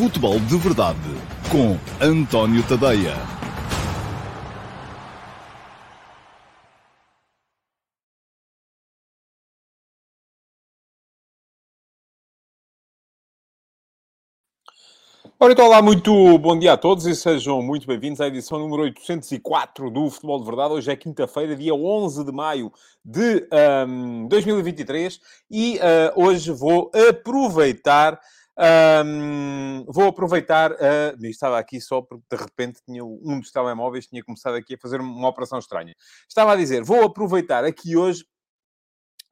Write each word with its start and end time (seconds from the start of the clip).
Futebol 0.00 0.40
de 0.40 0.56
Verdade 0.56 0.98
com 1.52 1.76
António 2.02 2.66
Tadeia. 2.66 3.12
Ora, 15.38 15.52
então, 15.52 15.66
olá, 15.66 15.82
muito 15.82 16.38
bom 16.38 16.58
dia 16.58 16.72
a 16.72 16.76
todos 16.78 17.04
e 17.04 17.14
sejam 17.14 17.60
muito 17.60 17.86
bem-vindos 17.86 18.22
à 18.22 18.26
edição 18.26 18.58
número 18.58 18.84
804 18.84 19.90
do 19.90 20.08
Futebol 20.08 20.38
de 20.38 20.46
Verdade. 20.46 20.72
Hoje 20.72 20.90
é 20.90 20.96
quinta-feira, 20.96 21.54
dia 21.54 21.74
11 21.74 22.24
de 22.24 22.32
maio 22.32 22.72
de 23.04 23.46
um, 23.86 24.28
2023 24.28 25.20
e 25.50 25.76
uh, 25.76 25.80
hoje 26.24 26.52
vou 26.52 26.90
aproveitar. 26.94 28.18
Um, 28.60 29.86
vou 29.88 30.08
aproveitar. 30.08 30.72
Uh, 30.72 31.26
estava 31.26 31.58
aqui 31.58 31.80
só 31.80 32.02
porque 32.02 32.24
de 32.30 32.36
repente 32.36 32.80
tinha 32.84 33.02
um 33.02 33.40
dos 33.40 33.50
telemóveis 33.50 34.06
tinha 34.06 34.22
começado 34.22 34.54
aqui 34.54 34.74
a 34.74 34.78
fazer 34.78 35.00
uma 35.00 35.28
operação 35.28 35.58
estranha. 35.58 35.94
Estava 36.28 36.52
a 36.52 36.56
dizer, 36.56 36.82
vou 36.82 37.02
aproveitar 37.02 37.64
aqui 37.64 37.96
hoje 37.96 38.24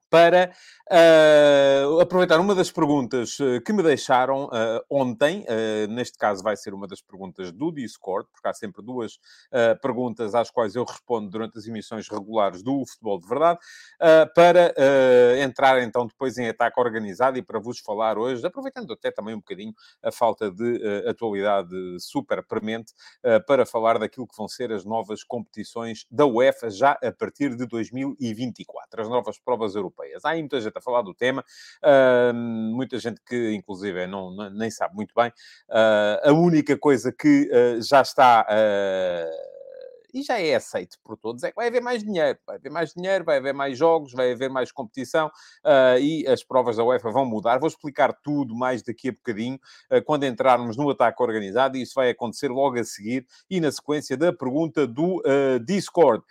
para 0.09 0.51
uh, 0.89 1.99
aproveitar 1.99 2.39
uma 2.39 2.55
das 2.55 2.71
perguntas 2.71 3.37
eh, 3.39 3.59
que 3.61 3.71
me 3.71 3.83
deixaram 3.83 4.45
uh, 4.45 4.83
ontem. 4.89 5.41
Uh, 5.41 5.87
neste 5.87 6.17
caso, 6.17 6.41
vai 6.41 6.57
ser 6.57 6.73
uma 6.73 6.87
das 6.87 7.01
perguntas 7.01 7.51
do 7.51 7.71
Discord, 7.71 8.27
porque 8.31 8.47
há 8.47 8.53
sempre 8.53 8.83
duas 8.83 9.19
perguntas 9.81 10.33
às 10.33 10.49
quais 10.49 10.75
eu 10.75 10.83
respondo 10.83 11.29
durante 11.29 11.57
as 11.57 11.67
emissões 11.67 12.07
regulares 12.07 12.63
do 12.63 12.85
Futebol 12.85 13.19
de 13.19 13.27
Verdade, 13.27 13.59
para 14.33 14.73
entrar 15.41 15.81
então 15.81 16.05
depois 16.05 16.37
em 16.37 16.47
ataque 16.47 16.79
organizado 16.79 17.37
e 17.37 17.41
para 17.41 17.59
vos 17.59 17.79
falar 17.79 18.17
hoje, 18.17 18.45
aproveitando 18.45 18.93
até 18.93 19.11
também 19.11 19.35
um 19.35 19.39
bocadinho 19.39 19.73
a 20.03 20.11
falta 20.11 20.49
de 20.51 20.81
atualidade 21.07 21.69
super 21.99 22.43
premente, 22.43 22.93
para 23.45 23.65
falar 23.65 23.99
daquilo 23.99 24.27
que 24.27 24.37
vão 24.37 24.47
ser 24.47 24.71
as 24.71 24.85
novas 24.85 25.23
competições 25.23 26.05
da 26.09 26.25
UEFA 26.25 26.69
já 26.69 26.97
a 27.03 27.11
partir 27.11 27.55
de 27.55 27.65
2024, 27.65 29.01
as 29.01 29.09
novas 29.09 29.37
provas 29.39 29.75
europeias 29.75 29.98
europeias. 29.99 30.25
Há 30.25 30.29
aí 30.29 30.41
muita 30.41 30.59
gente 30.61 30.77
a 30.77 30.81
falar 30.81 31.01
do 31.01 31.13
tema, 31.13 31.43
uh, 31.83 32.33
muita 32.33 32.97
gente 32.99 33.21
que, 33.25 33.53
inclusive, 33.53 34.07
não, 34.07 34.49
nem 34.51 34.71
sabe 34.71 34.95
muito 34.95 35.13
bem. 35.15 35.29
Uh, 35.69 36.29
a 36.29 36.33
única 36.33 36.77
coisa 36.77 37.11
que 37.11 37.49
uh, 37.51 37.81
já 37.81 38.01
está 38.01 38.45
e 40.13 40.23
já 40.23 40.39
é 40.39 40.55
aceito 40.55 40.97
por 41.03 41.17
todos, 41.17 41.43
é 41.43 41.49
que 41.49 41.55
vai 41.55 41.67
haver 41.67 41.81
mais 41.81 42.03
dinheiro, 42.03 42.37
vai 42.45 42.57
haver 42.57 42.71
mais 42.71 42.93
dinheiro, 42.93 43.23
vai 43.23 43.37
haver 43.37 43.53
mais 43.53 43.77
jogos, 43.77 44.13
vai 44.13 44.31
haver 44.31 44.49
mais 44.49 44.71
competição 44.71 45.27
uh, 45.27 45.99
e 45.99 46.27
as 46.27 46.43
provas 46.43 46.77
da 46.77 46.83
UEFA 46.83 47.11
vão 47.11 47.25
mudar. 47.25 47.59
Vou 47.59 47.67
explicar 47.67 48.13
tudo 48.23 48.55
mais 48.55 48.81
daqui 48.83 49.09
a 49.09 49.11
bocadinho, 49.11 49.59
uh, 49.91 50.03
quando 50.03 50.25
entrarmos 50.25 50.77
no 50.77 50.89
ataque 50.89 51.21
organizado, 51.21 51.77
e 51.77 51.81
isso 51.81 51.93
vai 51.95 52.09
acontecer 52.09 52.49
logo 52.49 52.79
a 52.79 52.83
seguir 52.83 53.25
e 53.49 53.59
na 53.59 53.71
sequência 53.71 54.17
da 54.17 54.33
pergunta 54.33 54.87
do 54.87 55.17
uh, 55.17 55.59
Discord, 55.65 56.23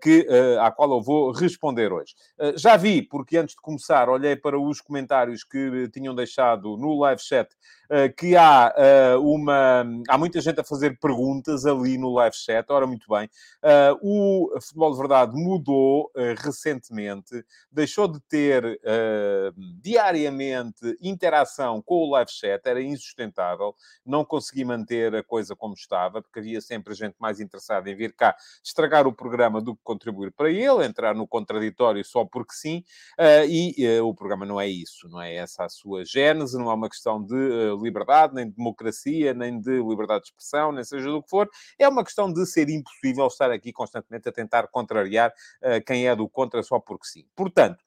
que, 0.00 0.26
à 0.60 0.70
qual 0.70 0.90
eu 0.92 1.02
vou 1.02 1.32
responder 1.32 1.92
hoje. 1.92 2.14
já 2.56 2.76
vi, 2.76 3.02
porque 3.02 3.36
antes 3.36 3.54
de 3.54 3.60
começar, 3.60 4.08
olhei 4.08 4.36
para 4.36 4.58
os 4.58 4.80
comentários 4.80 5.44
que 5.44 5.88
tinham 5.92 6.14
deixado 6.14 6.76
no 6.76 6.98
live 7.00 7.20
chat 7.20 7.48
que 8.16 8.36
há 8.36 8.72
uma. 9.20 9.84
Há 10.08 10.18
muita 10.18 10.40
gente 10.40 10.60
a 10.60 10.64
fazer 10.64 10.98
perguntas 10.98 11.66
ali 11.66 11.98
no 11.98 12.12
live 12.14 12.34
chat, 12.36 12.66
ora, 12.70 12.86
muito 12.86 13.06
bem. 13.08 13.21
O 14.00 14.50
Futebol 14.60 14.92
de 14.92 14.98
Verdade 14.98 15.32
mudou 15.34 16.10
recentemente, 16.38 17.44
deixou 17.70 18.08
de 18.08 18.20
ter 18.20 18.80
diariamente 19.80 20.96
interação 21.00 21.82
com 21.82 21.96
o 21.96 22.10
live 22.10 22.30
chat, 22.30 22.60
era 22.66 22.82
insustentável, 22.82 23.74
não 24.04 24.24
consegui 24.24 24.64
manter 24.64 25.14
a 25.14 25.22
coisa 25.22 25.54
como 25.56 25.74
estava, 25.74 26.22
porque 26.22 26.38
havia 26.38 26.60
sempre 26.60 26.94
gente 26.94 27.16
mais 27.18 27.40
interessada 27.40 27.90
em 27.90 27.94
vir 27.94 28.14
cá 28.14 28.34
estragar 28.64 29.06
o 29.06 29.12
programa 29.12 29.60
do 29.60 29.74
que 29.74 29.82
contribuir 29.82 30.32
para 30.32 30.50
ele, 30.50 30.84
entrar 30.84 31.14
no 31.14 31.26
contraditório 31.26 32.04
só 32.04 32.24
porque 32.24 32.54
sim, 32.54 32.82
e 33.48 34.00
o 34.00 34.14
programa 34.14 34.46
não 34.46 34.60
é 34.60 34.68
isso, 34.68 35.08
não 35.08 35.20
é 35.20 35.34
essa 35.34 35.64
a 35.64 35.68
sua 35.68 36.04
gênese, 36.04 36.58
não 36.58 36.70
é 36.70 36.74
uma 36.74 36.88
questão 36.88 37.22
de 37.22 37.34
liberdade, 37.82 38.34
nem 38.34 38.48
de 38.48 38.56
democracia, 38.56 39.34
nem 39.34 39.60
de 39.60 39.82
liberdade 39.82 40.22
de 40.22 40.28
expressão, 40.28 40.72
nem 40.72 40.84
seja 40.84 41.10
do 41.10 41.22
que 41.22 41.28
for. 41.28 41.48
É 41.78 41.88
uma 41.88 42.04
questão 42.04 42.32
de 42.32 42.44
ser 42.46 42.68
impossível 42.68 43.11
estar 43.26 43.50
aqui 43.50 43.72
constantemente 43.72 44.28
a 44.28 44.32
tentar 44.32 44.68
contrariar 44.68 45.32
uh, 45.62 45.84
quem 45.86 46.06
é 46.06 46.14
do 46.14 46.28
contra 46.28 46.62
só 46.62 46.78
porque 46.78 47.06
sim. 47.06 47.24
Portanto, 47.34 47.82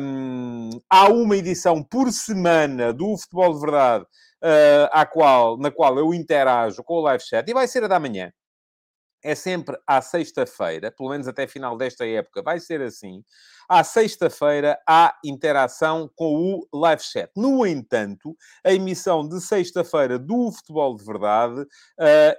um, 0.00 0.70
há 0.88 1.08
uma 1.08 1.36
edição 1.36 1.82
por 1.82 2.10
semana 2.12 2.92
do 2.92 3.16
Futebol 3.16 3.54
de 3.54 3.60
Verdade 3.60 4.04
uh, 4.04 4.88
à 4.92 5.06
qual, 5.06 5.56
na 5.58 5.70
qual 5.70 5.98
eu 5.98 6.14
interajo 6.14 6.82
com 6.82 6.94
o 6.94 7.00
live 7.02 7.22
chat 7.22 7.48
e 7.48 7.54
vai 7.54 7.66
ser 7.68 7.84
a 7.84 7.88
da 7.88 8.00
manhã 8.00 8.32
é 9.26 9.34
sempre 9.34 9.76
à 9.86 10.00
sexta-feira, 10.00 10.92
pelo 10.92 11.10
menos 11.10 11.26
até 11.26 11.46
final 11.48 11.76
desta 11.76 12.06
época, 12.06 12.42
vai 12.42 12.60
ser 12.60 12.80
assim. 12.80 13.24
À 13.68 13.82
sexta-feira 13.82 14.78
há 14.88 15.16
interação 15.24 16.08
com 16.14 16.36
o 16.72 16.78
live 16.78 17.02
chat. 17.02 17.28
No 17.36 17.66
entanto, 17.66 18.36
a 18.64 18.72
emissão 18.72 19.26
de 19.26 19.40
sexta-feira 19.40 20.20
do 20.20 20.52
Futebol 20.52 20.94
de 20.94 21.04
Verdade 21.04 21.62
uh, 21.62 21.66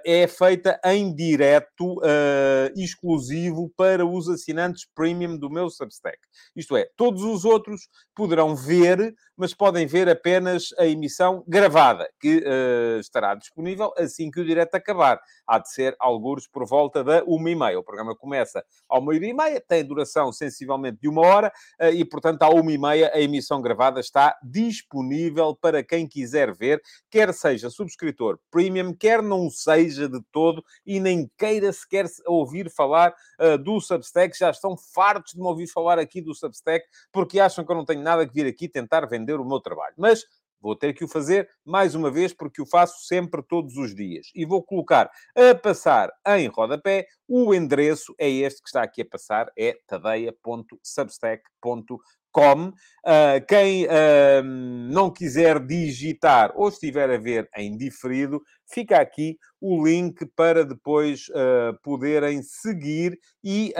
é 0.06 0.26
feita 0.26 0.80
em 0.86 1.14
direto, 1.14 1.98
uh, 1.98 2.72
exclusivo 2.74 3.70
para 3.76 4.06
os 4.06 4.26
assinantes 4.26 4.86
premium 4.94 5.36
do 5.36 5.50
meu 5.50 5.68
Substack. 5.68 6.16
Isto 6.56 6.78
é, 6.78 6.88
todos 6.96 7.22
os 7.22 7.44
outros 7.44 7.88
poderão 8.14 8.56
ver, 8.56 9.14
mas 9.36 9.52
podem 9.52 9.86
ver 9.86 10.08
apenas 10.08 10.68
a 10.78 10.86
emissão 10.86 11.44
gravada, 11.46 12.08
que 12.18 12.38
uh, 12.38 13.00
estará 13.00 13.34
disponível 13.34 13.92
assim 13.98 14.30
que 14.30 14.40
o 14.40 14.46
direto 14.46 14.74
acabar. 14.76 15.20
Há 15.46 15.58
de 15.58 15.70
ser 15.70 15.94
alguns 16.00 16.48
por 16.48 16.66
volta 16.66 17.04
da 17.04 17.22
uma 17.24 17.50
e 17.50 17.54
meia. 17.54 17.78
O 17.78 17.84
programa 17.84 18.16
começa 18.16 18.64
ao 18.88 19.04
meio-dia 19.04 19.30
e 19.30 19.34
meia, 19.34 19.60
tem 19.60 19.84
duração 19.84 20.32
sensivelmente 20.32 20.98
de 21.02 21.08
uma 21.08 21.17
hora 21.20 21.52
eh, 21.78 21.92
e, 21.92 22.04
portanto, 22.04 22.42
à 22.42 22.48
uma 22.48 22.72
e 22.72 22.78
meia 22.78 23.10
a 23.14 23.20
emissão 23.20 23.60
gravada 23.60 24.00
está 24.00 24.36
disponível 24.42 25.56
para 25.56 25.82
quem 25.82 26.06
quiser 26.06 26.54
ver, 26.54 26.80
quer 27.10 27.32
seja 27.32 27.70
subscritor 27.70 28.38
premium, 28.50 28.94
quer 28.94 29.22
não 29.22 29.50
seja 29.50 30.08
de 30.08 30.20
todo 30.32 30.64
e 30.86 31.00
nem 31.00 31.30
queira 31.38 31.72
sequer 31.72 32.06
ouvir 32.26 32.70
falar 32.70 33.14
uh, 33.40 33.58
do 33.58 33.80
Substack. 33.80 34.38
Já 34.38 34.50
estão 34.50 34.76
fartos 34.76 35.32
de 35.32 35.40
me 35.40 35.46
ouvir 35.46 35.66
falar 35.66 35.98
aqui 35.98 36.20
do 36.20 36.34
Substack 36.34 36.86
porque 37.12 37.40
acham 37.40 37.64
que 37.64 37.70
eu 37.70 37.76
não 37.76 37.84
tenho 37.84 38.02
nada 38.02 38.26
que 38.26 38.32
vir 38.32 38.46
aqui 38.46 38.68
tentar 38.68 39.06
vender 39.06 39.40
o 39.40 39.44
meu 39.44 39.60
trabalho. 39.60 39.94
Mas 39.96 40.24
Vou 40.60 40.76
ter 40.76 40.92
que 40.92 41.04
o 41.04 41.08
fazer 41.08 41.48
mais 41.64 41.94
uma 41.94 42.10
vez, 42.10 42.32
porque 42.32 42.60
o 42.60 42.66
faço 42.66 43.06
sempre, 43.06 43.40
todos 43.42 43.76
os 43.76 43.94
dias. 43.94 44.26
E 44.34 44.44
vou 44.44 44.60
colocar 44.62 45.10
a 45.36 45.54
passar 45.54 46.10
em 46.26 46.48
rodapé. 46.48 47.06
O 47.26 47.54
endereço 47.54 48.14
é 48.18 48.28
este 48.28 48.62
que 48.62 48.68
está 48.68 48.82
aqui 48.82 49.00
a 49.02 49.06
passar, 49.06 49.50
é 49.56 49.78
tadeia.substack.com. 49.86 51.98
Uh, 52.38 53.44
quem 53.48 53.86
uh, 53.86 54.42
não 54.42 55.10
quiser 55.10 55.58
digitar 55.58 56.52
ou 56.54 56.68
estiver 56.68 57.10
a 57.10 57.18
ver 57.18 57.48
em 57.56 57.76
diferido, 57.76 58.40
fica 58.70 59.00
aqui 59.00 59.36
o 59.60 59.84
link 59.84 60.24
para 60.36 60.64
depois 60.64 61.26
uh, 61.30 61.76
poderem 61.82 62.40
seguir 62.42 63.18
e 63.42 63.74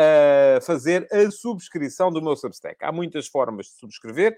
fazer 0.62 1.06
a 1.12 1.30
subscrição 1.30 2.10
do 2.10 2.22
meu 2.22 2.34
Substack. 2.34 2.82
Há 2.82 2.90
muitas 2.90 3.28
formas 3.28 3.66
de 3.66 3.72
subscrever. 3.72 4.36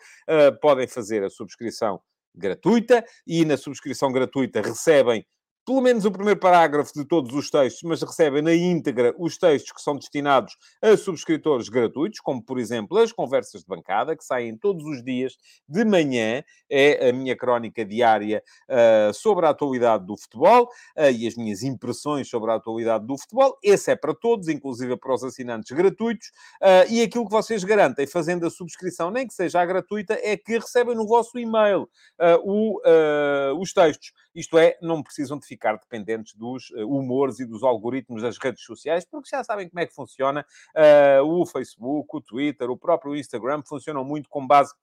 podem 0.60 0.86
fazer 0.86 1.24
a 1.24 1.30
subscrição 1.30 2.00
gratuita 2.34 3.04
e 3.26 3.44
na 3.44 3.56
subscrição 3.56 4.12
gratuita 4.12 4.60
recebem 4.60 5.26
pelo 5.70 5.82
menos 5.82 6.04
o 6.04 6.10
primeiro 6.10 6.40
parágrafo 6.40 6.92
de 6.92 7.04
todos 7.04 7.32
os 7.32 7.48
textos, 7.48 7.84
mas 7.84 8.02
recebem 8.02 8.42
na 8.42 8.52
íntegra 8.52 9.14
os 9.16 9.38
textos 9.38 9.70
que 9.70 9.80
são 9.80 9.94
destinados 9.94 10.56
a 10.82 10.96
subscritores 10.96 11.68
gratuitos, 11.68 12.18
como, 12.18 12.42
por 12.42 12.58
exemplo, 12.58 12.98
as 12.98 13.12
conversas 13.12 13.60
de 13.60 13.68
bancada, 13.68 14.16
que 14.16 14.24
saem 14.24 14.56
todos 14.56 14.84
os 14.84 15.00
dias 15.04 15.36
de 15.68 15.84
manhã. 15.84 16.42
É 16.68 17.10
a 17.10 17.12
minha 17.12 17.36
crónica 17.36 17.84
diária 17.84 18.42
uh, 18.68 19.14
sobre 19.14 19.46
a 19.46 19.50
atualidade 19.50 20.04
do 20.04 20.16
futebol 20.16 20.64
uh, 20.64 21.10
e 21.16 21.28
as 21.28 21.36
minhas 21.36 21.62
impressões 21.62 22.28
sobre 22.28 22.50
a 22.50 22.56
atualidade 22.56 23.06
do 23.06 23.16
futebol. 23.16 23.56
Esse 23.62 23.92
é 23.92 23.94
para 23.94 24.12
todos, 24.12 24.48
inclusive 24.48 24.96
para 24.96 25.14
os 25.14 25.22
assinantes 25.22 25.70
gratuitos. 25.70 26.32
Uh, 26.60 26.90
e 26.90 27.00
aquilo 27.00 27.26
que 27.26 27.30
vocês 27.30 27.62
garantem 27.62 28.08
fazendo 28.08 28.44
a 28.44 28.50
subscrição, 28.50 29.08
nem 29.12 29.24
que 29.24 29.34
seja 29.34 29.64
gratuita, 29.64 30.18
é 30.20 30.36
que 30.36 30.58
recebem 30.58 30.96
no 30.96 31.06
vosso 31.06 31.38
e-mail 31.38 31.88
o, 32.42 32.80
os 33.60 33.72
textos. 33.72 34.12
Isto 34.34 34.58
é, 34.58 34.76
não 34.80 35.02
precisam 35.02 35.38
de 35.38 35.46
ficar 35.46 35.59
dependentes 35.60 36.34
dos 36.34 36.70
uh, 36.70 36.88
humores 36.88 37.40
e 37.40 37.44
dos 37.44 37.62
algoritmos 37.62 38.22
das 38.22 38.38
redes 38.38 38.64
sociais, 38.64 39.04
porque 39.04 39.28
já 39.28 39.44
sabem 39.44 39.68
como 39.68 39.80
é 39.80 39.86
que 39.86 39.94
funciona 39.94 40.44
uh, 40.74 41.22
o 41.24 41.46
Facebook, 41.46 42.08
o 42.16 42.20
Twitter, 42.20 42.70
o 42.70 42.76
próprio 42.76 43.14
Instagram, 43.14 43.62
funcionam 43.66 44.04
muito 44.04 44.28
com 44.28 44.46
base 44.46 44.74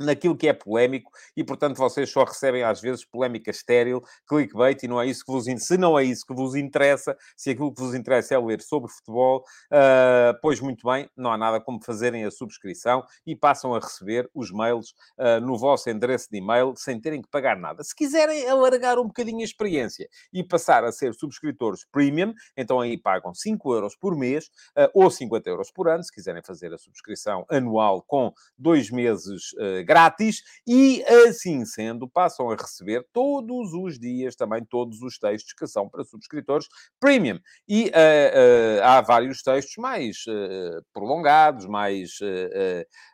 naquilo 0.00 0.36
que 0.36 0.48
é 0.48 0.52
polémico 0.52 1.12
e, 1.36 1.44
portanto, 1.44 1.76
vocês 1.76 2.10
só 2.10 2.24
recebem 2.24 2.62
às 2.62 2.80
vezes 2.80 3.04
polémica 3.04 3.50
estéril, 3.50 4.02
clickbait, 4.26 4.82
e 4.82 4.88
não 4.88 5.00
é 5.00 5.06
isso 5.06 5.24
que 5.24 5.30
vos 5.30 5.44
se 5.58 5.76
não 5.76 5.98
é 5.98 6.04
isso 6.04 6.24
que 6.26 6.34
vos 6.34 6.54
interessa, 6.54 7.16
se 7.36 7.50
aquilo 7.50 7.72
que 7.72 7.80
vos 7.80 7.94
interessa 7.94 8.34
é 8.34 8.38
ler 8.38 8.62
sobre 8.62 8.90
futebol, 8.90 9.44
uh, 9.72 10.38
pois 10.40 10.60
muito 10.60 10.86
bem, 10.88 11.08
não 11.16 11.30
há 11.30 11.36
nada 11.36 11.60
como 11.60 11.82
fazerem 11.84 12.24
a 12.24 12.30
subscrição 12.30 13.04
e 13.26 13.36
passam 13.36 13.74
a 13.74 13.78
receber 13.78 14.28
os 14.34 14.50
mails 14.50 14.90
uh, 15.18 15.40
no 15.40 15.58
vosso 15.58 15.90
endereço 15.90 16.28
de 16.30 16.38
e-mail 16.38 16.74
sem 16.76 17.00
terem 17.00 17.20
que 17.20 17.28
pagar 17.28 17.58
nada. 17.58 17.82
Se 17.84 17.94
quiserem 17.94 18.48
alargar 18.48 18.98
um 18.98 19.06
bocadinho 19.06 19.40
a 19.40 19.44
experiência 19.44 20.08
e 20.32 20.42
passar 20.42 20.84
a 20.84 20.92
ser 20.92 21.14
subscritores 21.14 21.84
premium, 21.90 22.32
então 22.56 22.80
aí 22.80 22.96
pagam 22.96 23.34
5 23.34 23.74
euros 23.74 23.96
por 23.96 24.16
mês 24.16 24.46
uh, 24.76 24.88
ou 24.94 25.10
50 25.10 25.48
euros 25.50 25.70
por 25.70 25.88
ano, 25.88 26.02
se 26.02 26.12
quiserem 26.12 26.42
fazer 26.42 26.72
a 26.72 26.78
subscrição 26.78 27.44
anual 27.50 28.02
com 28.06 28.32
dois 28.56 28.90
meses 28.90 29.52
grátis 29.90 30.44
e, 30.64 31.02
assim 31.26 31.64
sendo, 31.64 32.08
passam 32.08 32.48
a 32.48 32.54
receber 32.54 33.04
todos 33.12 33.72
os 33.72 33.98
dias 33.98 34.36
também 34.36 34.64
todos 34.64 35.02
os 35.02 35.18
textos 35.18 35.52
que 35.52 35.66
são 35.66 35.88
para 35.88 36.04
subscritores 36.04 36.68
premium. 37.00 37.40
E 37.68 37.86
uh, 37.86 37.88
uh, 37.88 38.84
há 38.84 39.00
vários 39.00 39.42
textos 39.42 39.74
mais 39.78 40.18
uh, 40.28 40.80
prolongados, 40.92 41.66
mais 41.66 42.18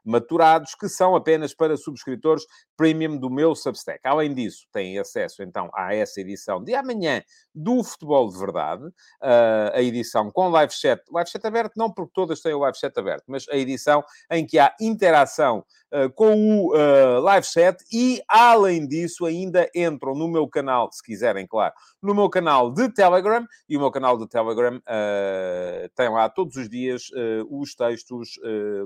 maturados, 0.04 0.74
que 0.74 0.88
são 0.88 1.16
apenas 1.16 1.54
para 1.54 1.76
subscritores 1.78 2.44
premium 2.76 3.16
do 3.16 3.30
meu 3.30 3.54
Substack. 3.54 4.00
Além 4.04 4.34
disso, 4.34 4.66
têm 4.72 4.98
acesso 4.98 5.42
então 5.42 5.70
a 5.74 5.94
essa 5.94 6.20
edição 6.20 6.62
de 6.62 6.74
amanhã 6.74 7.22
do 7.54 7.82
Futebol 7.82 8.30
de 8.30 8.38
Verdade, 8.38 8.84
a 9.20 9.80
edição 9.82 10.30
com 10.30 10.48
live 10.48 10.72
chat, 10.72 11.02
live 11.10 11.30
chat 11.30 11.44
aberto, 11.46 11.72
não 11.76 11.90
porque 11.90 12.12
todas 12.14 12.40
têm 12.40 12.52
o 12.52 12.58
live 12.60 12.78
chat 12.78 12.96
aberto, 12.98 13.24
mas 13.26 13.46
a 13.48 13.56
edição 13.56 14.04
em 14.30 14.46
que 14.46 14.58
há 14.58 14.74
interação 14.80 15.64
uh, 15.92 16.10
com 16.12 16.34
o 16.34 16.74
uh, 16.74 17.20
live 17.20 17.46
chat 17.46 17.82
e, 17.92 18.20
além 18.28 18.86
disso, 18.86 19.24
ainda 19.24 19.68
entram 19.74 20.14
no 20.14 20.28
meu 20.28 20.48
canal, 20.48 20.90
se 20.92 21.02
quiserem, 21.02 21.46
claro, 21.46 21.74
no 22.02 22.14
meu 22.14 22.28
canal 22.28 22.70
de 22.70 22.92
Telegram, 22.92 23.46
e 23.68 23.76
o 23.76 23.80
meu 23.80 23.90
canal 23.90 24.18
de 24.18 24.28
Telegram 24.28 24.76
uh, 24.76 25.88
tem 25.94 26.08
lá 26.08 26.28
todos 26.28 26.56
os 26.56 26.68
dias 26.68 27.04
os 27.48 27.74
textos 27.74 28.38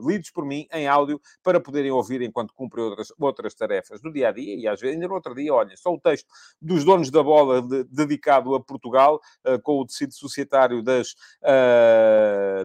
lidos 0.07 0.31
por 0.31 0.45
mim 0.45 0.67
em 0.73 0.87
áudio 0.87 1.21
para 1.43 1.61
poderem 1.61 1.91
ouvir 1.91 2.23
enquanto 2.23 2.55
cumprem 2.55 2.85
outras, 2.85 3.09
outras 3.19 3.55
tarefas 3.55 3.80
do 4.03 4.13
dia 4.13 4.29
a 4.29 4.33
dia. 4.33 4.57
E 4.57 4.69
às 4.69 4.81
vezes, 4.81 4.97
ainda 4.97 5.09
no 5.09 5.15
outro 5.15 5.35
dia, 5.35 5.53
olha, 5.53 5.77
só 5.77 5.93
o 5.93 6.01
texto 6.01 6.27
dos 6.61 6.85
donos 6.85 7.11
da 7.11 7.23
bola 7.23 7.63
de, 7.63 7.85
dedicado 7.85 8.55
a 8.55 8.61
Portugal, 8.61 9.21
com 9.63 9.81
o 9.81 9.87
tecido 9.87 10.15
societário 10.15 10.83
das, 10.83 11.15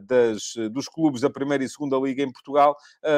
das, 0.03 0.53
dos 0.71 0.87
clubes 0.87 1.21
da 1.21 1.29
primeira 1.29 1.63
e 1.63 1.69
segunda 1.69 1.97
liga 1.97 2.23
em 2.23 2.31
Portugal, 2.31 2.75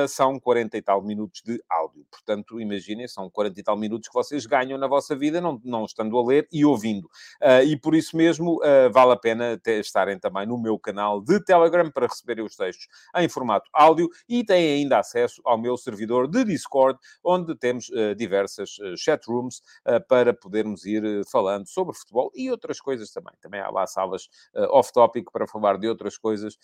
são 0.07 0.39
40 0.39 0.77
e 0.77 0.81
tal 0.81 1.01
minutos 1.01 1.41
de 1.43 1.61
áudio. 1.69 2.05
Portanto, 2.09 2.59
imaginem, 2.59 3.07
são 3.07 3.29
40 3.29 3.59
e 3.59 3.63
tal 3.63 3.77
minutos 3.77 4.07
que 4.07 4.13
vocês 4.13 4.45
ganham 4.45 4.77
na 4.77 4.87
vossa 4.87 5.15
vida, 5.15 5.41
não, 5.41 5.59
não 5.63 5.85
estando 5.85 6.17
a 6.17 6.25
ler 6.25 6.47
e 6.51 6.65
ouvindo. 6.65 7.05
Uh, 7.41 7.63
e 7.65 7.77
por 7.77 7.95
isso 7.95 8.15
mesmo 8.15 8.57
uh, 8.57 8.91
vale 8.91 9.13
a 9.13 9.17
pena 9.17 9.59
estarem 9.65 10.19
também 10.19 10.45
no 10.45 10.57
meu 10.57 10.77
canal 10.77 11.21
de 11.21 11.43
Telegram 11.43 11.89
para 11.91 12.07
receberem 12.07 12.43
os 12.43 12.55
textos 12.55 12.87
em 13.15 13.27
formato 13.29 13.69
áudio 13.73 14.09
e 14.27 14.43
têm 14.43 14.79
ainda 14.81 14.99
acesso 14.99 15.41
ao 15.45 15.57
meu 15.57 15.77
servidor 15.77 16.27
de 16.27 16.43
Discord, 16.43 16.99
onde 17.23 17.55
temos 17.55 17.86
uh, 17.89 18.15
diversas 18.15 18.77
uh, 18.79 18.97
chat 18.97 19.25
rooms 19.27 19.61
para 20.07 20.33
podermos 20.33 20.85
ir 20.85 21.03
falando 21.31 21.67
sobre 21.67 21.95
futebol 21.95 22.31
e 22.35 22.51
outras 22.51 22.79
coisas 22.79 23.11
também. 23.11 23.33
Também 23.41 23.59
há 23.59 23.69
lá 23.69 23.87
salas 23.87 24.27
off-topic 24.69 25.31
para 25.31 25.47
falar 25.47 25.77
de 25.77 25.87
outras 25.87 26.17
coisas 26.17 26.57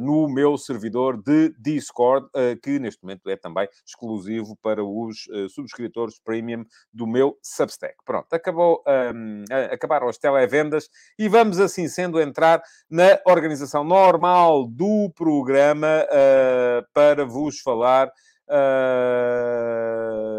no 0.00 0.28
meu 0.28 0.56
servidor 0.56 1.20
de 1.22 1.52
Discord, 1.58 2.28
que 2.62 2.78
neste 2.78 3.02
momento 3.02 3.28
é 3.28 3.36
também 3.36 3.68
exclusivo 3.86 4.56
para 4.62 4.82
os 4.84 5.26
subscritores 5.50 6.18
premium 6.18 6.64
do 6.92 7.06
meu 7.06 7.38
Substack. 7.42 7.96
Pronto, 8.04 8.32
acabou, 8.32 8.82
um, 9.14 9.44
acabaram 9.70 10.08
as 10.08 10.18
televendas 10.18 10.88
e 11.18 11.28
vamos, 11.28 11.60
assim 11.60 11.88
sendo, 11.88 12.20
entrar 12.20 12.62
na 12.88 13.18
organização 13.24 13.84
normal 13.84 14.66
do 14.66 15.10
programa 15.14 16.04
uh, 16.04 16.86
para 16.92 17.24
vos 17.24 17.60
falar. 17.60 18.10
Uh, 18.48 20.29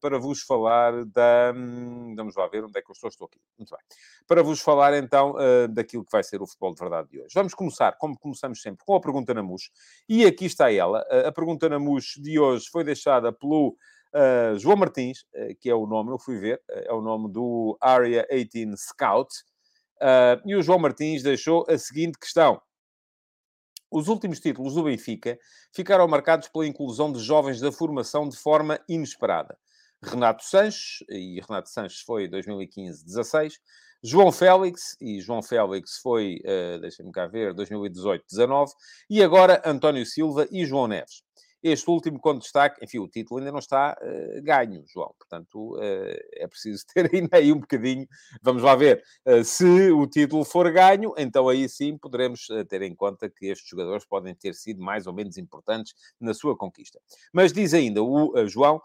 para 0.00 0.18
vos 0.18 0.42
falar 0.42 1.04
da. 1.06 1.52
Hum, 1.54 2.14
vamos 2.16 2.36
lá 2.36 2.46
ver 2.46 2.64
onde 2.64 2.78
é 2.78 2.82
que 2.82 2.90
eu 2.90 2.92
estou. 2.92 3.08
Estou 3.08 3.26
aqui. 3.26 3.38
Muito 3.58 3.70
bem. 3.70 3.80
Para 4.26 4.42
vos 4.42 4.60
falar 4.60 4.94
então 4.94 5.32
uh, 5.32 5.68
daquilo 5.68 6.04
que 6.04 6.12
vai 6.12 6.22
ser 6.22 6.42
o 6.42 6.46
futebol 6.46 6.74
de 6.74 6.80
verdade 6.80 7.08
de 7.08 7.20
hoje. 7.20 7.34
Vamos 7.34 7.54
começar, 7.54 7.92
como 7.98 8.18
começamos 8.18 8.60
sempre, 8.60 8.84
com 8.84 8.94
a 8.94 9.00
pergunta 9.00 9.32
na 9.34 9.42
MUS. 9.42 9.70
E 10.08 10.24
aqui 10.26 10.46
está 10.46 10.72
ela. 10.72 11.00
A 11.26 11.32
pergunta 11.32 11.68
na 11.68 11.78
MUS 11.78 12.14
de 12.18 12.38
hoje 12.38 12.68
foi 12.70 12.84
deixada 12.84 13.32
pelo. 13.32 13.76
Uh, 14.12 14.58
João 14.58 14.76
Martins, 14.76 15.20
uh, 15.34 15.54
que 15.60 15.70
é 15.70 15.74
o 15.74 15.86
nome, 15.86 16.10
eu 16.10 16.18
fui 16.18 16.36
ver, 16.36 16.60
uh, 16.68 16.82
é 16.84 16.92
o 16.92 17.00
nome 17.00 17.30
do 17.30 17.78
Area 17.80 18.26
18 18.28 18.76
Scout, 18.76 19.32
e 20.44 20.56
o 20.56 20.62
João 20.62 20.80
Martins 20.80 21.22
deixou 21.22 21.64
a 21.68 21.78
seguinte 21.78 22.18
questão. 22.18 22.60
Os 23.90 24.06
últimos 24.06 24.38
títulos 24.38 24.74
do 24.74 24.84
Benfica 24.84 25.36
ficaram 25.72 26.06
marcados 26.06 26.46
pela 26.48 26.66
inclusão 26.66 27.12
de 27.12 27.18
jovens 27.18 27.60
da 27.60 27.72
formação 27.72 28.28
de 28.28 28.36
forma 28.36 28.78
inesperada. 28.88 29.58
Renato 30.02 30.44
Sanches, 30.44 31.04
e 31.08 31.40
Renato 31.40 31.68
Sanches 31.68 32.00
foi 32.00 32.28
2015-16, 32.28 33.54
João 34.02 34.32
Félix, 34.32 34.96
e 35.00 35.20
João 35.20 35.42
Félix 35.42 35.98
foi, 36.02 36.40
uh, 36.44 36.80
deixem-me 36.80 37.12
cá 37.12 37.26
ver, 37.26 37.54
2018-19, 37.54 38.70
e 39.10 39.22
agora 39.22 39.62
António 39.64 40.06
Silva 40.06 40.48
e 40.50 40.64
João 40.64 40.88
Neves. 40.88 41.22
Este 41.62 41.90
último 41.90 42.18
com 42.18 42.38
destaque, 42.38 42.82
enfim, 42.82 42.98
o 42.98 43.08
título 43.08 43.38
ainda 43.38 43.52
não 43.52 43.58
está 43.58 43.94
uh, 44.00 44.42
ganho, 44.42 44.82
João. 44.86 45.14
Portanto, 45.18 45.76
uh, 45.76 45.80
é 46.34 46.46
preciso 46.46 46.84
ter 46.92 47.10
ainda 47.12 47.36
aí 47.36 47.52
um 47.52 47.60
bocadinho. 47.60 48.06
Vamos 48.42 48.62
lá 48.62 48.74
ver. 48.74 49.02
Uh, 49.26 49.44
se 49.44 49.90
o 49.90 50.06
título 50.06 50.42
for 50.44 50.70
ganho, 50.72 51.12
então 51.18 51.48
aí 51.48 51.68
sim 51.68 51.98
poderemos 51.98 52.46
ter 52.68 52.80
em 52.82 52.94
conta 52.94 53.28
que 53.28 53.46
estes 53.46 53.68
jogadores 53.68 54.06
podem 54.06 54.34
ter 54.34 54.54
sido 54.54 54.82
mais 54.82 55.06
ou 55.06 55.12
menos 55.12 55.36
importantes 55.36 55.94
na 56.18 56.32
sua 56.32 56.56
conquista. 56.56 56.98
Mas 57.32 57.52
diz 57.52 57.74
ainda 57.74 58.02
o 58.02 58.32
João, 58.46 58.80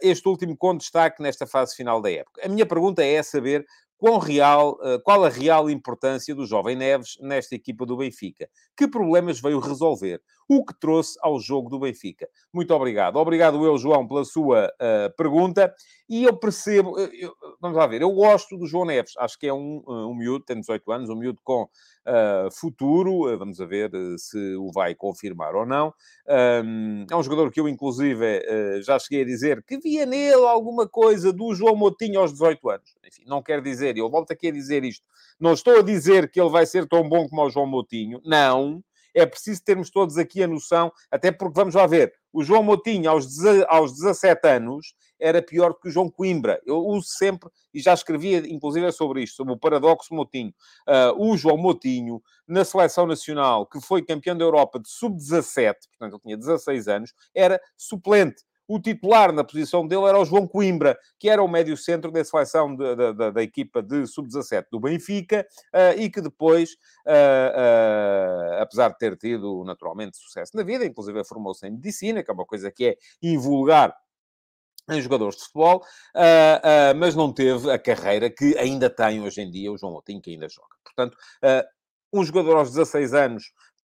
este 0.00 0.28
último 0.28 0.56
com 0.56 0.76
destaque 0.76 1.22
nesta 1.22 1.46
fase 1.46 1.74
final 1.74 2.00
da 2.00 2.10
época. 2.10 2.42
A 2.44 2.48
minha 2.48 2.66
pergunta 2.66 3.02
é 3.02 3.22
saber 3.22 3.66
qual, 3.96 4.18
real, 4.18 4.78
qual 5.02 5.24
a 5.24 5.28
real 5.28 5.70
importância 5.70 6.34
do 6.34 6.46
jovem 6.46 6.76
Neves 6.76 7.16
nesta 7.20 7.54
equipa 7.54 7.86
do 7.86 7.96
Benfica. 7.96 8.48
Que 8.76 8.88
problemas 8.88 9.40
veio 9.40 9.58
resolver? 9.58 10.20
O 10.48 10.64
que 10.64 10.78
trouxe 10.78 11.18
ao 11.22 11.40
jogo 11.40 11.70
do 11.70 11.78
Benfica? 11.78 12.28
Muito 12.52 12.72
obrigado. 12.74 13.16
Obrigado 13.16 13.64
eu, 13.64 13.78
João, 13.78 14.06
pela 14.06 14.24
sua 14.24 14.66
uh, 14.66 15.16
pergunta. 15.16 15.74
E 16.08 16.24
eu 16.24 16.36
percebo... 16.36 16.98
Eu, 16.98 17.34
vamos 17.60 17.78
lá 17.78 17.86
ver. 17.86 18.02
Eu 18.02 18.12
gosto 18.12 18.58
do 18.58 18.66
João 18.66 18.84
Neves. 18.84 19.14
Acho 19.18 19.38
que 19.38 19.46
é 19.46 19.54
um, 19.54 19.82
um 19.86 20.14
miúdo, 20.14 20.44
tem 20.44 20.60
18 20.60 20.92
anos, 20.92 21.08
um 21.08 21.16
miúdo 21.16 21.40
com 21.42 21.62
uh, 21.62 22.50
futuro. 22.52 23.32
Uh, 23.32 23.38
vamos 23.38 23.58
a 23.58 23.64
ver 23.64 23.90
se 24.18 24.54
o 24.56 24.70
vai 24.70 24.94
confirmar 24.94 25.54
ou 25.54 25.64
não. 25.64 25.94
Um, 26.28 27.06
é 27.10 27.16
um 27.16 27.22
jogador 27.22 27.50
que 27.50 27.58
eu, 27.58 27.68
inclusive, 27.68 28.42
já 28.82 28.98
cheguei 28.98 29.22
a 29.22 29.26
dizer 29.26 29.62
que 29.62 29.78
via 29.78 30.04
nele 30.04 30.46
alguma 30.46 30.86
coisa 30.86 31.32
do 31.32 31.54
João 31.54 31.74
Motinho 31.74 32.20
aos 32.20 32.32
18 32.32 32.68
anos. 32.68 32.94
Enfim, 33.06 33.22
não 33.26 33.42
quer 33.42 33.62
dizer, 33.62 33.96
eu 33.96 34.10
volto 34.10 34.30
aqui 34.30 34.48
a 34.48 34.52
dizer 34.52 34.84
isto. 34.84 35.06
Não 35.40 35.54
estou 35.54 35.78
a 35.78 35.82
dizer 35.82 36.30
que 36.30 36.40
ele 36.40 36.50
vai 36.50 36.66
ser 36.66 36.86
tão 36.86 37.08
bom 37.08 37.26
como 37.28 37.42
o 37.42 37.50
João 37.50 37.66
Motinho. 37.66 38.20
Não 38.24 38.82
é 39.14 39.24
preciso 39.24 39.62
termos 39.64 39.90
todos 39.90 40.18
aqui 40.18 40.42
a 40.42 40.48
noção, 40.48 40.92
até 41.10 41.30
porque 41.30 41.54
vamos 41.54 41.74
lá 41.74 41.86
ver, 41.86 42.12
o 42.32 42.42
João 42.42 42.64
Moutinho, 42.64 43.08
aos, 43.08 43.26
aos 43.68 43.92
17 43.92 44.48
anos, 44.48 44.94
era 45.20 45.40
pior 45.40 45.72
que 45.74 45.88
o 45.88 45.90
João 45.90 46.10
Coimbra. 46.10 46.60
Eu 46.66 46.78
uso 46.78 47.06
sempre, 47.06 47.48
e 47.72 47.80
já 47.80 47.94
escrevia 47.94 48.38
inclusive 48.38 48.90
sobre 48.90 49.22
isto, 49.22 49.36
sobre 49.36 49.52
o 49.52 49.56
paradoxo 49.56 50.12
Moutinho. 50.12 50.52
Uh, 50.88 51.30
o 51.30 51.36
João 51.36 51.56
Moutinho, 51.56 52.20
na 52.46 52.64
seleção 52.64 53.06
nacional, 53.06 53.66
que 53.66 53.80
foi 53.80 54.02
campeão 54.02 54.36
da 54.36 54.44
Europa 54.44 54.80
de 54.80 54.90
sub-17, 54.90 55.74
portanto 55.96 56.14
ele 56.14 56.22
tinha 56.22 56.36
16 56.36 56.88
anos, 56.88 57.14
era 57.32 57.60
suplente 57.76 58.42
o 58.66 58.80
titular 58.80 59.32
na 59.32 59.44
posição 59.44 59.86
dele 59.86 60.04
era 60.04 60.18
o 60.18 60.24
João 60.24 60.46
Coimbra, 60.46 60.98
que 61.18 61.28
era 61.28 61.42
o 61.42 61.48
médio-centro 61.48 62.10
da 62.10 62.24
seleção 62.24 62.74
de, 62.74 62.96
de, 62.96 63.12
de, 63.12 63.30
da 63.30 63.42
equipa 63.42 63.82
de 63.82 64.06
sub-17 64.06 64.66
do 64.70 64.80
Benfica 64.80 65.46
uh, 65.74 65.98
e 66.00 66.10
que 66.10 66.20
depois, 66.20 66.72
uh, 67.06 68.58
uh, 68.58 68.62
apesar 68.62 68.88
de 68.88 68.98
ter 68.98 69.16
tido 69.16 69.62
naturalmente 69.64 70.16
sucesso 70.16 70.56
na 70.56 70.62
vida, 70.62 70.84
inclusive 70.84 71.24
formou-se 71.24 71.66
em 71.66 71.70
medicina, 71.70 72.22
que 72.22 72.30
é 72.30 72.34
uma 72.34 72.46
coisa 72.46 72.70
que 72.70 72.86
é 72.86 72.96
invulgar 73.22 73.94
em 74.90 75.00
jogadores 75.00 75.36
de 75.36 75.44
futebol, 75.44 75.82
mas 76.98 77.14
não 77.14 77.32
teve 77.32 77.70
a 77.70 77.78
carreira 77.78 78.28
que 78.28 78.54
ainda 78.58 78.90
tem 78.90 79.18
hoje 79.22 79.40
em 79.40 79.50
dia 79.50 79.72
o 79.72 79.78
João 79.78 79.92
Moutinho, 79.92 80.20
que 80.20 80.30
ainda 80.30 80.46
joga. 80.46 80.76
Portanto, 80.84 81.16
um 82.12 82.22
jogador 82.22 82.58
aos 82.58 82.70
16 82.70 83.14
anos 83.14 83.44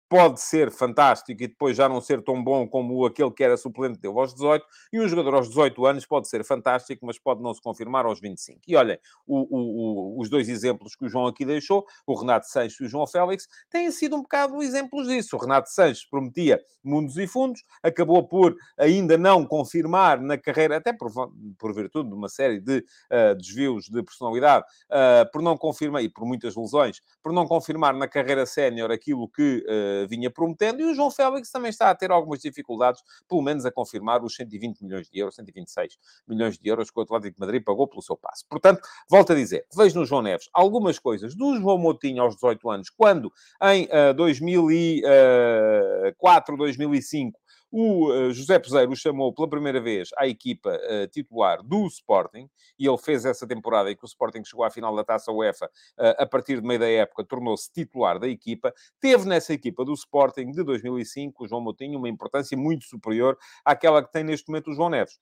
pode 0.10 0.42
ser 0.42 0.72
fantástico 0.72 1.44
e 1.44 1.48
depois 1.48 1.78
já 1.78 1.88
não 1.88 2.02
ser 2.02 2.24
tão 2.24 2.44
bom 2.44 2.68
como 2.68 3.06
aquele 3.06 3.30
que 3.30 3.44
era 3.44 3.56
suplente 3.56 4.00
dele 4.00 4.18
aos 4.18 4.34
18, 4.34 4.66
e 4.92 5.00
um 5.00 5.08
jogador 5.08 5.36
aos 5.36 5.48
18 5.50 5.86
anos 5.86 6.06
pode 6.06 6.28
ser 6.28 6.44
fantástico, 6.44 7.06
mas 7.06 7.20
pode 7.20 7.44
não 7.44 7.54
se 7.54 7.62
confirmar 7.62 8.06
aos 8.06 8.20
25. 8.20 8.60
E 8.68 8.76
olhem, 8.76 8.98
o, 9.28 10.18
o, 10.18 10.20
os 10.20 10.30
dois 10.30 10.50
exemplos 10.50 10.96
que 10.96 11.06
o 11.06 11.10
João 11.10 11.28
aqui 11.28 11.46
deixou, 11.46 11.86
o 12.08 12.16
Renato 12.16 12.48
Sanches 12.48 12.80
e 12.80 12.84
o 12.86 12.90
João 12.90 13.06
Félix, 13.06 13.48
têm 13.70 13.92
sido 13.92 14.16
um 14.16 14.24
bocado 14.24 14.62
exemplos 14.64 15.08
disso. 15.08 15.36
O 15.36 15.40
Renato 15.40 15.70
Sanches 15.70 16.04
prometia 16.04 16.60
mundos 16.84 17.18
e 17.18 17.28
fundos, 17.28 17.64
acabou 17.84 18.28
por 18.28 18.56
ainda 18.78 19.18
não 19.18 19.46
confirmar 19.46 20.20
na 20.20 20.38
carreira, 20.38 20.78
até 20.78 20.92
por, 20.92 21.12
por 21.58 21.74
virtude 21.74 22.10
de 22.10 22.16
uma 22.16 22.30
série 22.30 22.60
de 22.60 22.80
uh, 22.80 23.36
desvios 23.36 23.86
de 23.86 24.02
personalidade, 24.02 24.66
uh, 24.90 25.30
por 25.32 25.42
não 25.42 25.58
confirmar, 25.58 26.04
e 26.04 26.10
por 26.10 26.26
muitas 26.26 26.56
lesões, 26.56 27.02
por 27.22 27.32
não 27.32 27.46
confirmar 27.46 27.94
na 27.94 28.08
carreira 28.08 28.46
sénior 28.46 28.92
aquilo 28.92 29.28
que 29.28 29.64
uh, 29.68 29.99
vinha 30.08 30.30
prometendo, 30.30 30.82
e 30.82 30.86
o 30.86 30.94
João 30.94 31.10
Félix 31.12 31.52
também 31.52 31.70
está 31.70 31.90
a 31.90 31.96
ter 31.96 32.12
algumas 32.12 32.42
dificuldades, 32.42 33.02
pelo 33.28 33.42
menos 33.42 33.66
a 33.66 33.72
confirmar 33.72 34.24
os 34.24 34.36
120 34.36 34.84
milhões 34.84 35.10
de 35.10 35.20
euros, 35.20 35.36
126 35.36 35.98
milhões 36.28 36.58
de 36.58 36.70
euros 36.70 36.92
que 36.92 37.00
o 37.00 37.04
Atlético 37.04 37.36
de 37.36 37.40
Madrid 37.40 37.64
pagou 37.64 37.88
pelo 37.88 38.02
seu 38.02 38.18
passe. 38.18 38.46
Portanto, 38.48 38.82
volto 39.10 39.32
a 39.34 39.36
dizer, 39.36 39.66
vejo 39.76 40.00
no 40.00 40.06
João 40.06 40.22
Neves 40.22 40.48
algumas 40.54 41.00
coisas 41.00 41.36
do 41.36 41.58
João 41.58 41.78
Moutinho 41.78 42.22
aos 42.22 42.36
18 42.36 42.70
anos, 42.70 42.90
quando 42.90 43.32
em 43.64 43.86
uh, 43.86 44.14
2004, 44.14 46.58
2005, 46.58 47.40
o 47.72 48.12
uh, 48.12 48.32
José 48.32 48.58
Peseiro 48.60 48.96
chamou 48.96 49.34
pela 49.34 49.50
primeira 49.50 49.80
vez 49.80 50.10
à 50.18 50.28
equipa 50.28 50.70
uh, 50.70 51.08
titular 51.08 51.62
do 51.64 51.86
Sporting, 51.88 52.50
e 52.78 52.88
ele 52.88 52.98
fez 52.98 53.26
essa 53.26 53.48
temporada 53.48 53.92
em 53.92 53.96
que 53.96 54.04
o 54.04 54.08
Sporting 54.08 54.44
chegou 54.44 54.64
à 54.64 54.70
final 54.70 54.96
da 54.96 55.04
Taça 55.04 55.32
UEFA, 55.32 55.66
uh, 55.66 56.16
a 56.18 56.26
partir 56.26 56.62
de 56.62 56.68
meio 56.68 56.80
da 56.80 56.90
época, 56.90 57.24
tornou-se 57.24 57.72
titular 57.72 58.20
da 58.20 58.28
equipa. 58.28 58.74
Teve 59.00 59.26
nessa 59.26 59.54
equipa 59.54 59.86
do 59.86 59.94
Sporting 59.94 60.52
de 60.52 60.64
2005, 60.64 61.44
o 61.44 61.48
João 61.48 61.62
Moutinho, 61.62 62.00
uma 62.00 62.10
importância 62.10 62.58
muito 62.58 62.86
superior 62.86 63.38
àquela 63.64 64.04
que 64.04 64.12
tem 64.12 64.24
neste 64.24 64.50
momento 64.50 64.72
o 64.72 64.74
João 64.74 64.90
Neves 64.90 65.20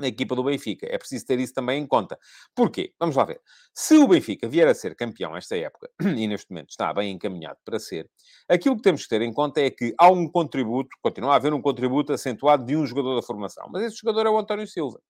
na 0.00 0.08
equipa 0.08 0.34
do 0.34 0.44
Benfica. 0.44 0.86
É 0.88 0.96
preciso 0.96 1.26
ter 1.26 1.38
isso 1.40 1.52
também 1.52 1.82
em 1.82 1.86
conta. 1.86 2.18
Porquê? 2.54 2.92
Vamos 2.98 3.16
lá 3.16 3.24
ver. 3.24 3.40
Se 3.74 3.96
o 3.96 4.06
Benfica 4.06 4.48
vier 4.48 4.68
a 4.68 4.74
ser 4.74 4.94
campeão 4.94 5.36
esta 5.36 5.56
época, 5.56 5.90
e 6.00 6.26
neste 6.26 6.50
momento 6.50 6.70
está 6.70 6.92
bem 6.92 7.12
encaminhado 7.12 7.58
para 7.64 7.78
ser, 7.78 8.08
aquilo 8.48 8.76
que 8.76 8.82
temos 8.82 9.02
que 9.02 9.08
ter 9.08 9.22
em 9.22 9.32
conta 9.32 9.60
é 9.60 9.70
que 9.70 9.94
há 9.98 10.08
um 10.10 10.28
contributo, 10.28 10.90
continua 11.02 11.32
a 11.32 11.36
haver 11.36 11.52
um 11.52 11.60
contributo 11.60 12.12
acentuado 12.12 12.64
de 12.64 12.76
um 12.76 12.86
jogador 12.86 13.16
da 13.16 13.22
formação. 13.22 13.68
Mas 13.72 13.82
esse 13.82 13.96
jogador 13.96 14.26
é 14.26 14.30
o 14.30 14.38
António 14.38 14.66
Silva. 14.66 15.00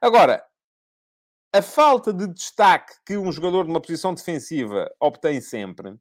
Agora, 0.00 0.44
a 1.54 1.62
falta 1.62 2.12
de 2.12 2.26
destaque 2.26 2.94
que 3.06 3.16
um 3.16 3.30
jogador 3.30 3.64
de 3.64 3.70
uma 3.70 3.80
posição 3.80 4.14
defensiva 4.14 4.90
obtém 4.98 5.40
sempre 5.40 5.94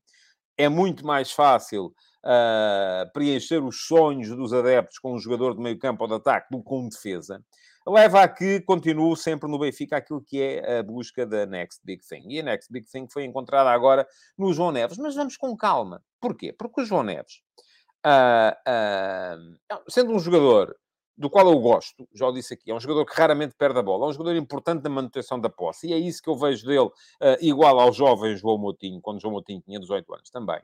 é 0.58 0.70
muito 0.70 1.06
mais 1.06 1.32
fácil 1.32 1.94
uh, 2.26 3.12
preencher 3.14 3.64
os 3.64 3.86
sonhos 3.86 4.30
dos 4.30 4.54
adeptos 4.54 5.00
com 5.00 5.14
um 5.14 5.20
jogador 5.20 5.56
de 5.56 5.62
meio 5.62 5.78
campo 5.78 6.04
ou 6.04 6.08
de 6.08 6.16
ataque 6.16 6.48
do 6.52 6.60
que 6.60 6.66
com 6.66 6.88
defesa 6.88 7.44
leva 7.88 8.22
a 8.22 8.28
que 8.28 8.62
continue 8.62 9.16
sempre 9.18 9.50
no 9.50 9.60
Benfica 9.60 9.98
aquilo 9.98 10.22
que 10.22 10.42
é 10.42 10.80
a 10.80 10.84
busca 10.84 11.26
da 11.26 11.46
Next 11.46 11.82
Big 11.84 12.02
Thing. 12.08 12.24
E 12.28 12.40
a 12.40 12.44
Next 12.44 12.72
Big 12.72 12.88
Thing 12.88 13.08
foi 13.10 13.26
encontrada 13.26 13.70
agora 13.70 14.08
no 14.38 14.54
João 14.54 14.72
Neves. 14.72 14.98
Mas 14.98 15.16
vamos 15.16 15.38
com 15.38 15.56
calma. 15.56 16.04
Porquê? 16.20 16.54
Porque 16.54 16.82
o 16.82 16.86
João 16.86 17.04
Neves, 17.04 17.42
uh, 18.06 18.54
uh, 18.70 19.82
sendo 19.90 20.14
um 20.14 20.20
jogador 20.20 20.76
do 21.18 21.30
qual 21.30 21.48
eu 21.48 21.60
gosto, 21.60 22.08
já 22.14 22.28
o 22.28 22.32
disse 22.32 22.54
aqui, 22.54 22.72
é 22.72 22.74
um 22.74 22.80
jogador 22.80 23.06
que 23.06 23.14
raramente 23.14 23.54
perde 23.56 23.78
a 23.78 23.84
bola, 23.84 24.06
é 24.06 24.10
um 24.10 24.14
jogador 24.14 24.36
importante 24.36 24.84
na 24.84 24.90
manutenção 24.90 25.40
da 25.40 25.50
posse, 25.50 25.88
e 25.88 25.94
é 25.94 25.98
isso 25.98 26.22
que 26.22 26.30
eu 26.30 26.36
vejo 26.36 26.66
dele, 26.66 26.88
uh, 26.88 26.92
igual 27.40 27.80
ao 27.80 27.94
jovem 27.94 28.36
João 28.36 28.58
Moutinho, 28.58 29.00
quando 29.02 29.22
João 29.22 29.34
Moutinho 29.34 29.62
tinha 29.62 29.80
18 29.80 30.14
anos 30.14 30.30
também. 30.30 30.60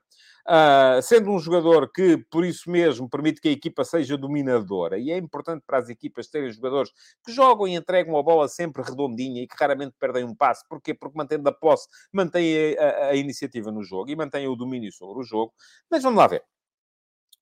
Uh, 0.48 1.01
sendo 1.01 1.30
um 1.30 1.39
jogador 1.39 1.92
que, 1.92 2.18
por 2.32 2.46
isso 2.46 2.72
mesmo, 2.72 3.10
permite 3.10 3.42
que 3.42 3.50
a 3.50 3.51
equipa 3.51 3.84
seja 3.84 4.18
dominadora, 4.18 4.98
e 4.98 5.12
é 5.12 5.18
importante 5.18 5.63
para 5.66 5.77
as 5.77 5.89
equipas 5.89 6.27
terem 6.27 6.51
jogadores 6.51 6.92
que 7.25 7.32
jogam 7.32 7.68
e 7.68 7.75
entregam 7.75 8.18
a 8.18 8.24
bola 8.24 8.48
sempre 8.48 8.82
redondinha 8.82 9.44
e 9.44 9.48
que 9.48 9.56
raramente 9.60 9.96
perdem 10.00 10.24
um 10.24 10.34
passe. 10.34 10.63
Porquê? 10.68 10.94
Porque 10.94 11.18
mantendo 11.18 11.48
a 11.50 11.51
posse, 11.51 11.88
mantém 12.12 12.75
a, 12.77 12.84
a, 12.84 13.06
a 13.10 13.16
iniciativa 13.16 13.72
no 13.72 13.84
jogo 13.84 14.10
e 14.10 14.16
mantém 14.16 14.48
o 14.48 14.56
domínio 14.56 14.92
sobre 14.92 15.20
o 15.20 15.24
jogo. 15.24 15.54
Mas 15.92 16.01
vamos 16.01 16.18
lá 16.18 16.27
ver. 16.27 16.44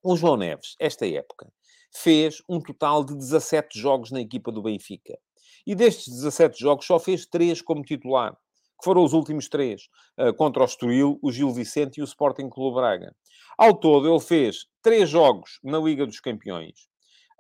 O 0.08 0.16
João 0.16 0.38
Neves, 0.38 0.76
esta 0.80 1.08
época, 1.08 1.52
fez 1.96 2.42
um 2.50 2.60
total 2.60 3.06
de 3.06 3.16
17 3.16 3.80
jogos 3.80 4.12
na 4.12 4.20
equipa 4.20 4.52
do 4.52 4.62
Benfica. 4.62 5.18
E 5.66 5.74
destes 5.74 6.14
17 6.14 6.60
jogos 6.60 6.86
só 6.86 7.00
fez 7.00 7.26
3 7.26 7.62
como 7.62 7.84
titular, 7.84 8.34
que 8.34 8.84
foram 8.84 9.04
os 9.04 9.14
últimos 9.14 9.48
três, 9.48 9.84
uh, 10.20 10.34
contra 10.34 10.62
o 10.62 10.66
Estoril, 10.66 11.18
o 11.22 11.32
Gil 11.32 11.52
Vicente 11.52 11.98
e 11.98 12.02
o 12.02 12.06
Sporting 12.06 12.50
Clube 12.50 12.76
Braga. 12.76 13.16
Ao 13.58 13.74
todo, 13.74 14.10
ele 14.10 14.20
fez 14.20 14.66
3 14.82 15.10
jogos 15.10 15.60
na 15.64 15.80
Liga 15.80 16.06
dos 16.06 16.20
Campeões, 16.20 16.88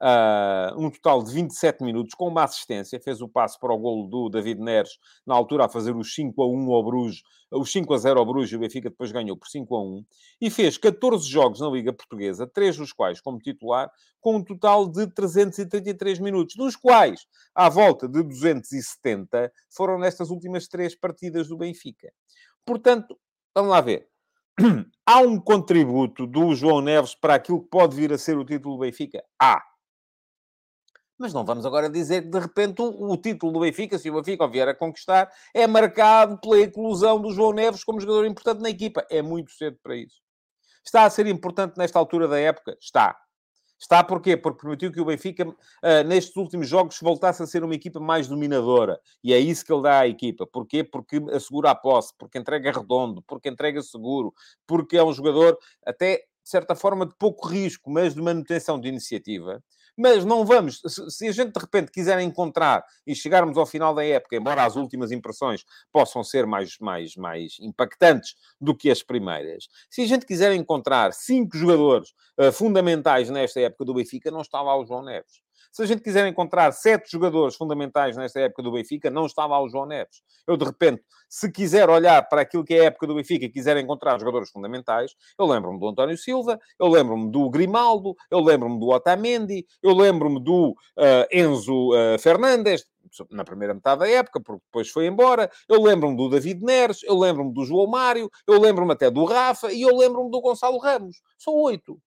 Uh, 0.01 0.77
um 0.77 0.89
total 0.89 1.23
de 1.23 1.31
27 1.31 1.81
minutos, 1.81 2.13
com 2.13 2.27
uma 2.27 2.43
assistência, 2.43 2.99
fez 2.99 3.21
o 3.21 3.29
passo 3.29 3.57
para 3.59 3.73
o 3.73 3.77
golo 3.77 4.07
do 4.07 4.29
David 4.29 4.59
Neres, 4.59 4.97
na 5.25 5.33
altura 5.33 5.65
a 5.65 5.69
fazer 5.69 5.95
os 5.95 6.13
5 6.13 6.41
a 6.43 6.47
1 6.47 6.73
ao 6.73 6.83
Bruges, 6.83 7.23
os 7.49 7.71
5 7.71 7.93
a 7.93 7.97
0 7.97 8.19
ao 8.19 8.25
Bruges, 8.25 8.51
e 8.51 8.55
o 8.57 8.59
Benfica 8.59 8.89
depois 8.89 9.11
ganhou 9.13 9.37
por 9.37 9.47
5 9.47 9.73
a 9.73 9.81
1, 9.81 10.05
e 10.41 10.49
fez 10.49 10.77
14 10.77 11.25
jogos 11.29 11.61
na 11.61 11.69
Liga 11.69 11.93
Portuguesa, 11.93 12.45
três 12.45 12.75
dos 12.75 12.91
quais 12.91 13.21
como 13.21 13.39
titular, 13.39 13.89
com 14.19 14.35
um 14.35 14.43
total 14.43 14.87
de 14.89 15.07
333 15.07 16.19
minutos, 16.19 16.55
dos 16.55 16.75
quais, 16.75 17.25
à 17.53 17.69
volta 17.69 18.07
de 18.07 18.21
270, 18.21 19.51
foram 19.69 19.97
nestas 19.97 20.29
últimas 20.29 20.67
três 20.67 20.93
partidas 20.93 21.47
do 21.47 21.57
Benfica. 21.57 22.11
Portanto, 22.65 23.17
vamos 23.53 23.71
lá 23.71 23.79
ver. 23.79 24.09
Há 25.05 25.19
um 25.19 25.39
contributo 25.39 26.25
do 26.25 26.53
João 26.55 26.81
Neves 26.81 27.13
para 27.13 27.35
aquilo 27.35 27.61
que 27.61 27.69
pode 27.69 27.95
vir 27.95 28.11
a 28.11 28.17
ser 28.17 28.37
o 28.37 28.43
título 28.43 28.75
do 28.75 28.81
Benfica? 28.81 29.23
Há. 29.39 29.61
Mas 31.17 31.33
não 31.33 31.45
vamos 31.45 31.65
agora 31.65 31.89
dizer 31.89 32.23
que, 32.23 32.29
de 32.29 32.39
repente, 32.39 32.81
o, 32.81 33.11
o, 33.11 33.17
título 33.17 33.53
do 33.53 33.59
Benfica, 33.61 33.97
se 33.97 34.09
o 34.09 34.15
Benfica 34.15 34.47
vier 34.47 34.67
a 34.67 34.75
conquistar, 34.75 35.31
é 35.53 35.65
marcado 35.65 36.37
pela 36.39 36.59
inclusão 36.59 37.21
do 37.21 37.31
João 37.31 37.53
Neves 37.53 37.83
como 37.83 38.01
jogador 38.01 38.25
importante 38.25 38.61
na 38.61 38.69
equipa. 38.69 39.05
É 39.09 39.21
muito 39.21 39.51
cedo 39.51 39.77
para 39.81 39.95
isso. 39.95 40.21
Está 40.85 41.05
a 41.05 41.09
ser 41.09 41.25
importante 41.27 41.77
nesta 41.77 41.97
altura 41.97 42.27
da 42.27 42.37
época? 42.39 42.77
Está. 42.79 43.17
Está 43.79 44.03
porquê? 44.03 44.37
Porque 44.37 44.61
permitiu 44.61 44.91
que 44.91 45.01
o 45.01 45.05
Benfica, 45.05 45.47
uh, 45.47 46.03
nestes 46.05 46.35
últimos 46.35 46.67
jogos, 46.67 46.99
voltasse 47.01 47.43
a 47.43 47.47
ser 47.47 47.63
uma 47.63 47.75
equipa 47.75 47.99
mais 47.99 48.27
dominadora. 48.27 48.99
E 49.23 49.33
é 49.33 49.39
isso 49.39 49.65
que 49.65 49.73
ele 49.73 49.83
dá 49.83 49.99
à 49.99 50.07
equipa. 50.07 50.47
Porquê? 50.47 50.83
Porque 50.83 51.17
assegura 51.33 51.71
a 51.71 51.75
posse, 51.75 52.13
porque 52.17 52.37
entrega 52.37 52.71
redondo, 52.71 53.21
porque 53.27 53.49
entrega 53.49 53.81
seguro, 53.81 54.33
porque 54.65 54.97
é 54.97 55.03
um 55.03 55.13
jogador 55.13 55.57
até, 55.85 56.17
de 56.17 56.49
certa 56.49 56.75
forma, 56.75 57.05
de 57.05 57.15
pouco 57.17 57.47
risco, 57.47 57.89
mas 57.91 58.15
de 58.15 58.21
manutenção 58.21 58.79
de 58.79 58.87
iniciativa. 58.87 59.61
Mas 59.97 60.25
não 60.25 60.45
vamos, 60.45 60.81
se 61.09 61.27
a 61.27 61.31
gente 61.31 61.53
de 61.53 61.59
repente 61.59 61.91
quiser 61.91 62.19
encontrar 62.19 62.83
e 63.07 63.15
chegarmos 63.15 63.57
ao 63.57 63.65
final 63.65 63.93
da 63.93 64.03
época, 64.03 64.35
embora 64.35 64.65
as 64.65 64.75
últimas 64.75 65.11
impressões 65.11 65.63
possam 65.91 66.23
ser 66.23 66.45
mais, 66.45 66.77
mais, 66.79 67.15
mais 67.15 67.57
impactantes 67.61 68.35
do 68.59 68.75
que 68.75 68.91
as 68.91 69.01
primeiras, 69.01 69.67
se 69.89 70.01
a 70.01 70.07
gente 70.07 70.25
quiser 70.25 70.53
encontrar 70.53 71.13
cinco 71.13 71.57
jogadores 71.57 72.09
uh, 72.39 72.51
fundamentais 72.51 73.29
nesta 73.29 73.61
época 73.61 73.85
do 73.85 73.93
Benfica, 73.93 74.29
não 74.29 74.41
está 74.41 74.61
lá 74.61 74.77
o 74.77 74.85
João 74.85 75.03
Neves. 75.03 75.44
Se 75.75 75.83
a 75.83 75.85
gente 75.85 76.01
quiser 76.01 76.25
encontrar 76.25 76.71
sete 76.71 77.11
jogadores 77.11 77.53
fundamentais 77.57 78.15
nesta 78.15 78.39
época 78.39 78.63
do 78.63 78.71
Benfica, 78.71 79.09
não 79.09 79.25
está 79.25 79.45
lá 79.45 79.61
o 79.61 79.67
João 79.67 79.85
Neves. 79.85 80.21
Eu, 80.47 80.55
de 80.55 80.63
repente, 80.63 81.03
se 81.27 81.51
quiser 81.51 81.89
olhar 81.89 82.21
para 82.29 82.43
aquilo 82.43 82.63
que 82.63 82.75
é 82.75 82.79
a 82.79 82.83
época 82.85 83.05
do 83.05 83.15
Benfica 83.15 83.43
e 83.43 83.49
quiser 83.49 83.75
encontrar 83.75 84.17
jogadores 84.17 84.49
fundamentais, 84.49 85.11
eu 85.37 85.45
lembro-me 85.45 85.77
do 85.77 85.89
António 85.89 86.17
Silva, 86.17 86.57
eu 86.79 86.87
lembro-me 86.87 87.29
do 87.29 87.49
Grimaldo, 87.49 88.15
eu 88.31 88.39
lembro-me 88.39 88.79
do 88.79 88.87
Otamendi, 88.87 89.65
eu 89.83 89.93
lembro-me 89.93 90.41
do 90.41 90.69
uh, 90.69 91.27
Enzo 91.29 91.89
uh, 91.89 92.17
Fernandes, 92.19 92.85
na 93.29 93.43
primeira 93.43 93.73
metade 93.73 93.99
da 93.99 94.07
época, 94.07 94.39
porque 94.39 94.63
depois 94.67 94.89
foi 94.89 95.07
embora. 95.07 95.51
Eu 95.67 95.83
lembro-me 95.83 96.15
do 96.15 96.29
David 96.29 96.63
Neres, 96.63 97.03
eu 97.03 97.19
lembro-me 97.19 97.53
do 97.53 97.65
João 97.65 97.87
Mário, 97.87 98.31
eu 98.47 98.61
lembro-me 98.61 98.93
até 98.93 99.11
do 99.11 99.25
Rafa 99.25 99.73
e 99.73 99.81
eu 99.81 99.93
lembro-me 99.97 100.31
do 100.31 100.39
Gonçalo 100.39 100.77
Ramos. 100.77 101.17
São 101.37 101.53
oito 101.53 101.99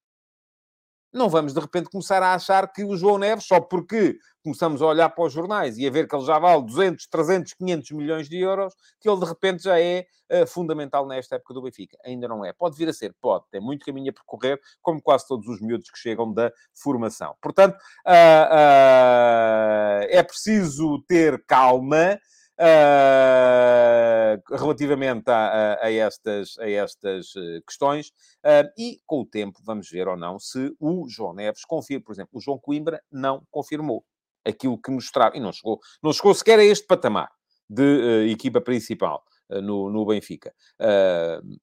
não 1.12 1.28
vamos 1.28 1.54
de 1.54 1.60
repente 1.60 1.90
começar 1.90 2.22
a 2.22 2.34
achar 2.34 2.70
que 2.72 2.84
o 2.84 2.96
João 2.96 3.18
Neves, 3.18 3.46
só 3.46 3.60
porque 3.60 4.18
começamos 4.42 4.80
a 4.80 4.86
olhar 4.86 5.08
para 5.10 5.24
os 5.24 5.32
jornais 5.32 5.76
e 5.78 5.86
a 5.86 5.90
ver 5.90 6.08
que 6.08 6.14
ele 6.14 6.24
já 6.24 6.38
vale 6.38 6.62
200, 6.64 7.06
300, 7.06 7.54
500 7.54 7.90
milhões 7.92 8.28
de 8.28 8.38
euros, 8.38 8.74
que 9.00 9.08
ele 9.08 9.20
de 9.20 9.26
repente 9.26 9.62
já 9.62 9.80
é 9.80 10.06
uh, 10.32 10.46
fundamental 10.46 11.06
nesta 11.06 11.36
época 11.36 11.54
do 11.54 11.62
Benfica. 11.62 11.98
Ainda 12.04 12.28
não 12.28 12.44
é. 12.44 12.52
Pode 12.52 12.76
vir 12.76 12.88
a 12.88 12.92
ser, 12.92 13.14
pode. 13.20 13.44
Tem 13.50 13.60
muito 13.60 13.84
caminho 13.84 14.10
a 14.10 14.12
percorrer, 14.12 14.60
como 14.80 15.02
quase 15.02 15.26
todos 15.26 15.46
os 15.48 15.60
miúdos 15.60 15.90
que 15.90 15.98
chegam 15.98 16.32
da 16.32 16.52
formação. 16.74 17.34
Portanto, 17.40 17.74
uh, 18.06 18.10
uh, 18.10 20.06
é 20.08 20.22
preciso 20.22 21.02
ter 21.06 21.44
calma. 21.46 22.18
Uh, 22.60 24.56
relativamente 24.56 25.30
a, 25.30 25.74
a, 25.74 25.86
a, 25.86 25.92
estas, 25.92 26.58
a 26.58 26.68
estas 26.68 27.32
eh, 27.36 27.60
questões 27.64 28.08
uh, 28.44 28.68
e 28.76 29.00
com 29.06 29.20
o 29.20 29.24
tempo 29.24 29.60
vamos 29.64 29.88
ver 29.88 30.08
ou 30.08 30.16
não 30.16 30.40
se 30.40 30.74
o 30.80 31.08
João 31.08 31.32
Neves 31.34 31.64
confirma. 31.64 32.04
Por 32.04 32.12
exemplo, 32.12 32.30
o 32.32 32.40
João 32.40 32.58
Coimbra 32.58 33.00
não 33.12 33.44
confirmou 33.48 34.04
aquilo 34.44 34.76
que 34.76 34.90
mostrava 34.90 35.36
e 35.36 35.40
não 35.40 35.52
chegou, 35.52 35.78
não 36.02 36.12
chegou 36.12 36.34
sequer 36.34 36.58
a 36.58 36.64
este 36.64 36.84
patamar 36.84 37.30
de 37.70 37.82
uh, 37.82 38.28
equipa 38.28 38.60
principal 38.60 39.22
no, 39.48 39.88
no 39.88 40.04
Benfica. 40.04 40.52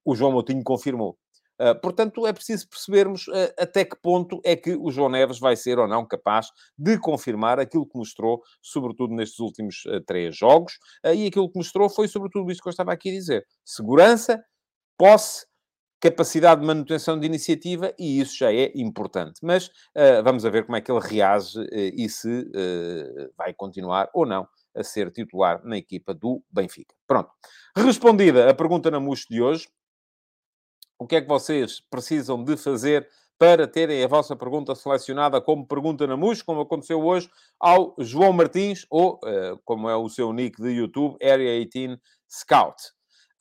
o 0.03 0.15
João 0.15 0.31
Moutinho 0.31 0.63
confirmou. 0.63 1.19
Uh, 1.59 1.79
portanto, 1.81 2.27
é 2.27 2.33
preciso 2.33 2.67
percebermos 2.67 3.27
uh, 3.27 3.53
até 3.57 3.85
que 3.85 3.95
ponto 3.95 4.41
é 4.43 4.55
que 4.55 4.75
o 4.75 4.91
João 4.91 5.09
Neves 5.09 5.39
vai 5.39 5.55
ser 5.55 5.79
ou 5.79 5.87
não 5.87 6.05
capaz 6.05 6.47
de 6.77 6.99
confirmar 6.99 7.59
aquilo 7.59 7.87
que 7.87 7.97
mostrou, 7.97 8.41
sobretudo 8.61 9.13
nestes 9.13 9.39
últimos 9.39 9.85
uh, 9.85 10.01
três 10.01 10.35
jogos, 10.35 10.77
e 11.05 11.27
aquilo 11.27 11.49
que 11.49 11.57
mostrou 11.57 11.89
foi 11.89 12.07
sobretudo 12.07 12.51
isto 12.51 12.61
que 12.61 12.67
eu 12.67 12.71
estava 12.71 12.91
aqui 12.91 13.09
a 13.09 13.13
dizer: 13.13 13.45
segurança, 13.63 14.43
posse, 14.97 15.45
capacidade 16.01 16.61
de 16.61 16.67
manutenção 16.67 17.19
de 17.19 17.25
iniciativa, 17.25 17.93
e 17.97 18.19
isso 18.19 18.37
já 18.37 18.53
é 18.53 18.71
importante. 18.75 19.39
Mas 19.41 19.71
vamos 20.23 20.45
a 20.45 20.49
ver 20.49 20.65
como 20.65 20.75
é 20.75 20.81
que 20.81 20.91
ele 20.91 20.99
reage 20.99 21.57
e 21.71 22.07
se 22.09 22.45
vai 23.37 23.53
continuar 23.53 24.09
ou 24.13 24.25
não 24.25 24.47
a 24.75 24.83
ser 24.83 25.09
titular 25.11 25.63
na 25.63 25.77
equipa 25.77 26.13
do 26.13 26.43
Benfica. 26.51 26.93
Pronto. 27.07 27.29
Respondida 27.75 28.49
a 28.49 28.53
pergunta 28.53 28.91
na 28.91 28.99
MUS 28.99 29.25
de 29.29 29.41
hoje, 29.41 29.67
o 30.97 31.07
que 31.07 31.17
é 31.17 31.21
que 31.21 31.27
vocês 31.27 31.81
precisam 31.89 32.43
de 32.43 32.57
fazer 32.57 33.07
para 33.37 33.67
terem 33.67 34.03
a 34.03 34.07
vossa 34.07 34.35
pergunta 34.35 34.73
selecionada 34.75 35.41
como 35.41 35.67
pergunta 35.67 36.07
na 36.07 36.15
MUS, 36.15 36.41
como 36.41 36.61
aconteceu 36.61 37.03
hoje, 37.05 37.29
ao 37.59 37.93
João 37.99 38.31
Martins, 38.31 38.85
ou, 38.89 39.15
uh, 39.15 39.59
como 39.65 39.89
é 39.89 39.95
o 39.95 40.07
seu 40.07 40.31
nick 40.31 40.61
de 40.61 40.69
YouTube, 40.69 41.17
Area 41.21 41.65
18 41.65 42.01
Scout. 42.29 42.81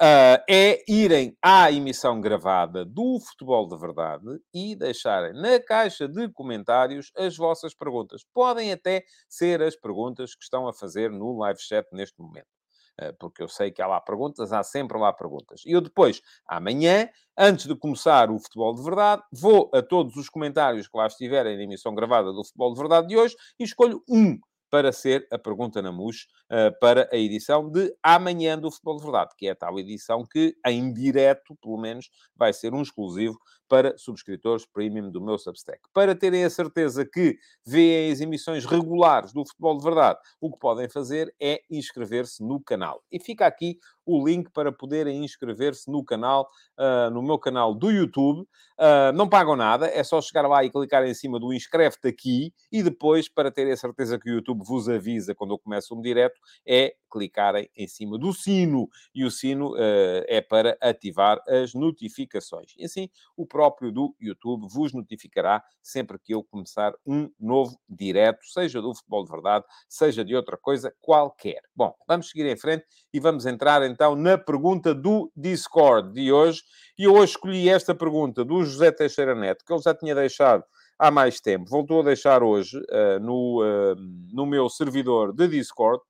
Uh, 0.03 0.43
é 0.51 0.83
irem 0.89 1.37
à 1.41 1.71
emissão 1.71 2.21
gravada 2.21 2.85
do 2.85 3.21
Futebol 3.21 3.69
de 3.69 3.79
Verdade 3.79 4.27
e 4.53 4.75
deixarem 4.75 5.33
na 5.41 5.61
caixa 5.61 6.09
de 6.09 6.29
comentários 6.31 7.13
as 7.17 7.37
vossas 7.37 7.73
perguntas. 7.73 8.25
Podem 8.35 8.73
até 8.73 9.05
ser 9.29 9.63
as 9.63 9.77
perguntas 9.77 10.35
que 10.35 10.43
estão 10.43 10.67
a 10.67 10.75
fazer 10.75 11.13
no 11.13 11.39
live 11.39 11.61
chat 11.61 11.87
neste 11.93 12.21
momento. 12.21 12.54
Eh, 12.99 13.13
porque 13.19 13.43
eu 13.43 13.49
sei 13.49 13.71
que 13.71 13.83
há 13.83 13.87
lá 13.87 14.01
perguntas, 14.01 14.53
há 14.53 14.63
sempre 14.63 14.97
lá 14.99 15.13
perguntas. 15.13 15.63
E 15.67 15.73
eu 15.73 15.81
depois, 15.81 16.21
amanhã, 16.47 17.09
antes 17.37 17.67
de 17.67 17.75
começar 17.77 18.31
o 18.31 18.39
Futebol 18.39 18.75
de 18.75 18.83
Verdade, 18.83 19.23
vou 19.33 19.71
a 19.75 19.83
todos 19.83 20.17
os 20.17 20.29
comentários 20.29 20.87
que 20.89 20.97
lá 20.97 21.07
estiverem 21.07 21.57
na 21.57 21.65
emissão 21.65 21.95
gravada 21.95 22.33
do 22.33 22.45
Futebol 22.45 22.73
de 22.73 22.79
Verdade 22.81 23.09
de 23.09 23.17
hoje 23.17 23.37
e 23.59 23.65
escolho 23.65 24.03
um 24.09 24.39
para 24.71 24.91
ser 24.93 25.27
a 25.31 25.39
pergunta 25.39 25.81
na 25.81 25.93
MUS 25.93 26.27
uh, 26.51 26.77
para 26.81 27.09
a 27.13 27.17
edição 27.17 27.71
de 27.71 27.95
amanhã 28.03 28.59
do 28.59 28.73
Futebol 28.73 28.97
de 28.97 29.03
Verdade, 29.05 29.31
que 29.39 29.47
é 29.47 29.51
a 29.51 29.55
tal 29.55 29.79
edição 29.79 30.25
que, 30.29 30.57
em 30.67 30.93
direto, 30.93 31.57
pelo 31.63 31.79
menos, 31.79 32.11
vai 32.35 32.53
ser 32.53 32.75
um 32.75 32.83
exclusivo 32.83 33.39
para 33.75 33.99
subscritores 33.99 34.65
premium 34.65 35.11
do 35.11 35.21
meu 35.21 35.37
Substack. 35.37 35.81
Para 35.93 36.15
terem 36.15 36.45
a 36.45 36.51
certeza 36.51 37.05
que 37.05 37.37
veem 37.67 38.13
as 38.13 38.21
emissões 38.21 38.65
regulares 38.65 39.33
do 39.33 39.45
Futebol 39.45 39.77
de 39.77 39.83
Verdade, 39.83 40.21
o 40.41 40.53
que 40.53 40.61
podem 40.61 40.89
fazer 40.89 41.35
é 41.41 41.61
inscrever-se 41.69 42.41
no 42.41 42.61
canal. 42.61 43.03
E 43.11 43.19
fica 43.19 43.45
aqui 43.45 43.77
o 44.07 44.25
link 44.25 44.51
para 44.51 44.71
poderem 44.71 45.25
inscrever-se 45.25 45.91
no 45.91 46.05
canal, 46.05 46.49
uh, 46.79 47.11
no 47.11 47.23
meu 47.23 47.39
canal 47.39 47.75
do 47.75 47.91
YouTube. 47.91 48.43
Uh, 48.79 49.13
não 49.15 49.29
pagam 49.29 49.57
nada, 49.57 49.87
é 49.87 50.03
só 50.05 50.21
chegar 50.21 50.47
lá 50.47 50.65
e 50.65 50.71
clicar 50.71 51.05
em 51.05 51.15
cima 51.15 51.41
do 51.41 51.53
inscreve-te 51.53 52.09
aqui 52.09 52.53
e 52.71 52.83
depois, 52.83 53.29
para 53.29 53.51
terem 53.51 53.73
a 53.73 53.77
certeza 53.77 54.19
que 54.19 54.31
o 54.31 54.35
YouTube 54.35 54.65
vos 54.65 54.89
avisa 54.89 55.35
quando 55.35 55.55
eu 55.55 55.59
começo 55.59 55.97
um 55.97 56.01
direto, 56.01 56.39
é 56.67 56.95
clicarem 57.11 57.71
em 57.77 57.87
cima 57.87 58.19
do 58.19 58.33
sino. 58.33 58.89
E 59.15 59.25
o 59.25 59.31
sino 59.31 59.73
uh, 59.73 60.25
é 60.27 60.41
para 60.41 60.77
ativar 60.81 61.41
as 61.49 61.73
notificações. 61.73 62.75
E 62.77 62.85
assim, 62.85 63.09
o 63.37 63.47
próprio 63.65 63.91
do 63.91 64.15
YouTube 64.21 64.67
vos 64.71 64.93
notificará 64.93 65.63
sempre 65.83 66.19
que 66.19 66.35
eu 66.35 66.45
começar 66.45 66.93
um 67.07 67.31
novo 67.41 67.79
direto, 67.89 68.45
seja 68.45 68.83
do 68.83 68.95
futebol 68.95 69.25
de 69.25 69.31
verdade, 69.31 69.65
seja 69.89 70.23
de 70.23 70.37
outra 70.37 70.59
coisa 70.59 70.95
qualquer. 71.01 71.63
Bom, 71.75 71.95
vamos 72.07 72.29
seguir 72.29 72.45
em 72.47 72.57
frente 72.57 72.85
e 73.13 73.19
vamos 73.19 73.47
entrar 73.47 73.83
então 73.83 74.15
na 74.15 74.37
pergunta 74.37 74.95
do 74.95 75.33
Discord 75.35 76.13
de 76.13 76.31
hoje. 76.31 76.63
E 76.99 77.05
eu 77.05 77.15
hoje 77.15 77.33
escolhi 77.33 77.71
esta 77.71 77.95
pergunta 77.95 78.45
do 78.45 78.63
José 78.63 78.93
Teixeira 78.93 79.35
Neto, 79.35 79.65
que 79.65 79.73
ele 79.73 79.83
já 79.83 79.95
tinha 79.95 80.15
deixado 80.15 80.63
há 80.99 81.11
mais 81.11 81.41
tempo. 81.41 81.65
Voltou 81.71 82.01
a 82.01 82.05
deixar 82.05 82.43
hoje 82.43 82.77
uh, 82.79 83.19
no, 83.21 83.63
uh, 83.63 83.97
no 84.31 84.45
meu 84.45 84.69
servidor 84.69 85.33
de 85.33 85.49
Discord. 85.49 86.03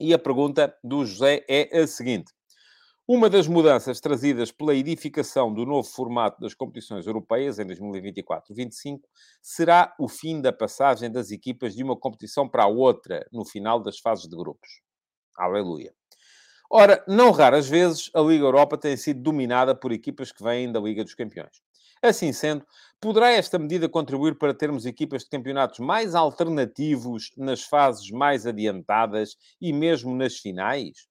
E 0.00 0.14
a 0.14 0.18
pergunta 0.18 0.74
do 0.82 1.04
José 1.04 1.44
é 1.48 1.80
a 1.80 1.86
seguinte. 1.86 2.32
Uma 3.10 3.30
das 3.30 3.48
mudanças 3.48 4.00
trazidas 4.00 4.52
pela 4.52 4.74
edificação 4.74 5.50
do 5.50 5.64
novo 5.64 5.88
formato 5.88 6.42
das 6.42 6.52
competições 6.52 7.06
europeias 7.06 7.58
em 7.58 7.64
2024-25 7.64 9.00
será 9.40 9.94
o 9.98 10.06
fim 10.06 10.42
da 10.42 10.52
passagem 10.52 11.10
das 11.10 11.30
equipas 11.30 11.74
de 11.74 11.82
uma 11.82 11.96
competição 11.96 12.46
para 12.46 12.64
a 12.64 12.68
outra 12.68 13.26
no 13.32 13.46
final 13.46 13.80
das 13.82 13.98
fases 13.98 14.28
de 14.28 14.36
grupos. 14.36 14.82
Aleluia. 15.34 15.94
Ora, 16.70 17.02
não 17.08 17.30
raras 17.30 17.66
vezes 17.66 18.10
a 18.14 18.20
Liga 18.20 18.44
Europa 18.44 18.76
tem 18.76 18.94
sido 18.94 19.22
dominada 19.22 19.74
por 19.74 19.90
equipas 19.90 20.30
que 20.30 20.44
vêm 20.44 20.70
da 20.70 20.78
Liga 20.78 21.02
dos 21.02 21.14
Campeões. 21.14 21.62
Assim 22.02 22.30
sendo, 22.30 22.62
poderá 23.00 23.30
esta 23.30 23.58
medida 23.58 23.88
contribuir 23.88 24.36
para 24.36 24.52
termos 24.52 24.84
equipas 24.84 25.22
de 25.22 25.30
campeonatos 25.30 25.78
mais 25.78 26.14
alternativos 26.14 27.30
nas 27.38 27.62
fases 27.62 28.10
mais 28.10 28.46
adiantadas 28.46 29.34
e 29.58 29.72
mesmo 29.72 30.14
nas 30.14 30.36
finais? 30.36 31.07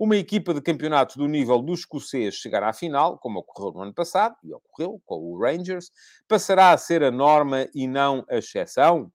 Uma 0.00 0.16
equipa 0.16 0.54
de 0.54 0.62
campeonato 0.62 1.18
do 1.18 1.28
nível 1.28 1.60
do 1.60 1.74
escocês 1.74 2.36
chegará 2.36 2.70
à 2.70 2.72
final, 2.72 3.18
como 3.18 3.40
ocorreu 3.40 3.70
no 3.70 3.82
ano 3.82 3.92
passado, 3.92 4.34
e 4.42 4.50
ocorreu 4.50 4.98
com 5.04 5.16
o 5.16 5.38
Rangers, 5.38 5.90
passará 6.26 6.70
a 6.70 6.78
ser 6.78 7.04
a 7.04 7.10
norma 7.10 7.68
e 7.74 7.86
não 7.86 8.24
a 8.30 8.38
exceção? 8.38 9.12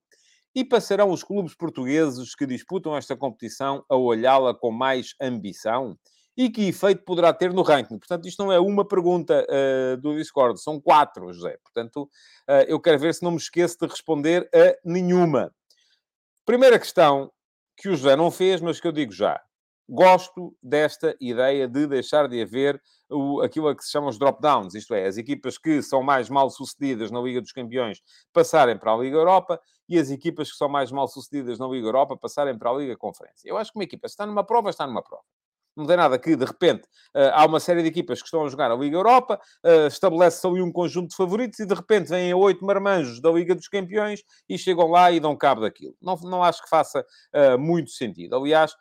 E 0.54 0.64
passarão 0.64 1.10
os 1.10 1.24
clubes 1.24 1.56
portugueses 1.56 2.36
que 2.36 2.46
disputam 2.46 2.96
esta 2.96 3.16
competição 3.16 3.84
a 3.88 3.96
olhá-la 3.96 4.54
com 4.54 4.70
mais 4.70 5.16
ambição? 5.20 5.98
E 6.36 6.48
que 6.48 6.68
efeito 6.68 7.02
poderá 7.02 7.32
ter 7.32 7.52
no 7.52 7.62
ranking? 7.62 7.98
Portanto, 7.98 8.28
isto 8.28 8.44
não 8.44 8.52
é 8.52 8.60
uma 8.60 8.86
pergunta 8.86 9.44
uh, 9.44 9.96
do 9.96 10.14
Discord, 10.16 10.62
são 10.62 10.80
quatro, 10.80 11.32
José. 11.32 11.58
Portanto, 11.64 12.04
uh, 12.48 12.62
eu 12.68 12.78
quero 12.78 13.00
ver 13.00 13.12
se 13.12 13.24
não 13.24 13.32
me 13.32 13.38
esqueço 13.38 13.76
de 13.80 13.88
responder 13.88 14.48
a 14.54 14.76
nenhuma. 14.84 15.52
Primeira 16.44 16.78
questão 16.78 17.32
que 17.76 17.88
o 17.88 17.96
José 17.96 18.14
não 18.14 18.30
fez, 18.30 18.60
mas 18.60 18.78
que 18.78 18.86
eu 18.86 18.92
digo 18.92 19.10
já 19.10 19.42
gosto 19.88 20.56
desta 20.62 21.16
ideia 21.20 21.68
de 21.68 21.86
deixar 21.86 22.28
de 22.28 22.40
haver 22.40 22.80
o, 23.08 23.40
aquilo 23.40 23.68
a 23.68 23.76
que 23.76 23.84
se 23.84 23.90
chama 23.90 24.08
os 24.08 24.18
drop-downs, 24.18 24.74
isto 24.74 24.94
é, 24.94 25.06
as 25.06 25.16
equipas 25.16 25.58
que 25.58 25.80
são 25.82 26.02
mais 26.02 26.28
mal-sucedidas 26.28 27.10
na 27.10 27.20
Liga 27.20 27.40
dos 27.40 27.52
Campeões 27.52 28.00
passarem 28.32 28.76
para 28.76 28.92
a 28.92 28.96
Liga 28.96 29.16
Europa 29.16 29.60
e 29.88 29.98
as 29.98 30.10
equipas 30.10 30.50
que 30.50 30.56
são 30.56 30.68
mais 30.68 30.90
mal-sucedidas 30.90 31.58
na 31.58 31.68
Liga 31.68 31.86
Europa 31.86 32.16
passarem 32.16 32.58
para 32.58 32.70
a 32.70 32.74
Liga 32.74 32.96
Conferência. 32.96 33.48
Eu 33.48 33.56
acho 33.56 33.72
que 33.72 33.78
uma 33.78 33.84
equipa, 33.84 34.08
se 34.08 34.14
está 34.14 34.26
numa 34.26 34.44
prova, 34.44 34.70
está 34.70 34.86
numa 34.86 35.02
prova. 35.02 35.22
Não 35.76 35.86
tem 35.86 35.96
nada 35.96 36.18
que, 36.18 36.34
de 36.34 36.44
repente, 36.44 36.84
uh, 37.14 37.32
há 37.34 37.44
uma 37.44 37.60
série 37.60 37.82
de 37.82 37.88
equipas 37.88 38.20
que 38.20 38.26
estão 38.26 38.46
a 38.46 38.48
jogar 38.48 38.70
a 38.70 38.74
Liga 38.74 38.96
Europa, 38.96 39.38
uh, 39.62 39.86
estabelece-se 39.86 40.46
ali 40.46 40.62
um 40.62 40.72
conjunto 40.72 41.10
de 41.10 41.16
favoritos 41.16 41.58
e, 41.58 41.66
de 41.66 41.74
repente, 41.74 42.08
vêm 42.08 42.32
oito 42.32 42.64
marmanjos 42.64 43.20
da 43.20 43.30
Liga 43.30 43.54
dos 43.54 43.68
Campeões 43.68 44.22
e 44.48 44.56
chegam 44.56 44.88
lá 44.88 45.12
e 45.12 45.20
dão 45.20 45.36
cabo 45.36 45.60
daquilo. 45.60 45.94
Não, 46.00 46.16
não 46.22 46.42
acho 46.42 46.62
que 46.62 46.70
faça 46.70 47.04
uh, 47.34 47.58
muito 47.58 47.90
sentido. 47.90 48.36
Aliás, 48.36 48.74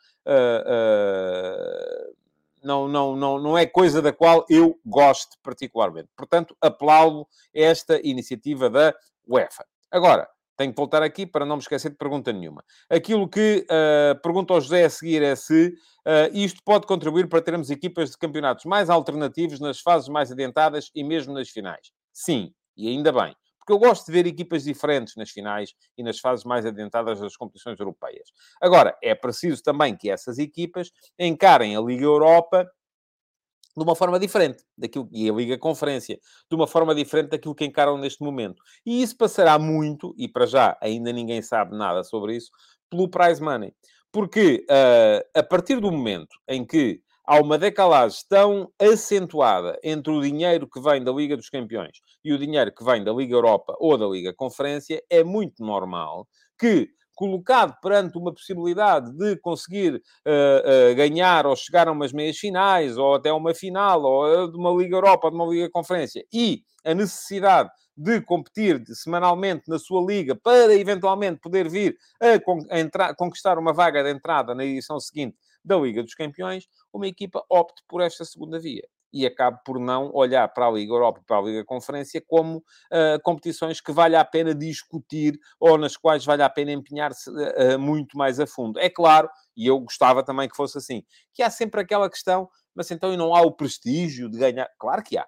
não, 2.63 2.87
não, 2.87 3.15
não, 3.15 3.39
não 3.39 3.57
é 3.57 3.65
coisa 3.65 4.01
da 4.01 4.11
qual 4.11 4.45
eu 4.49 4.79
gosto 4.85 5.37
particularmente. 5.43 6.09
Portanto, 6.15 6.55
aplaudo 6.59 7.27
esta 7.53 7.99
iniciativa 8.03 8.69
da 8.69 8.93
UEFA. 9.27 9.65
Agora, 9.91 10.27
tenho 10.57 10.71
que 10.71 10.77
voltar 10.77 11.03
aqui 11.03 11.25
para 11.25 11.45
não 11.45 11.57
me 11.57 11.61
esquecer 11.61 11.89
de 11.89 11.97
pergunta 11.97 12.31
nenhuma. 12.31 12.63
Aquilo 12.89 13.27
que 13.27 13.65
uh, 13.65 14.19
pergunta 14.21 14.53
ao 14.53 14.61
José 14.61 14.85
a 14.85 14.89
seguir 14.89 15.21
é 15.21 15.35
se 15.35 15.67
uh, 15.67 16.33
isto 16.33 16.61
pode 16.63 16.87
contribuir 16.87 17.27
para 17.27 17.41
termos 17.41 17.69
equipas 17.69 18.11
de 18.11 18.17
campeonatos 18.17 18.65
mais 18.65 18.89
alternativos 18.89 19.59
nas 19.59 19.79
fases 19.79 20.07
mais 20.07 20.31
adiantadas 20.31 20.89
e 20.95 21.03
mesmo 21.03 21.33
nas 21.33 21.49
finais. 21.49 21.91
Sim, 22.13 22.53
e 22.77 22.87
ainda 22.87 23.11
bem. 23.11 23.35
Porque 23.65 23.73
eu 23.73 23.79
gosto 23.79 24.05
de 24.05 24.11
ver 24.11 24.27
equipas 24.27 24.63
diferentes 24.63 25.15
nas 25.15 25.31
finais 25.31 25.73
e 25.97 26.03
nas 26.03 26.19
fases 26.19 26.45
mais 26.45 26.65
adiantadas 26.67 27.19
das 27.19 27.35
competições 27.35 27.79
europeias. 27.79 28.29
Agora, 28.61 28.95
é 29.01 29.15
preciso 29.15 29.63
também 29.63 29.97
que 29.97 30.09
essas 30.09 30.37
equipas 30.37 30.91
encarem 31.17 31.75
a 31.75 31.81
Liga 31.81 32.03
Europa 32.03 32.69
de 33.75 33.83
uma 33.83 33.95
forma 33.95 34.19
diferente 34.19 34.63
daquilo 34.77 35.09
e 35.11 35.27
a 35.27 35.33
Liga 35.33 35.57
Conferência 35.57 36.19
de 36.49 36.55
uma 36.55 36.67
forma 36.67 36.93
diferente 36.93 37.31
daquilo 37.31 37.55
que 37.55 37.65
encaram 37.65 37.97
neste 37.97 38.23
momento. 38.23 38.61
E 38.85 39.01
isso 39.01 39.17
passará 39.17 39.57
muito, 39.57 40.13
e 40.15 40.27
para 40.27 40.45
já 40.45 40.77
ainda 40.79 41.11
ninguém 41.11 41.41
sabe 41.41 41.75
nada 41.75 42.03
sobre 42.03 42.35
isso, 42.35 42.51
pelo 42.89 43.09
prize 43.09 43.41
money. 43.41 43.73
Porque 44.11 44.65
uh, 44.69 45.39
a 45.39 45.43
partir 45.43 45.81
do 45.81 45.91
momento 45.91 46.37
em 46.47 46.63
que 46.63 47.01
há 47.25 47.39
uma 47.39 47.57
decalagem 47.57 48.19
tão 48.29 48.69
acentuada 48.79 49.79
entre 49.83 50.11
o 50.11 50.21
dinheiro 50.21 50.67
que 50.67 50.79
vem 50.79 51.03
da 51.03 51.11
Liga 51.11 51.35
dos 51.35 51.49
Campeões 51.49 52.01
e 52.23 52.33
o 52.33 52.37
dinheiro 52.37 52.73
que 52.73 52.83
vem 52.83 53.03
da 53.03 53.11
Liga 53.11 53.33
Europa 53.33 53.75
ou 53.79 53.97
da 53.97 54.05
Liga 54.05 54.33
Conferência, 54.33 55.01
é 55.09 55.23
muito 55.23 55.63
normal 55.63 56.27
que 56.57 56.89
colocado 57.15 57.75
perante 57.81 58.17
uma 58.17 58.33
possibilidade 58.33 59.11
de 59.13 59.37
conseguir 59.37 59.95
uh, 59.95 60.91
uh, 60.91 60.95
ganhar 60.95 61.45
ou 61.47 61.55
chegar 61.55 61.87
a 61.87 61.91
umas 61.91 62.11
meias 62.11 62.37
finais, 62.37 62.97
ou 62.97 63.15
até 63.15 63.31
uma 63.31 63.53
final, 63.53 64.03
ou 64.03 64.51
de 64.51 64.57
uma 64.57 64.71
Liga 64.71 64.97
Europa, 64.97 65.29
de 65.29 65.35
uma 65.35 65.45
Liga 65.45 65.69
Conferência, 65.71 66.25
e 66.31 66.61
a 66.83 66.93
necessidade 66.93 67.69
de 67.97 68.19
competir 68.21 68.83
semanalmente 68.87 69.63
na 69.69 69.79
sua 69.79 70.05
liga 70.05 70.35
para 70.35 70.73
eventualmente 70.75 71.39
poder 71.39 71.69
vir 71.69 71.95
a, 72.21 72.37
con 72.39 72.59
a 72.69 72.79
entrar, 72.79 73.15
conquistar 73.15 73.57
uma 73.57 73.71
vaga 73.71 74.03
de 74.03 74.11
entrada 74.11 74.53
na 74.53 74.65
edição 74.65 74.99
seguinte 74.99 75.37
da 75.65 75.77
Liga 75.77 76.03
dos 76.03 76.13
Campeões, 76.13 76.67
uma 76.93 77.07
equipa 77.07 77.43
opte 77.49 77.81
por 77.87 78.01
esta 78.01 78.23
segunda 78.23 78.59
via. 78.59 78.87
e 79.13 79.25
acabo 79.25 79.59
por 79.65 79.79
não 79.79 80.11
olhar 80.13 80.45
para 80.49 80.67
a 80.67 80.71
Liga 80.71 80.91
Europa 80.93 81.21
e 81.21 81.25
para 81.25 81.37
a 81.37 81.41
Liga 81.41 81.63
Conferência 81.63 82.21
como 82.27 82.57
uh, 82.57 83.21
competições 83.23 83.79
que 83.79 83.93
vale 83.93 84.15
a 84.15 84.25
pena 84.25 84.53
discutir 84.53 85.39
ou 85.57 85.77
nas 85.77 85.95
quais 85.95 86.25
vale 86.25 86.43
a 86.43 86.49
pena 86.49 86.73
empenhar-se 86.73 87.29
uh, 87.29 87.79
muito 87.79 88.17
mais 88.17 88.41
a 88.41 88.45
fundo. 88.47 88.77
É 88.77 88.89
claro, 88.89 89.29
e 89.55 89.67
eu 89.67 89.79
gostava 89.79 90.21
também 90.21 90.49
que 90.49 90.55
fosse 90.55 90.77
assim, 90.77 91.01
que 91.33 91.41
há 91.41 91.49
sempre 91.49 91.79
aquela 91.79 92.09
questão, 92.09 92.49
mas 92.75 92.91
então 92.91 93.13
e 93.13 93.17
não 93.17 93.33
há 93.33 93.41
o 93.41 93.53
prestígio 93.53 94.29
de 94.29 94.37
ganhar? 94.37 94.69
Claro 94.77 95.01
que 95.01 95.17
há. 95.17 95.25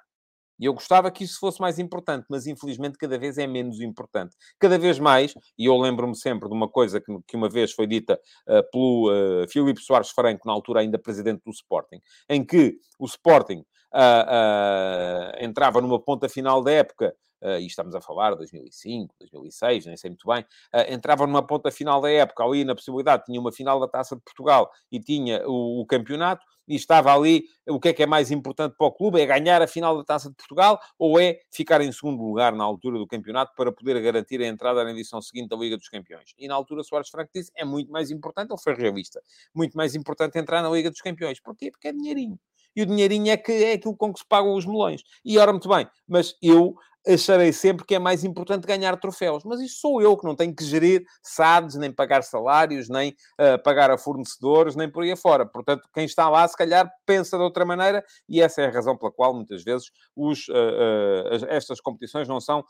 E 0.59 0.65
eu 0.65 0.73
gostava 0.73 1.11
que 1.11 1.23
isso 1.23 1.39
fosse 1.39 1.61
mais 1.61 1.79
importante, 1.79 2.25
mas 2.29 2.47
infelizmente 2.47 2.97
cada 2.97 3.17
vez 3.17 3.37
é 3.37 3.47
menos 3.47 3.79
importante. 3.81 4.35
Cada 4.59 4.77
vez 4.77 4.99
mais, 4.99 5.33
e 5.57 5.65
eu 5.65 5.77
lembro-me 5.77 6.15
sempre 6.15 6.47
de 6.49 6.55
uma 6.55 6.67
coisa 6.69 6.99
que, 6.99 7.15
que 7.27 7.35
uma 7.35 7.49
vez 7.49 7.71
foi 7.71 7.87
dita 7.87 8.19
uh, 8.47 8.71
pelo 8.71 9.11
uh, 9.11 9.47
Filipe 9.49 9.81
Soares 9.81 10.09
Franco, 10.09 10.47
na 10.47 10.53
altura 10.53 10.81
ainda 10.81 10.97
presidente 10.97 11.41
do 11.45 11.51
Sporting, 11.51 12.01
em 12.29 12.43
que 12.45 12.77
o 12.99 13.05
Sporting 13.05 13.63
uh, 13.97 15.43
entrava 15.43 15.81
numa 15.81 15.99
ponta 15.99 16.29
final 16.29 16.61
da 16.61 16.71
época 16.71 17.15
uh, 17.41 17.59
e 17.59 17.65
estamos 17.65 17.95
a 17.95 18.01
falar 18.01 18.31
de 18.31 18.37
2005, 18.37 19.15
2006, 19.19 19.85
nem 19.87 19.97
sei 19.97 20.11
muito 20.11 20.27
bem, 20.27 20.41
uh, 20.41 20.93
entrava 20.93 21.25
numa 21.25 21.45
ponta 21.45 21.71
final 21.71 21.99
da 21.99 22.09
época, 22.11 22.43
ali 22.43 22.63
na 22.63 22.75
possibilidade, 22.75 23.23
tinha 23.25 23.39
uma 23.39 23.51
final 23.51 23.79
da 23.79 23.87
Taça 23.87 24.15
de 24.15 24.21
Portugal 24.21 24.69
e 24.91 24.99
tinha 24.99 25.41
o, 25.47 25.81
o, 25.81 25.85
campeonato, 25.85 26.45
e 26.67 26.75
estava 26.75 27.15
ali, 27.15 27.45
o 27.65 27.79
que 27.79 27.87
é 27.87 27.93
que 27.93 28.03
é 28.03 28.05
mais 28.05 28.29
importante 28.29 28.75
para 28.77 28.87
o 28.87 28.91
clube? 28.91 29.21
É 29.21 29.25
ganhar 29.25 29.61
a 29.61 29.67
final 29.67 29.97
da 29.97 30.03
Taça 30.03 30.29
de 30.29 30.35
Portugal 30.35 30.77
ou 30.99 31.17
é 31.17 31.39
ficar 31.49 31.79
em 31.79 31.89
segundo 31.93 32.21
lugar 32.21 32.53
na 32.53 32.63
altura 32.65 32.99
do 32.99 33.07
campeonato 33.07 33.53
para 33.55 33.71
poder 33.71 34.01
garantir 34.01 34.41
a 34.41 34.47
entrada 34.47 34.83
na 34.83 34.91
edição 34.91 35.21
seguinte 35.21 35.47
da 35.47 35.55
Liga 35.55 35.77
dos 35.77 35.87
Campeões? 35.87 36.33
E 36.37 36.45
na 36.45 36.55
altura 36.55 36.83
Soares 36.83 37.07
Franco 37.07 37.31
disse, 37.33 37.53
é 37.55 37.63
muito 37.63 37.89
mais 37.89 38.11
importante, 38.11 38.51
ele 38.51 38.59
foi 38.61 38.75
realista, 38.75 39.21
muito 39.55 39.77
mais 39.77 39.95
importante 39.95 40.37
entrar 40.37 40.61
na 40.61 40.69
Liga 40.69 40.91
dos 40.91 40.99
Campeões. 40.99 41.39
Porquê? 41.39 41.71
Porque 41.71 41.87
é 41.87 41.93
dinheirinho 41.93 42.37
e 42.77 42.83
o 42.83 42.85
dinheirinho 42.85 43.31
é, 43.31 43.35
que, 43.35 43.51
é 43.51 43.73
aquilo 43.73 43.97
com 43.97 44.13
que 44.13 44.19
se 44.19 44.25
pagam 44.29 44.53
os 44.53 44.63
melões. 44.63 45.01
E 45.25 45.39
ora, 45.39 45.51
muito 45.51 45.67
bem, 45.67 45.87
mas 46.07 46.35
eu 46.39 46.75
acharei 47.07 47.51
sempre 47.51 47.85
que 47.85 47.95
é 47.95 47.99
mais 47.99 48.23
importante 48.23 48.67
ganhar 48.67 48.95
troféus. 48.97 49.43
Mas 49.43 49.59
isso 49.61 49.79
sou 49.79 49.99
eu 49.99 50.15
que 50.15 50.25
não 50.25 50.35
tenho 50.35 50.55
que 50.55 50.63
gerir 50.63 51.03
SADs, 51.23 51.75
nem 51.75 51.91
pagar 51.91 52.21
salários, 52.21 52.87
nem 52.87 53.15
uh, 53.39 53.61
pagar 53.63 53.89
a 53.89 53.97
fornecedores, 53.97 54.75
nem 54.75 54.91
por 54.91 55.03
aí 55.03 55.11
afora. 55.11 55.43
Portanto, 55.43 55.89
quem 55.91 56.05
está 56.05 56.29
lá, 56.29 56.47
se 56.47 56.55
calhar, 56.55 56.87
pensa 57.03 57.35
de 57.35 57.43
outra 57.43 57.65
maneira 57.65 58.05
e 58.29 58.41
essa 58.41 58.61
é 58.61 58.67
a 58.67 58.71
razão 58.71 58.95
pela 58.95 59.11
qual, 59.11 59.33
muitas 59.33 59.63
vezes, 59.63 59.89
os, 60.15 60.47
uh, 60.49 60.53
uh, 60.53 61.47
estas 61.47 61.81
competições 61.81 62.27
não 62.27 62.39
são 62.39 62.63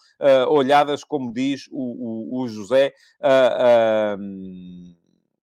olhadas, 0.50 1.04
como 1.04 1.34
diz 1.34 1.67
o, 1.72 2.38
o, 2.39 2.43
o 2.43 2.48
José, 2.48 2.93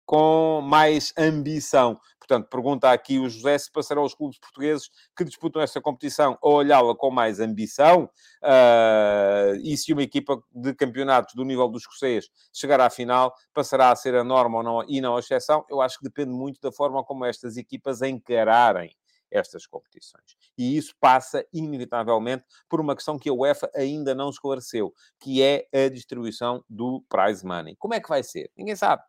com 0.04 0.60
mais 0.62 1.12
ambição. 1.16 1.98
Portanto, 2.18 2.48
pergunta 2.48 2.90
aqui 2.90 3.18
o 3.18 3.28
José 3.28 3.58
se 3.58 3.70
passarão 3.70 4.02
os 4.02 4.14
clubes 4.14 4.38
portugueses 4.38 4.88
que 5.14 5.24
disputam 5.24 5.60
esta 5.60 5.80
competição 5.80 6.38
a 6.42 6.48
olhá-la 6.48 6.94
com 6.94 7.10
mais 7.10 7.38
ambição 7.38 8.04
uh, 8.42 9.56
e 9.62 9.76
se 9.76 9.92
uma 9.92 10.02
equipa 10.02 10.42
de 10.50 10.74
campeonatos 10.74 11.34
do 11.34 11.44
nível 11.44 11.68
dos 11.68 11.82
escocês 11.82 12.30
chegar 12.52 12.80
à 12.80 12.88
final, 12.88 13.34
passará 13.52 13.90
a 13.90 13.96
ser 13.96 14.14
a 14.14 14.24
norma 14.24 14.58
ou 14.58 14.62
não, 14.62 14.84
e 14.88 15.00
não 15.02 15.16
a 15.16 15.20
exceção. 15.20 15.66
Eu 15.68 15.82
acho 15.82 15.98
que 15.98 16.04
depende 16.04 16.32
muito 16.32 16.60
da 16.62 16.72
forma 16.72 17.04
como 17.04 17.26
estas 17.26 17.58
equipas 17.58 18.00
encararem 18.00 18.96
estas 19.30 19.66
competições. 19.66 20.36
E 20.56 20.76
isso 20.76 20.94
passa, 21.00 21.44
inevitavelmente, 21.52 22.44
por 22.68 22.80
uma 22.80 22.94
questão 22.94 23.18
que 23.18 23.28
a 23.28 23.32
UEFA 23.32 23.70
ainda 23.74 24.14
não 24.14 24.30
esclareceu, 24.30 24.94
que 25.20 25.42
é 25.42 25.66
a 25.72 25.88
distribuição 25.88 26.64
do 26.70 27.04
prize 27.08 27.44
money. 27.44 27.76
Como 27.76 27.94
é 27.94 28.00
que 28.00 28.08
vai 28.08 28.22
ser? 28.22 28.50
Ninguém 28.56 28.76
sabe. 28.76 29.02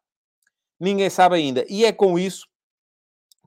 Ninguém 0.79 1.09
sabe 1.09 1.35
ainda. 1.35 1.65
E 1.69 1.85
é 1.85 1.91
com 1.91 2.17
isso 2.17 2.47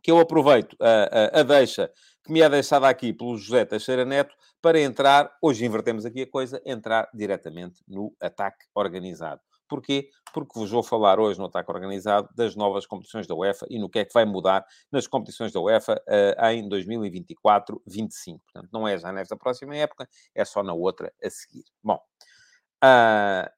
que 0.03 0.11
eu 0.11 0.19
aproveito 0.19 0.77
a, 0.81 1.39
a, 1.39 1.41
a 1.41 1.43
deixa 1.43 1.91
que 2.25 2.33
me 2.33 2.41
é 2.41 2.49
deixada 2.49 2.89
aqui 2.89 3.13
pelo 3.13 3.37
José 3.37 3.65
Teixeira 3.65 4.05
Neto 4.05 4.35
para 4.61 4.79
entrar, 4.81 5.35
hoje 5.41 5.65
invertemos 5.65 6.05
aqui 6.05 6.23
a 6.23 6.31
coisa, 6.31 6.61
entrar 6.65 7.09
diretamente 7.15 7.83
no 7.89 8.15
ataque 8.21 8.67
organizado. 8.75 9.41
Porquê? 9.69 10.09
Porque 10.33 10.59
vos 10.59 10.71
vou 10.71 10.83
falar 10.83 11.21
hoje 11.21 11.39
no 11.39 11.47
ataque 11.47 11.71
organizado 11.71 12.29
das 12.35 12.57
novas 12.57 12.87
competições 12.87 13.27
da 13.27 13.35
UEFA 13.35 13.67
e 13.69 13.79
no 13.79 13.89
que 13.89 13.99
é 13.99 14.05
que 14.05 14.13
vai 14.13 14.25
mudar 14.25 14.65
nas 14.91 15.07
competições 15.07 15.53
da 15.53 15.61
UEFA 15.61 16.03
uh, 16.09 16.47
em 16.47 16.69
2024-25. 16.69 18.41
Portanto, 18.45 18.69
não 18.73 18.89
é 18.89 18.99
já 18.99 19.13
nesta 19.13 19.37
próxima 19.37 19.77
época, 19.77 20.09
é 20.35 20.45
só 20.45 20.63
na 20.63 20.73
outra 20.73 21.13
a 21.23 21.31
seguir. 21.31 21.65
Bom, 21.83 22.01
uh, 22.85 23.58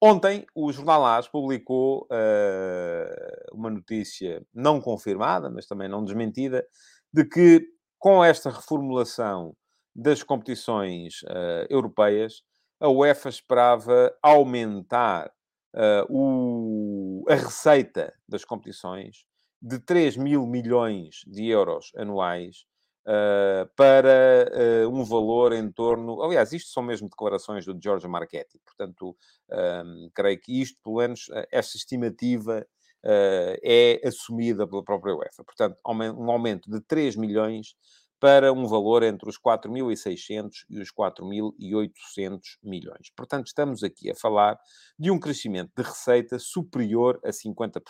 Ontem, 0.00 0.46
o 0.54 0.70
Jornal 0.72 1.04
AS 1.04 1.26
publicou 1.26 2.02
uh, 2.04 3.52
uma 3.52 3.68
notícia 3.68 4.40
não 4.54 4.80
confirmada, 4.80 5.50
mas 5.50 5.66
também 5.66 5.88
não 5.88 6.04
desmentida, 6.04 6.64
de 7.12 7.24
que 7.24 7.66
com 7.98 8.24
esta 8.24 8.48
reformulação 8.48 9.56
das 9.94 10.22
competições 10.22 11.22
uh, 11.22 11.66
europeias, 11.68 12.42
a 12.80 12.88
UEFA 12.88 13.28
esperava 13.28 14.14
aumentar 14.22 15.32
uh, 15.74 16.06
o, 16.08 17.24
a 17.28 17.34
receita 17.34 18.14
das 18.28 18.44
competições 18.44 19.24
de 19.60 19.80
3 19.80 20.16
mil 20.16 20.46
milhões 20.46 21.22
de 21.26 21.48
euros 21.48 21.90
anuais 21.96 22.64
Uh, 23.08 23.66
para 23.74 24.52
uh, 24.84 24.88
um 24.90 25.02
valor 25.02 25.54
em 25.54 25.72
torno. 25.72 26.20
Aliás, 26.22 26.52
isto 26.52 26.70
são 26.70 26.82
mesmo 26.82 27.08
declarações 27.08 27.64
do 27.64 27.74
Giorgio 27.82 28.10
Marchetti, 28.10 28.58
portanto, 28.58 29.16
um, 29.50 30.10
creio 30.14 30.38
que 30.38 30.60
isto, 30.60 30.78
pelo 30.84 30.96
menos, 30.96 31.30
eh, 31.32 31.48
esta 31.50 31.78
estimativa 31.78 32.66
uh, 33.02 33.58
é 33.64 33.98
assumida 34.06 34.68
pela 34.68 34.84
própria 34.84 35.16
UEFA. 35.16 35.42
Portanto, 35.42 35.80
um 35.86 36.30
aumento 36.30 36.70
de 36.70 36.82
3 36.82 37.16
milhões 37.16 37.74
para 38.20 38.52
um 38.52 38.66
valor 38.66 39.02
entre 39.02 39.28
os 39.28 39.38
4.600 39.38 40.66
e 40.68 40.78
os 40.78 40.92
4.800 40.92 42.40
milhões. 42.62 43.10
Portanto, 43.16 43.46
estamos 43.46 43.82
aqui 43.82 44.10
a 44.10 44.14
falar 44.14 44.58
de 44.98 45.10
um 45.10 45.18
crescimento 45.18 45.70
de 45.74 45.82
receita 45.82 46.38
superior 46.38 47.18
a 47.24 47.30
50%. 47.30 47.80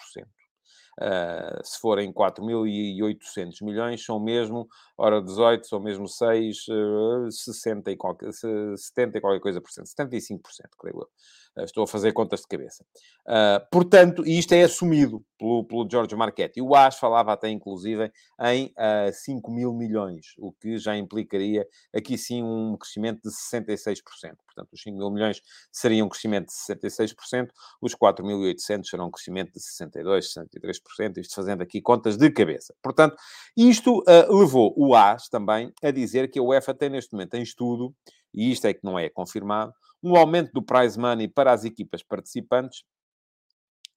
Uh, 1.00 1.64
se 1.64 1.78
forem 1.80 2.12
4.800 2.12 3.62
milhões, 3.62 4.04
são 4.04 4.18
mesmo, 4.18 4.66
ora 4.96 5.22
18, 5.22 5.64
são 5.64 5.80
mesmo 5.80 6.08
6, 6.08 6.56
uh, 6.68 7.30
60 7.30 7.92
e 7.92 7.96
qualquer, 7.96 8.32
70 8.32 9.18
e 9.18 9.20
qualquer 9.20 9.40
coisa 9.40 9.60
por 9.60 9.70
cento, 9.70 9.86
75%, 9.86 10.40
creio 10.76 11.00
eu. 11.00 11.08
Uh, 11.58 11.64
estou 11.64 11.84
a 11.84 11.86
fazer 11.86 12.12
contas 12.12 12.40
de 12.40 12.46
cabeça. 12.46 12.84
Uh, 13.26 13.66
portanto, 13.70 14.24
isto 14.26 14.52
é 14.52 14.62
assumido 14.62 15.24
pelo, 15.38 15.64
pelo 15.64 15.88
George 15.90 16.14
Marchetti. 16.14 16.60
O 16.60 16.74
AS 16.74 16.98
falava 16.98 17.32
até, 17.32 17.48
inclusive, 17.48 18.12
em 18.42 18.66
uh, 18.66 19.12
5 19.12 19.50
mil 19.50 19.72
milhões, 19.72 20.34
o 20.38 20.52
que 20.52 20.78
já 20.78 20.96
implicaria 20.96 21.66
aqui 21.94 22.18
sim 22.18 22.42
um 22.42 22.76
crescimento 22.76 23.20
de 23.22 23.30
66%. 23.30 24.02
Portanto, 24.46 24.72
os 24.72 24.82
5 24.82 24.96
mil 24.96 25.10
milhões 25.10 25.40
seriam 25.72 26.06
um 26.06 26.10
crescimento 26.10 26.46
de 26.46 26.52
66%, 26.52 27.48
os 27.80 27.94
4.800 27.94 28.84
serão 28.84 29.06
um 29.06 29.10
crescimento 29.10 29.52
de 29.52 29.60
62%, 29.60 30.48
63%, 30.98 31.18
isto 31.18 31.34
fazendo 31.34 31.62
aqui 31.62 31.80
contas 31.80 32.16
de 32.16 32.30
cabeça. 32.30 32.74
Portanto, 32.82 33.16
isto 33.56 34.00
uh, 34.00 34.36
levou 34.36 34.74
o 34.76 34.94
AS 34.94 35.28
também 35.28 35.72
a 35.82 35.90
dizer 35.90 36.30
que 36.30 36.38
a 36.38 36.42
UEFA 36.42 36.74
tem 36.74 36.90
neste 36.90 37.12
momento 37.12 37.34
em 37.34 37.42
estudo, 37.42 37.94
e 38.34 38.50
isto 38.50 38.66
é 38.66 38.74
que 38.74 38.84
não 38.84 38.98
é 38.98 39.08
confirmado, 39.08 39.72
um 40.02 40.16
aumento 40.16 40.52
do 40.52 40.62
prize 40.62 40.98
money 40.98 41.28
para 41.28 41.52
as 41.52 41.64
equipas 41.64 42.02
participantes 42.02 42.82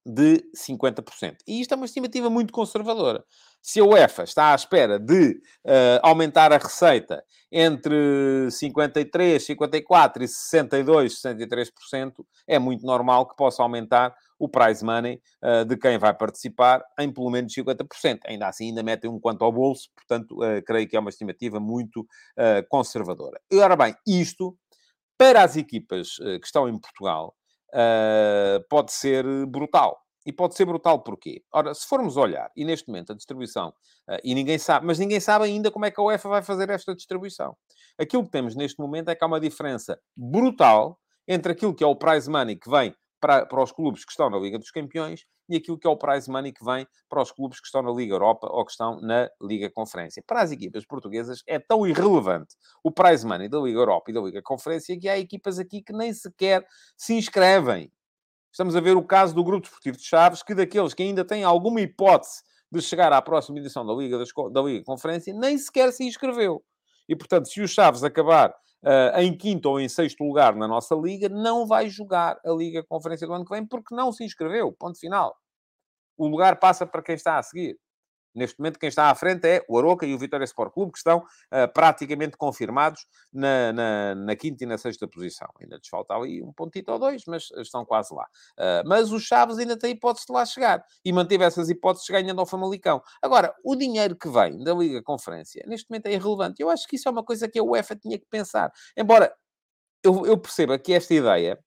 de 0.05 0.43
50%. 0.55 1.37
E 1.47 1.61
isto 1.61 1.73
é 1.73 1.77
uma 1.77 1.85
estimativa 1.85 2.29
muito 2.29 2.51
conservadora. 2.51 3.23
Se 3.61 3.79
a 3.79 3.85
UEFA 3.85 4.23
está 4.23 4.51
à 4.51 4.55
espera 4.55 4.99
de 4.99 5.33
uh, 5.65 5.99
aumentar 6.01 6.51
a 6.51 6.57
receita 6.57 7.23
entre 7.51 8.49
53, 8.49 9.45
54 9.45 10.23
e 10.23 10.27
62, 10.27 11.21
63%, 11.21 12.25
é 12.47 12.57
muito 12.57 12.83
normal 12.83 13.27
que 13.27 13.35
possa 13.35 13.61
aumentar 13.61 14.15
o 14.39 14.49
prize 14.49 14.83
money 14.83 15.21
uh, 15.43 15.63
de 15.63 15.77
quem 15.77 15.99
vai 15.99 16.13
participar 16.15 16.83
em 16.99 17.13
pelo 17.13 17.29
menos 17.29 17.53
50%. 17.53 18.21
Ainda 18.25 18.47
assim, 18.47 18.69
ainda 18.69 18.81
metem 18.81 19.09
um 19.09 19.19
quanto 19.19 19.45
ao 19.45 19.51
bolso, 19.51 19.89
portanto, 19.95 20.31
uh, 20.37 20.63
creio 20.65 20.87
que 20.87 20.97
é 20.97 20.99
uma 20.99 21.11
estimativa 21.11 21.59
muito 21.59 22.07
conservadora. 22.69 23.39
E, 23.51 23.59
ora 23.59 23.75
bem, 23.75 23.95
isto, 24.07 24.57
para 25.21 25.43
as 25.43 25.55
equipas 25.55 26.15
que 26.15 26.45
estão 26.45 26.67
em 26.67 26.79
Portugal, 26.79 27.35
uh, 27.75 28.67
pode 28.67 28.91
ser 28.91 29.23
brutal. 29.45 30.01
E 30.25 30.33
pode 30.33 30.55
ser 30.55 30.65
brutal 30.65 31.03
porquê? 31.03 31.43
Ora, 31.53 31.75
se 31.75 31.87
formos 31.87 32.17
olhar, 32.17 32.51
e 32.55 32.65
neste 32.65 32.87
momento 32.87 33.11
a 33.11 33.15
distribuição, 33.15 33.69
uh, 34.09 34.17
e 34.23 34.33
ninguém 34.33 34.57
sabe, 34.57 34.85
mas 34.87 34.97
ninguém 34.97 35.19
sabe 35.19 35.45
ainda 35.45 35.69
como 35.69 35.85
é 35.85 35.91
que 35.91 36.01
a 36.01 36.03
UEFA 36.03 36.27
vai 36.27 36.41
fazer 36.41 36.71
esta 36.71 36.95
distribuição. 36.95 37.55
Aquilo 37.99 38.23
que 38.23 38.31
temos 38.31 38.55
neste 38.55 38.79
momento 38.79 39.09
é 39.09 39.15
que 39.15 39.23
há 39.23 39.27
uma 39.27 39.39
diferença 39.39 39.99
brutal 40.17 40.99
entre 41.27 41.51
aquilo 41.51 41.75
que 41.75 41.83
é 41.83 41.87
o 41.87 41.95
prize 41.95 42.27
money 42.27 42.55
que 42.55 42.69
vem 42.69 42.91
para, 43.21 43.45
para 43.45 43.63
os 43.63 43.71
clubes 43.71 44.03
que 44.03 44.11
estão 44.11 44.29
na 44.29 44.37
Liga 44.37 44.57
dos 44.57 44.71
Campeões 44.71 45.25
e 45.47 45.55
aquilo 45.55 45.77
que 45.77 45.87
é 45.87 45.89
o 45.89 45.95
prize 45.95 46.29
money 46.29 46.51
que 46.51 46.65
vem 46.65 46.87
para 47.07 47.21
os 47.21 47.31
clubes 47.31 47.59
que 47.59 47.67
estão 47.67 47.83
na 47.83 47.91
Liga 47.91 48.15
Europa 48.15 48.47
ou 48.51 48.65
que 48.65 48.71
estão 48.71 48.99
na 48.99 49.29
Liga 49.41 49.69
Conferência. 49.69 50.23
Para 50.25 50.41
as 50.41 50.51
equipas 50.51 50.85
portuguesas 50.85 51.43
é 51.47 51.59
tão 51.59 51.85
irrelevante 51.85 52.55
o 52.83 52.91
prize 52.91 53.25
money 53.25 53.47
da 53.47 53.59
Liga 53.59 53.79
Europa 53.79 54.09
e 54.09 54.13
da 54.13 54.21
Liga 54.21 54.41
Conferência 54.41 54.99
que 54.99 55.07
há 55.07 55.17
equipas 55.17 55.59
aqui 55.59 55.81
que 55.81 55.93
nem 55.93 56.11
sequer 56.11 56.65
se 56.97 57.13
inscrevem. 57.13 57.91
Estamos 58.51 58.75
a 58.75 58.81
ver 58.81 58.97
o 58.97 59.03
caso 59.03 59.33
do 59.33 59.43
Grupo 59.43 59.61
Desportivo 59.61 59.97
de 59.97 60.03
Chaves, 60.03 60.43
que 60.43 60.53
daqueles 60.53 60.93
que 60.93 61.03
ainda 61.03 61.23
têm 61.23 61.43
alguma 61.43 61.79
hipótese 61.79 62.41
de 62.69 62.81
chegar 62.81 63.13
à 63.13 63.21
próxima 63.21 63.59
edição 63.59 63.85
da 63.85 63.93
Liga, 63.93 64.17
da 64.51 64.61
Liga 64.61 64.83
Conferência, 64.83 65.33
nem 65.33 65.57
sequer 65.57 65.91
se 65.93 66.03
inscreveu. 66.03 66.61
E, 67.07 67.15
portanto, 67.15 67.47
se 67.47 67.61
o 67.61 67.67
Chaves 67.67 68.03
acabar 68.03 68.53
em 69.17 69.35
quinto 69.37 69.69
ou 69.69 69.79
em 69.79 69.87
sexto 69.87 70.23
lugar 70.23 70.55
na 70.55 70.67
nossa 70.67 70.95
liga, 70.95 71.29
não 71.29 71.65
vai 71.67 71.89
jogar 71.89 72.39
a 72.43 72.51
Liga 72.51 72.83
Conferência 72.83 73.27
do 73.27 73.33
ano 73.33 73.45
que 73.45 73.53
vem 73.53 73.65
porque 73.65 73.93
não 73.93 74.11
se 74.11 74.23
inscreveu. 74.23 74.71
Ponto 74.71 74.99
final. 74.99 75.35
O 76.17 76.27
lugar 76.27 76.59
passa 76.59 76.85
para 76.85 77.01
quem 77.01 77.15
está 77.15 77.37
a 77.37 77.43
seguir. 77.43 77.77
Neste 78.33 78.59
momento, 78.59 78.79
quem 78.79 78.89
está 78.89 79.09
à 79.09 79.15
frente 79.15 79.47
é 79.47 79.63
o 79.67 79.77
Aroca 79.77 80.05
e 80.05 80.13
o 80.13 80.17
Vitória 80.17 80.43
Sport 80.45 80.73
Clube, 80.73 80.91
que 80.93 80.97
estão 80.97 81.19
uh, 81.19 81.73
praticamente 81.73 82.37
confirmados 82.37 83.05
na, 83.31 83.73
na, 83.73 84.15
na, 84.15 84.35
quinta 84.35 84.63
e 84.63 84.67
na 84.67 84.77
sexta 84.77 85.07
posição. 85.07 85.49
Ainda 85.59 85.75
lhes 85.77 85.87
falta 85.87 86.13
ali 86.13 86.41
um 86.41 86.53
pontito 86.53 86.91
ou 86.91 86.99
dois, 86.99 87.23
mas 87.25 87.49
estão 87.57 87.85
quase 87.85 88.13
lá. 88.13 88.25
Uh, 88.57 88.87
mas 88.87 89.11
o 89.11 89.19
Chaves 89.19 89.57
ainda 89.57 89.77
tem 89.77 89.91
hipótese 89.91 90.25
de 90.25 90.33
lá 90.33 90.45
chegar. 90.45 90.83
E 91.03 91.11
manteve 91.11 91.43
essas 91.43 91.69
hipóteses 91.69 92.07
ganhando 92.07 92.39
ao 92.39 92.45
Famalicão. 92.45 93.01
Agora, 93.21 93.53
o 93.63 93.75
dinheiro 93.75 94.15
que 94.15 94.29
vem 94.29 94.63
da 94.63 94.73
Liga 94.73 95.01
Conferência, 95.03 95.63
neste 95.67 95.89
momento 95.89 96.07
é 96.07 96.13
irrelevante. 96.13 96.61
Eu 96.61 96.69
acho 96.69 96.87
que 96.87 96.95
isso 96.95 97.07
é 97.07 97.11
uma 97.11 97.23
coisa 97.23 97.47
que 97.47 97.59
a 97.59 97.63
UEFA 97.63 97.95
tinha 97.95 98.17
que 98.17 98.25
pensar. 98.29 98.71
Embora 98.95 99.33
eu, 100.03 100.25
eu 100.25 100.37
perceba 100.37 100.79
que 100.79 100.93
esta 100.93 101.13
ideia 101.13 101.59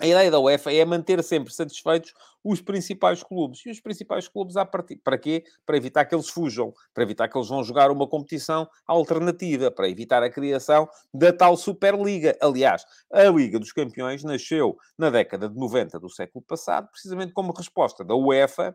a 0.00 0.06
ideia 0.06 0.30
da 0.30 0.40
UEFA 0.40 0.72
é 0.72 0.84
manter 0.84 1.22
sempre 1.22 1.52
satisfeitos 1.52 2.14
os 2.42 2.60
principais 2.60 3.22
clubes. 3.22 3.64
E 3.66 3.70
os 3.70 3.80
principais 3.80 4.26
clubes, 4.26 4.56
a 4.56 4.64
partir, 4.64 4.96
para 4.96 5.18
quê? 5.18 5.44
Para 5.66 5.76
evitar 5.76 6.04
que 6.06 6.14
eles 6.14 6.28
fujam, 6.28 6.72
para 6.94 7.02
evitar 7.02 7.28
que 7.28 7.36
eles 7.36 7.48
vão 7.48 7.62
jogar 7.62 7.90
uma 7.90 8.08
competição 8.08 8.66
alternativa, 8.86 9.70
para 9.70 9.88
evitar 9.88 10.22
a 10.22 10.30
criação 10.30 10.88
da 11.12 11.32
tal 11.32 11.56
Superliga. 11.56 12.36
Aliás, 12.40 12.84
a 13.12 13.24
Liga 13.24 13.58
dos 13.58 13.72
Campeões 13.72 14.24
nasceu 14.24 14.76
na 14.96 15.10
década 15.10 15.48
de 15.48 15.56
90 15.56 16.00
do 16.00 16.08
século 16.08 16.42
passado, 16.42 16.88
precisamente 16.90 17.32
como 17.32 17.52
resposta 17.52 18.02
da 18.02 18.14
UEFA 18.14 18.74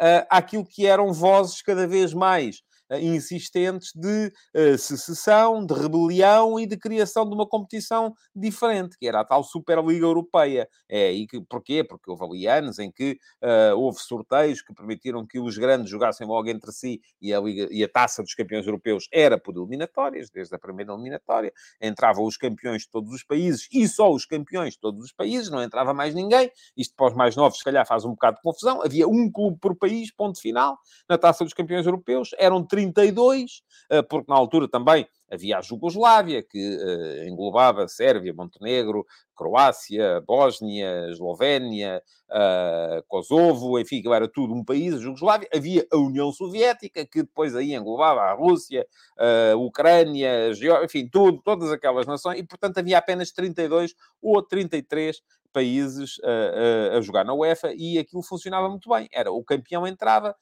uh, 0.00 0.26
àquilo 0.30 0.64
que 0.64 0.86
eram 0.86 1.12
vozes 1.12 1.60
cada 1.62 1.86
vez 1.86 2.14
mais 2.14 2.62
insistentes 2.98 3.92
de 3.94 4.32
uh, 4.54 4.78
secessão, 4.78 5.64
de 5.64 5.74
rebelião 5.74 6.58
e 6.58 6.66
de 6.66 6.76
criação 6.76 7.28
de 7.28 7.34
uma 7.34 7.46
competição 7.46 8.14
diferente, 8.34 8.96
que 8.98 9.06
era 9.06 9.20
a 9.20 9.24
tal 9.24 9.44
Superliga 9.44 10.06
Europeia. 10.06 10.68
É, 10.88 11.12
e 11.12 11.26
que, 11.26 11.40
porquê? 11.42 11.84
Porque 11.84 12.10
houve 12.10 12.24
ali 12.24 12.46
anos 12.48 12.78
em 12.78 12.90
que 12.90 13.18
uh, 13.42 13.76
houve 13.76 14.00
sorteios 14.00 14.60
que 14.62 14.74
permitiram 14.74 15.26
que 15.26 15.38
os 15.38 15.56
grandes 15.56 15.90
jogassem 15.90 16.26
logo 16.26 16.48
entre 16.48 16.72
si 16.72 17.00
e 17.20 17.32
a, 17.32 17.40
Liga, 17.40 17.68
e 17.70 17.84
a 17.84 17.88
taça 17.88 18.22
dos 18.22 18.34
campeões 18.34 18.66
europeus 18.66 19.06
era 19.12 19.38
por 19.38 19.56
eliminatórias, 19.56 20.28
desde 20.30 20.54
a 20.54 20.58
primeira 20.58 20.92
eliminatória. 20.92 21.52
Entravam 21.80 22.24
os 22.24 22.36
campeões 22.36 22.82
de 22.82 22.90
todos 22.90 23.12
os 23.12 23.22
países 23.22 23.68
e 23.72 23.86
só 23.86 24.10
os 24.10 24.26
campeões 24.26 24.74
de 24.74 24.80
todos 24.80 25.04
os 25.04 25.12
países, 25.12 25.50
não 25.50 25.62
entrava 25.62 25.94
mais 25.94 26.14
ninguém. 26.14 26.50
Isto 26.76 26.94
para 26.96 27.08
os 27.08 27.14
mais 27.14 27.36
novos, 27.36 27.58
se 27.58 27.64
calhar, 27.64 27.86
faz 27.86 28.04
um 28.04 28.10
bocado 28.10 28.36
de 28.36 28.42
confusão. 28.42 28.82
Havia 28.82 29.06
um 29.06 29.30
clube 29.30 29.58
por 29.60 29.76
país, 29.76 30.12
ponto 30.12 30.40
final, 30.40 30.78
na 31.08 31.16
taça 31.16 31.44
dos 31.44 31.52
campeões 31.52 31.86
europeus. 31.86 32.30
Eram 32.38 32.64
30 32.64 32.79
32, 32.80 33.62
eh, 33.90 34.02
porque 34.02 34.30
na 34.30 34.38
altura 34.38 34.68
também 34.68 35.06
havia 35.30 35.58
a 35.58 35.62
Jugoslávia, 35.62 36.42
que 36.42 36.58
uh, 36.58 37.28
englobava 37.28 37.86
Sérvia, 37.86 38.34
Montenegro, 38.34 39.06
Croácia, 39.34 40.20
Bósnia, 40.26 41.08
Eslovénia, 41.08 42.02
uh, 42.28 43.02
Kosovo, 43.06 43.78
enfim, 43.78 44.02
que 44.02 44.08
era 44.08 44.26
tudo 44.26 44.52
um 44.52 44.64
país, 44.64 44.94
a 44.94 44.98
Jugoslávia. 44.98 45.48
Havia 45.54 45.86
a 45.92 45.96
União 45.96 46.32
Soviética, 46.32 47.06
que 47.06 47.22
depois 47.22 47.54
aí 47.54 47.74
englobava 47.74 48.22
a 48.22 48.34
Rússia, 48.34 48.84
a 49.16 49.56
Ucrânia, 49.56 50.48
a 50.48 50.52
Geórgia, 50.52 50.84
enfim, 50.84 51.08
tudo, 51.08 51.40
todas 51.44 51.70
aquelas 51.70 52.06
nações, 52.06 52.40
e 52.40 52.42
portanto 52.42 52.78
havia 52.78 52.98
apenas 52.98 53.30
32 53.30 53.94
ou 54.20 54.42
33 54.42 55.22
países 55.52 56.18
uh, 56.18 56.96
a 56.96 57.00
jogar 57.00 57.24
na 57.24 57.34
UEFA 57.34 57.72
e 57.74 57.98
aquilo 57.98 58.22
funcionava 58.22 58.68
muito 58.68 58.88
bem. 58.88 59.08
Era 59.12 59.30
o 59.30 59.44
campeão 59.44 59.86
entrava, 59.86 60.34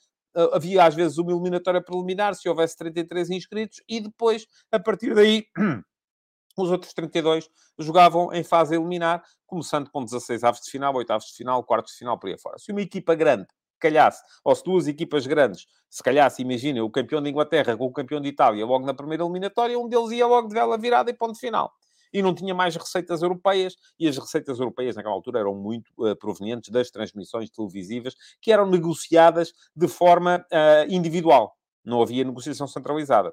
havia 0.52 0.84
às 0.84 0.94
vezes 0.94 1.18
uma 1.18 1.32
eliminatória 1.32 1.80
preliminar, 1.80 2.34
se 2.34 2.48
houvesse 2.48 2.76
33 2.76 3.30
inscritos, 3.30 3.82
e 3.88 4.00
depois, 4.00 4.46
a 4.70 4.78
partir 4.78 5.14
daí, 5.14 5.46
os 6.56 6.70
outros 6.70 6.92
32 6.92 7.48
jogavam 7.78 8.32
em 8.32 8.44
fase 8.44 8.74
eliminar, 8.74 9.22
começando 9.46 9.90
com 9.90 10.04
16 10.04 10.44
aves 10.44 10.60
de 10.60 10.70
final, 10.70 10.94
8 10.94 11.10
aves 11.10 11.28
de 11.28 11.34
final, 11.34 11.62
quartos 11.64 11.92
de 11.92 11.98
final, 11.98 12.18
por 12.18 12.30
aí 12.30 12.38
fora. 12.38 12.58
Se 12.58 12.72
uma 12.72 12.82
equipa 12.82 13.14
grande 13.14 13.46
calhasse, 13.78 14.22
ou 14.44 14.54
se 14.54 14.64
duas 14.64 14.88
equipas 14.88 15.26
grandes 15.26 15.66
se 15.88 16.02
calhasse, 16.02 16.42
imagina, 16.42 16.82
o 16.82 16.90
campeão 16.90 17.22
de 17.22 17.30
Inglaterra 17.30 17.76
com 17.76 17.86
o 17.86 17.92
campeão 17.92 18.20
de 18.20 18.28
Itália 18.28 18.66
logo 18.66 18.84
na 18.84 18.92
primeira 18.92 19.22
eliminatória, 19.22 19.78
um 19.78 19.88
deles 19.88 20.10
ia 20.10 20.26
logo 20.26 20.48
de 20.48 20.54
vela 20.54 20.76
virada 20.76 21.10
e 21.10 21.14
ponto 21.14 21.38
final 21.38 21.72
e 22.12 22.22
não 22.22 22.34
tinha 22.34 22.54
mais 22.54 22.76
receitas 22.76 23.22
europeias, 23.22 23.76
e 23.98 24.08
as 24.08 24.16
receitas 24.16 24.58
europeias 24.58 24.96
naquela 24.96 25.14
altura 25.14 25.40
eram 25.40 25.54
muito 25.54 25.90
uh, 25.98 26.16
provenientes 26.16 26.70
das 26.70 26.90
transmissões 26.90 27.50
televisivas, 27.50 28.14
que 28.40 28.52
eram 28.52 28.68
negociadas 28.68 29.52
de 29.74 29.88
forma 29.88 30.44
uh, 30.52 30.92
individual. 30.92 31.56
Não 31.84 32.02
havia 32.02 32.24
negociação 32.24 32.66
centralizada. 32.66 33.30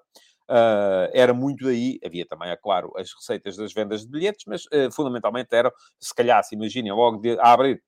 Uh, 0.47 1.09
era 1.13 1.33
muito 1.33 1.65
daí, 1.65 1.99
havia 2.05 2.25
também, 2.25 2.49
é 2.49 2.55
claro, 2.55 2.91
as 2.95 3.11
receitas 3.13 3.57
das 3.57 3.73
vendas 3.73 4.01
de 4.01 4.07
bilhetes, 4.07 4.45
mas 4.45 4.63
fundamentalmente 4.93 5.49
eram, 5.51 5.71
se 5.99 6.13
calhar, 6.13 6.43
se 6.43 6.55
imaginem, 6.55 6.91
logo 6.91 7.17
de, 7.17 7.39
a 7.39 7.51
abrir 7.51 7.81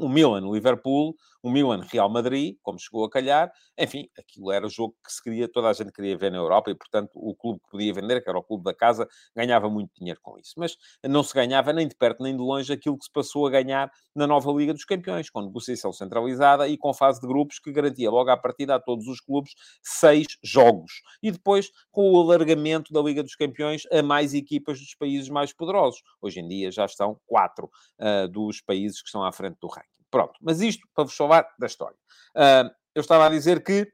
o 0.00 0.08
Milan, 0.08 0.44
o 0.44 0.54
Liverpool, 0.54 1.14
o 1.44 1.50
Milan, 1.50 1.82
Real 1.92 2.08
Madrid, 2.08 2.56
como 2.62 2.78
chegou 2.78 3.04
a 3.04 3.10
calhar, 3.10 3.52
enfim, 3.78 4.08
aquilo 4.18 4.50
era 4.50 4.66
o 4.66 4.70
jogo 4.70 4.96
que 5.04 5.12
se 5.12 5.22
queria, 5.22 5.46
toda 5.46 5.68
a 5.68 5.74
gente 5.74 5.92
queria 5.92 6.16
ver 6.16 6.32
na 6.32 6.38
Europa 6.38 6.70
e, 6.70 6.74
portanto, 6.74 7.10
o 7.14 7.34
clube 7.34 7.60
que 7.60 7.70
podia 7.70 7.92
vender, 7.92 8.22
que 8.22 8.30
era 8.30 8.38
o 8.38 8.42
clube 8.42 8.64
da 8.64 8.72
casa, 8.72 9.06
ganhava 9.36 9.68
muito 9.68 9.90
dinheiro 9.94 10.18
com 10.22 10.38
isso. 10.38 10.54
Mas 10.56 10.74
não 11.04 11.22
se 11.22 11.34
ganhava 11.34 11.70
nem 11.70 11.86
de 11.86 11.94
perto 11.94 12.22
nem 12.22 12.34
de 12.34 12.42
longe 12.42 12.72
aquilo 12.72 12.96
que 12.96 13.04
se 13.04 13.12
passou 13.12 13.46
a 13.46 13.50
ganhar 13.50 13.92
na 14.16 14.26
nova 14.26 14.50
Liga 14.52 14.72
dos 14.72 14.86
Campeões, 14.86 15.28
com 15.28 15.42
negociação 15.42 15.92
centralizada 15.92 16.66
e 16.66 16.78
com 16.78 16.94
fase 16.94 17.20
de 17.20 17.26
grupos 17.26 17.58
que 17.58 17.70
garantia 17.70 18.10
logo 18.10 18.30
à 18.30 18.38
partida 18.38 18.76
a 18.76 18.80
todos 18.80 19.06
os 19.06 19.20
clubes 19.20 19.52
seis 19.82 20.26
jogos. 20.42 21.02
E 21.22 21.30
depois 21.30 21.70
com 21.90 22.10
o 22.10 22.22
alargamento 22.22 22.90
da 22.90 23.02
Liga 23.02 23.22
dos 23.22 23.36
Campeões 23.36 23.82
a 23.92 24.02
mais 24.02 24.32
equipas 24.32 24.80
dos 24.80 24.94
países 24.94 25.28
mais 25.28 25.52
poderosos. 25.52 26.02
Hoje 26.22 26.40
em 26.40 26.48
dia 26.48 26.70
já 26.70 26.86
estão 26.86 27.20
quatro 27.26 27.70
uh, 28.00 28.26
dos 28.28 28.62
países 28.62 29.02
que 29.02 29.08
estão 29.08 29.22
à 29.22 29.30
frente 29.30 29.58
do 29.60 29.66
ranking. 29.66 30.03
Pronto, 30.14 30.34
mas 30.40 30.60
isto 30.60 30.86
para 30.94 31.02
vos 31.02 31.16
falar 31.16 31.44
da 31.58 31.66
história. 31.66 31.96
Uh, 32.36 32.70
eu 32.94 33.00
estava 33.00 33.26
a 33.26 33.28
dizer 33.28 33.64
que 33.64 33.92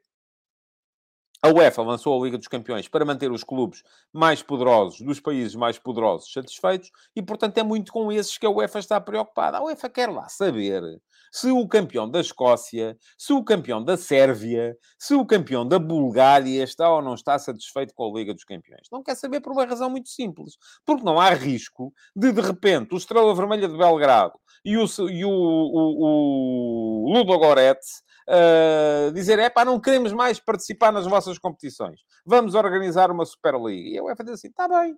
a 1.41 1.49
UEFA 1.49 1.81
lançou 1.81 2.21
a 2.21 2.23
Liga 2.23 2.37
dos 2.37 2.47
Campeões 2.47 2.87
para 2.87 3.03
manter 3.03 3.31
os 3.31 3.43
clubes 3.43 3.81
mais 4.13 4.43
poderosos 4.43 5.01
dos 5.01 5.19
países 5.19 5.55
mais 5.55 5.79
poderosos 5.79 6.31
satisfeitos 6.31 6.91
e, 7.15 7.23
portanto, 7.23 7.57
é 7.57 7.63
muito 7.63 7.91
com 7.91 8.11
esses 8.11 8.37
que 8.37 8.45
a 8.45 8.51
UEFA 8.51 8.77
está 8.77 9.01
preocupada. 9.01 9.57
A 9.57 9.63
UEFA 9.63 9.89
quer 9.89 10.11
lá 10.11 10.29
saber 10.29 10.83
se 11.31 11.49
o 11.49 11.67
campeão 11.67 12.07
da 12.07 12.19
Escócia, 12.19 12.95
se 13.17 13.33
o 13.33 13.43
campeão 13.43 13.83
da 13.83 13.97
Sérvia, 13.97 14.77
se 14.99 15.15
o 15.15 15.25
campeão 15.25 15.67
da 15.67 15.79
Bulgária 15.79 16.63
está 16.63 16.87
ou 16.93 17.01
não 17.01 17.15
está 17.15 17.39
satisfeito 17.39 17.95
com 17.95 18.11
a 18.11 18.19
Liga 18.19 18.31
dos 18.31 18.43
Campeões. 18.43 18.87
Não 18.91 19.01
quer 19.01 19.15
saber 19.15 19.41
por 19.41 19.53
uma 19.53 19.65
razão 19.65 19.89
muito 19.89 20.09
simples. 20.09 20.55
Porque 20.85 21.03
não 21.03 21.19
há 21.19 21.31
risco 21.31 21.91
de, 22.15 22.31
de 22.31 22.41
repente, 22.41 22.93
o 22.93 22.97
Estrela 22.97 23.33
Vermelha 23.33 23.67
de 23.67 23.75
Belgrado 23.75 24.33
e 24.63 24.77
o, 24.77 24.85
e 25.09 25.25
o, 25.25 25.29
o, 25.29 27.05
o 27.05 27.13
Ludogorets 27.13 28.03
uh, 28.29 29.11
dizer, 29.11 29.39
é 29.39 29.49
pá, 29.49 29.65
não 29.65 29.79
queremos 29.79 30.13
mais 30.13 30.39
participar 30.39 30.91
nas 30.91 31.05
vossas 31.05 31.37
competições. 31.37 32.01
Vamos 32.25 32.55
organizar 32.55 33.11
uma 33.11 33.25
Superliga. 33.25 33.89
E 33.89 33.97
a 33.97 34.03
UEFA 34.03 34.23
diz 34.23 34.33
assim, 34.33 34.47
está 34.47 34.67
bem. 34.67 34.97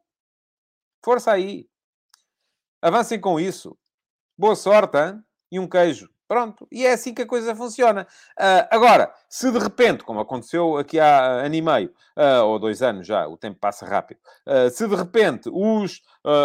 Força 1.04 1.32
aí. 1.32 1.68
Avancem 2.82 3.20
com 3.20 3.40
isso. 3.40 3.78
Boa 4.38 4.56
sorte, 4.56 4.98
hein? 4.98 5.24
E 5.52 5.60
um 5.60 5.68
queijo. 5.68 6.13
Pronto, 6.28 6.66
e 6.72 6.86
é 6.86 6.94
assim 6.94 7.14
que 7.14 7.22
a 7.22 7.28
coisa 7.28 7.54
funciona. 7.54 8.08
Uh, 8.40 8.66
agora, 8.72 9.14
se 9.28 9.52
de 9.52 9.60
repente, 9.60 10.04
como 10.04 10.22
aconteceu 10.22 10.78
aqui 10.78 11.00
há 11.00 11.22
ano 11.46 11.54
e 11.54 11.62
meio, 11.62 11.94
uh, 12.18 12.46
ou 12.46 12.58
dois 12.58 12.82
anos 12.82 13.06
já, 13.06 13.28
o 13.28 13.38
tempo 13.38 13.60
passa 13.60 13.86
rápido, 13.86 14.20
uh, 14.48 14.70
se 14.70 14.88
de 14.88 14.96
repente 14.96 15.50
os, 15.52 16.02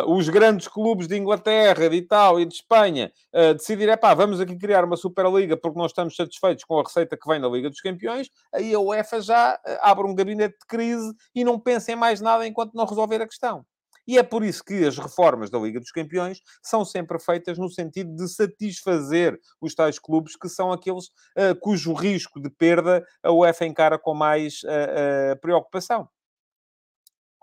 os 0.07 0.29
grandes 0.29 0.67
clubes 0.67 1.07
de 1.07 1.17
Inglaterra, 1.17 1.89
de 1.89 1.97
Itália 1.97 2.43
e 2.43 2.47
de 2.47 2.55
Espanha 2.55 3.13
decidirem, 3.55 3.97
pá, 3.97 4.13
vamos 4.13 4.41
aqui 4.41 4.59
criar 4.59 4.85
uma 4.85 4.97
Superliga 4.97 5.57
porque 5.57 5.79
nós 5.79 5.93
estamos 5.93 6.17
satisfeitos 6.17 6.65
com 6.65 6.81
a 6.81 6.83
receita 6.83 7.17
que 7.17 7.29
vem 7.29 7.41
da 7.41 7.49
Liga 7.49 7.71
dos 7.71 7.81
Campeões, 7.81 8.29
aí 8.53 8.75
a 8.75 8.81
UEFA 8.81 9.21
já 9.21 9.59
abre 9.81 10.05
um 10.05 10.17
gabinete 10.17 10.59
de 10.59 10.67
crise 10.67 11.15
e 11.33 11.45
não 11.45 11.61
pensa 11.61 11.93
em 11.93 11.97
mais 11.97 12.21
nada 12.21 12.45
enquanto 12.45 12.75
não 12.75 12.85
resolver 12.85 13.23
a 13.23 13.29
questão. 13.29 13.65
E 14.09 14.17
é 14.17 14.23
por 14.23 14.43
isso 14.43 14.65
que 14.65 14.87
as 14.87 14.97
reformas 14.97 15.51
da 15.51 15.59
Liga 15.59 15.79
dos 15.79 15.91
Campeões 15.91 16.41
são 16.63 16.83
sempre 16.83 17.19
feitas 17.19 17.59
no 17.59 17.69
sentido 17.69 18.17
de 18.17 18.27
satisfazer 18.27 19.39
os 19.61 19.75
tais 19.75 19.99
clubes 19.99 20.35
que 20.35 20.49
são 20.49 20.73
aqueles 20.73 21.09
uh, 21.37 21.55
cujo 21.61 21.93
risco 21.93 22.41
de 22.41 22.49
perda 22.49 23.07
a 23.23 23.31
UEFA 23.31 23.67
encara 23.67 23.99
com 23.99 24.15
mais 24.15 24.63
uh, 24.63 25.35
uh, 25.35 25.41
preocupação. 25.43 26.09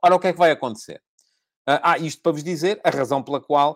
Ora, 0.03 0.15
o 0.15 0.19
que 0.19 0.27
é 0.27 0.33
que 0.33 0.39
vai 0.39 0.49
acontecer? 0.49 0.99
ah, 1.67 1.97
isto 1.97 2.21
para 2.21 2.31
vos 2.31 2.43
dizer 2.43 2.79
a 2.83 2.91
razão 2.91 3.23
pela 3.23 3.41
qual 3.41 3.75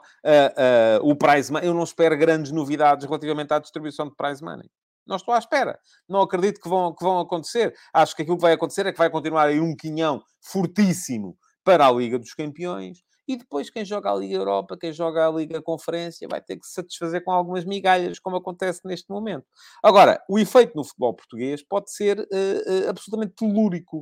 o 1.02 1.16
prize 1.16 1.52
money... 1.52 1.68
Eu 1.68 1.74
não 1.74 1.84
espero 1.84 2.16
grandes 2.16 2.52
novidades 2.52 3.04
relativamente 3.08 3.52
à 3.52 3.58
distribuição 3.58 4.08
de 4.08 4.16
prize 4.16 4.44
money. 4.44 4.70
Não 5.08 5.16
estou 5.16 5.34
à 5.34 5.40
espera. 5.40 5.80
Não 6.08 6.22
acredito 6.22 6.62
que 6.62 6.70
vão, 6.70 6.94
que 6.94 7.04
vão 7.04 7.20
acontecer. 7.20 7.74
Acho 7.92 8.16
que 8.16 8.22
aquilo 8.22 8.38
que 8.38 8.44
vai 8.44 8.54
acontecer 8.54 8.86
é 8.86 8.92
que 8.92 8.98
vai 9.00 9.10
continuar 9.10 9.48
aí 9.48 9.60
um 9.60 9.76
quinhão 9.76 10.22
fortíssimo 10.40 11.36
para 11.64 11.88
a 11.88 11.92
Liga 11.92 12.18
dos 12.18 12.34
Campeões 12.34 13.00
E 13.28 13.38
depois 13.38 13.70
quem 13.70 13.86
joga 13.86 14.12
a 14.12 14.16
Liga 14.16 14.36
Europa, 14.36 14.78
quem 14.80 14.92
joga 14.92 15.28
a 15.28 15.32
Liga 15.32 15.62
Conferência, 15.62 16.28
vai 16.28 16.42
ter 16.42 16.58
que 16.58 16.66
se 16.66 16.74
satisfazer 16.74 17.24
com 17.24 17.32
algumas 17.32 17.64
migalhas, 17.64 18.18
como 18.20 18.38
acontece 18.38 18.82
neste 18.86 19.10
momento. 19.10 19.46
Agora, 19.84 20.20
o 20.28 20.40
efeito 20.40 20.76
no 20.76 20.84
futebol 20.84 21.14
português 21.14 21.64
pode 21.64 21.92
ser 21.92 22.20
uh, 22.20 22.24
uh, 22.24 22.90
absolutamente 22.90 23.36
telúrico. 23.36 24.00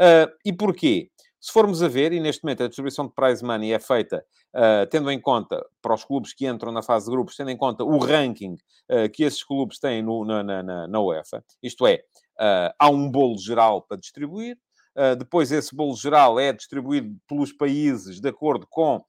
Uh, 0.00 0.30
e 0.44 0.52
porquê? 0.52 1.10
Se 1.40 1.52
formos 1.52 1.82
a 1.82 1.88
ver, 1.88 2.12
e 2.12 2.20
neste 2.20 2.42
momento 2.42 2.64
a 2.64 2.66
distribuição 2.66 3.06
de 3.06 3.14
prize 3.14 3.44
money 3.44 3.72
é 3.72 3.78
feita 3.78 4.24
uh, 4.54 4.86
tendo 4.90 5.10
em 5.10 5.20
conta, 5.20 5.64
para 5.80 5.94
os 5.94 6.04
clubes 6.04 6.32
que 6.32 6.46
entram 6.46 6.72
na 6.72 6.82
fase 6.82 7.06
de 7.06 7.10
grupos, 7.10 7.36
tendo 7.36 7.50
em 7.50 7.56
conta 7.56 7.84
o 7.84 7.98
ranking 7.98 8.54
uh, 8.90 9.08
que 9.12 9.22
esses 9.22 9.42
clubes 9.44 9.78
têm 9.78 10.02
no, 10.02 10.24
na, 10.24 10.42
na, 10.42 10.88
na, 10.88 11.00
UEFA, 11.00 11.44
isto 11.62 11.86
é, 11.86 12.02
uh, 12.40 12.74
há 12.78 12.90
um 12.90 13.10
bolo 13.10 13.38
geral 13.38 13.82
para 13.82 13.96
distribuir, 13.96 14.58
depois 15.18 15.52
esse 15.52 15.74
bolo 15.74 15.96
geral 15.96 16.38
é 16.38 16.52
distribuído 16.52 17.16
pelos 17.28 17.52
países 17.52 18.20
de 18.20 18.28
acordo 18.28 18.66
com 18.68 19.02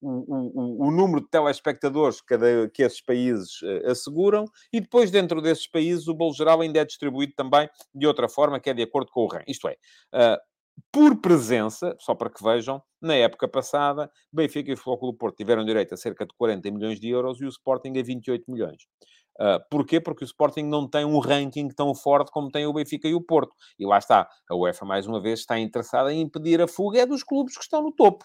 o, 0.00 0.82
o, 0.82 0.88
o, 0.88 0.90
número 0.90 1.20
de 1.20 1.28
telespectadores 1.28 2.20
que, 2.20 2.26
cada, 2.26 2.68
que 2.68 2.82
esses 2.82 3.00
países 3.00 3.60
asseguram, 3.88 4.44
e 4.72 4.80
depois, 4.80 5.10
dentro 5.10 5.40
desses 5.40 5.66
países, 5.66 6.08
o 6.08 6.14
bolo 6.14 6.34
geral 6.34 6.60
ainda 6.60 6.80
é 6.80 6.84
distribuído 6.84 7.32
também 7.36 7.68
de 7.94 8.06
outra 8.06 8.28
forma, 8.28 8.60
que 8.60 8.70
é 8.70 8.74
de 8.74 8.82
acordo 8.82 9.10
com 9.10 9.22
o 9.22 9.26
ranking. 9.26 9.50
Isto 9.50 9.68
é, 9.68 9.76
por 10.92 11.20
presença, 11.20 11.96
só 11.98 12.14
para 12.14 12.30
que 12.30 12.42
vejam, 12.42 12.82
na 13.00 13.14
época 13.14 13.48
passada, 13.48 14.10
Benfica 14.32 14.70
e 14.70 14.74
o 14.74 14.76
Futebol 14.76 14.98
Clube 14.98 15.18
Porto 15.18 15.36
tiveram 15.36 15.64
direito 15.64 15.94
a 15.94 15.96
cerca 15.96 16.26
de 16.26 16.34
40 16.36 16.70
milhões 16.70 17.00
de 17.00 17.08
euros 17.08 17.40
e 17.40 17.44
o 17.44 17.48
Sporting 17.48 17.98
a 17.98 18.02
28 18.02 18.50
milhões. 18.50 18.86
Uh, 19.40 19.60
porquê? 19.70 20.00
Porque 20.00 20.24
o 20.24 20.26
Sporting 20.26 20.64
não 20.64 20.88
tem 20.88 21.04
um 21.04 21.18
ranking 21.18 21.68
tão 21.68 21.94
forte 21.94 22.30
como 22.30 22.50
tem 22.50 22.66
o 22.66 22.72
Benfica 22.72 23.06
e 23.06 23.14
o 23.14 23.20
Porto. 23.20 23.54
E 23.78 23.86
lá 23.86 23.98
está, 23.98 24.28
a 24.48 24.54
UEFA, 24.54 24.84
mais 24.84 25.06
uma 25.06 25.20
vez, 25.20 25.40
está 25.40 25.58
interessada 25.58 26.12
em 26.12 26.22
impedir 26.22 26.60
a 26.60 26.68
fuga 26.68 27.00
é 27.00 27.06
dos 27.06 27.22
clubes 27.22 27.56
que 27.56 27.62
estão 27.62 27.82
no 27.82 27.92
topo. 27.92 28.24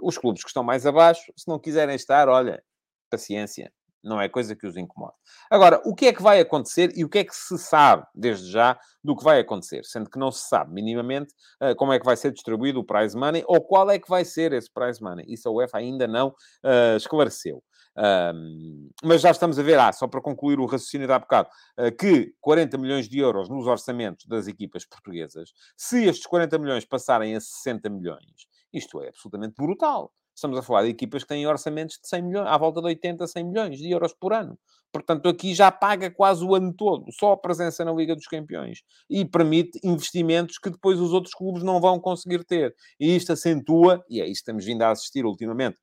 Os 0.00 0.16
clubes 0.16 0.42
que 0.42 0.48
estão 0.48 0.64
mais 0.64 0.86
abaixo, 0.86 1.32
se 1.36 1.46
não 1.46 1.58
quiserem 1.58 1.94
estar, 1.94 2.28
olha, 2.28 2.62
paciência, 3.10 3.70
não 4.02 4.20
é 4.20 4.28
coisa 4.28 4.56
que 4.56 4.66
os 4.66 4.76
incomode. 4.76 5.14
Agora, 5.50 5.80
o 5.84 5.94
que 5.94 6.06
é 6.06 6.12
que 6.12 6.22
vai 6.22 6.40
acontecer 6.40 6.90
e 6.96 7.04
o 7.04 7.08
que 7.08 7.18
é 7.18 7.24
que 7.24 7.34
se 7.34 7.58
sabe, 7.58 8.06
desde 8.14 8.50
já, 8.50 8.78
do 9.04 9.14
que 9.14 9.22
vai 9.22 9.40
acontecer? 9.40 9.84
Sendo 9.84 10.08
que 10.08 10.18
não 10.18 10.30
se 10.30 10.48
sabe 10.48 10.72
minimamente 10.72 11.34
uh, 11.62 11.74
como 11.76 11.92
é 11.92 11.98
que 11.98 12.04
vai 12.04 12.16
ser 12.16 12.32
distribuído 12.32 12.80
o 12.80 12.84
prize 12.84 13.16
money 13.16 13.44
ou 13.46 13.60
qual 13.60 13.90
é 13.90 13.98
que 13.98 14.08
vai 14.08 14.24
ser 14.24 14.52
esse 14.52 14.70
prize 14.72 15.02
money. 15.02 15.24
Isso 15.28 15.48
a 15.48 15.52
UEFA 15.52 15.78
ainda 15.78 16.06
não 16.06 16.28
uh, 16.28 16.96
esclareceu. 16.96 17.62
Um, 17.96 18.90
mas 19.02 19.20
já 19.20 19.30
estamos 19.30 19.58
a 19.58 19.62
ver, 19.62 19.78
ah, 19.78 19.92
só 19.92 20.06
para 20.06 20.20
concluir 20.20 20.58
o 20.58 20.66
raciocínio 20.66 21.06
de 21.06 21.12
há 21.12 21.18
bocado, 21.18 21.48
uh, 21.78 21.94
que 21.96 22.32
40 22.40 22.78
milhões 22.78 23.08
de 23.08 23.18
euros 23.18 23.48
nos 23.48 23.66
orçamentos 23.66 24.26
das 24.26 24.46
equipas 24.46 24.84
portuguesas, 24.84 25.52
se 25.76 26.04
estes 26.04 26.26
40 26.26 26.58
milhões 26.58 26.84
passarem 26.84 27.34
a 27.34 27.40
60 27.40 27.90
milhões, 27.90 28.46
isto 28.72 29.02
é 29.02 29.08
absolutamente 29.08 29.54
brutal. 29.56 30.12
Estamos 30.34 30.56
a 30.58 30.62
falar 30.62 30.84
de 30.84 30.88
equipas 30.88 31.22
que 31.22 31.28
têm 31.28 31.46
orçamentos 31.46 31.98
de 32.00 32.08
100 32.08 32.22
milhões, 32.22 32.48
à 32.48 32.56
volta 32.56 32.80
de 32.80 32.86
80, 32.86 33.26
100 33.26 33.44
milhões 33.44 33.78
de 33.78 33.90
euros 33.90 34.14
por 34.14 34.32
ano. 34.32 34.58
Portanto, 34.92 35.28
aqui 35.28 35.54
já 35.54 35.70
paga 35.70 36.10
quase 36.10 36.44
o 36.44 36.54
ano 36.54 36.72
todo, 36.72 37.12
só 37.12 37.32
a 37.32 37.36
presença 37.36 37.84
na 37.84 37.92
Liga 37.92 38.14
dos 38.14 38.26
Campeões. 38.26 38.80
E 39.08 39.24
permite 39.24 39.78
investimentos 39.84 40.58
que 40.58 40.70
depois 40.70 40.98
os 40.98 41.12
outros 41.12 41.34
clubes 41.34 41.62
não 41.62 41.80
vão 41.80 42.00
conseguir 42.00 42.42
ter. 42.44 42.74
E 42.98 43.14
isto 43.14 43.32
acentua, 43.32 44.04
e 44.08 44.20
é 44.20 44.24
isto 44.24 44.32
que 44.32 44.38
estamos 44.38 44.64
vindo 44.64 44.82
a 44.82 44.90
assistir 44.90 45.26
ultimamente, 45.26 45.78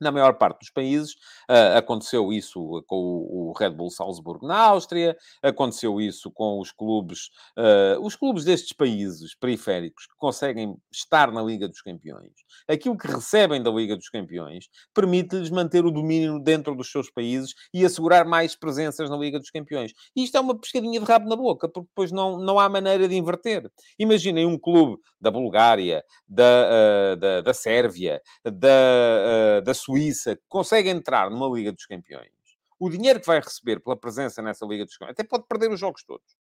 na 0.00 0.10
maior 0.10 0.34
parte 0.34 0.60
dos 0.60 0.70
países, 0.70 1.12
uh, 1.48 1.76
aconteceu 1.76 2.32
isso 2.32 2.82
com 2.86 2.96
o, 2.96 3.52
Red 3.58 3.70
Bull 3.70 3.90
Salzburgo 3.90 4.46
na 4.46 4.58
Áustria, 4.58 5.16
aconteceu 5.42 6.00
isso 6.00 6.30
com 6.30 6.60
os 6.60 6.72
clubes, 6.72 7.30
uh, 7.58 8.00
os 8.00 8.16
clubes 8.16 8.44
destes 8.44 8.72
países 8.72 9.34
periféricos 9.34 10.06
que 10.06 10.14
conseguem 10.18 10.76
estar 10.92 11.30
na 11.30 11.42
Liga 11.42 11.68
dos 11.68 11.80
Campeões. 11.80 12.32
Aquilo 12.68 12.96
que 12.96 13.06
recebem 13.06 13.62
da 13.62 13.70
Liga 13.70 13.96
dos 13.96 14.08
Campeões 14.08 14.66
permite-lhes 14.92 15.50
manter 15.50 15.84
o 15.84 15.90
domínio 15.90 16.38
dentro 16.38 16.74
dos 16.74 16.90
seus 16.90 17.10
países 17.10 17.54
e 17.72 17.84
assegurar 17.84 18.24
mais 18.24 18.56
presenças 18.56 19.08
na 19.08 19.16
Liga 19.16 19.38
dos 19.38 19.50
Campeões. 19.50 19.92
E 20.16 20.24
isto 20.24 20.36
é 20.36 20.40
uma 20.40 20.58
pescadinha 20.58 21.00
de 21.00 21.06
rabo 21.06 21.28
na 21.28 21.36
boca, 21.36 21.68
porque 21.68 21.88
depois 21.88 22.10
não, 22.10 22.38
não 22.38 22.58
há 22.58 22.68
maneira 22.68 23.08
de 23.08 23.14
inverter. 23.14 23.70
Imaginem 23.98 24.46
um 24.46 24.58
clube 24.58 24.98
da 25.20 25.30
Bulgária, 25.30 26.04
da, 26.28 27.14
da, 27.14 27.40
da 27.40 27.54
Sérvia, 27.54 28.20
da, 28.44 29.60
da 29.60 29.74
Suíça 29.84 30.38
consegue 30.48 30.88
entrar 30.88 31.30
numa 31.30 31.46
Liga 31.54 31.70
dos 31.70 31.84
Campeões, 31.84 32.30
o 32.78 32.88
dinheiro 32.88 33.20
que 33.20 33.26
vai 33.26 33.40
receber 33.40 33.80
pela 33.80 33.96
presença 33.96 34.40
nessa 34.40 34.64
Liga 34.64 34.84
dos 34.84 34.96
Campeões, 34.96 35.12
até 35.18 35.24
pode 35.24 35.46
perder 35.46 35.70
os 35.70 35.78
jogos 35.78 36.02
todos. 36.04 36.36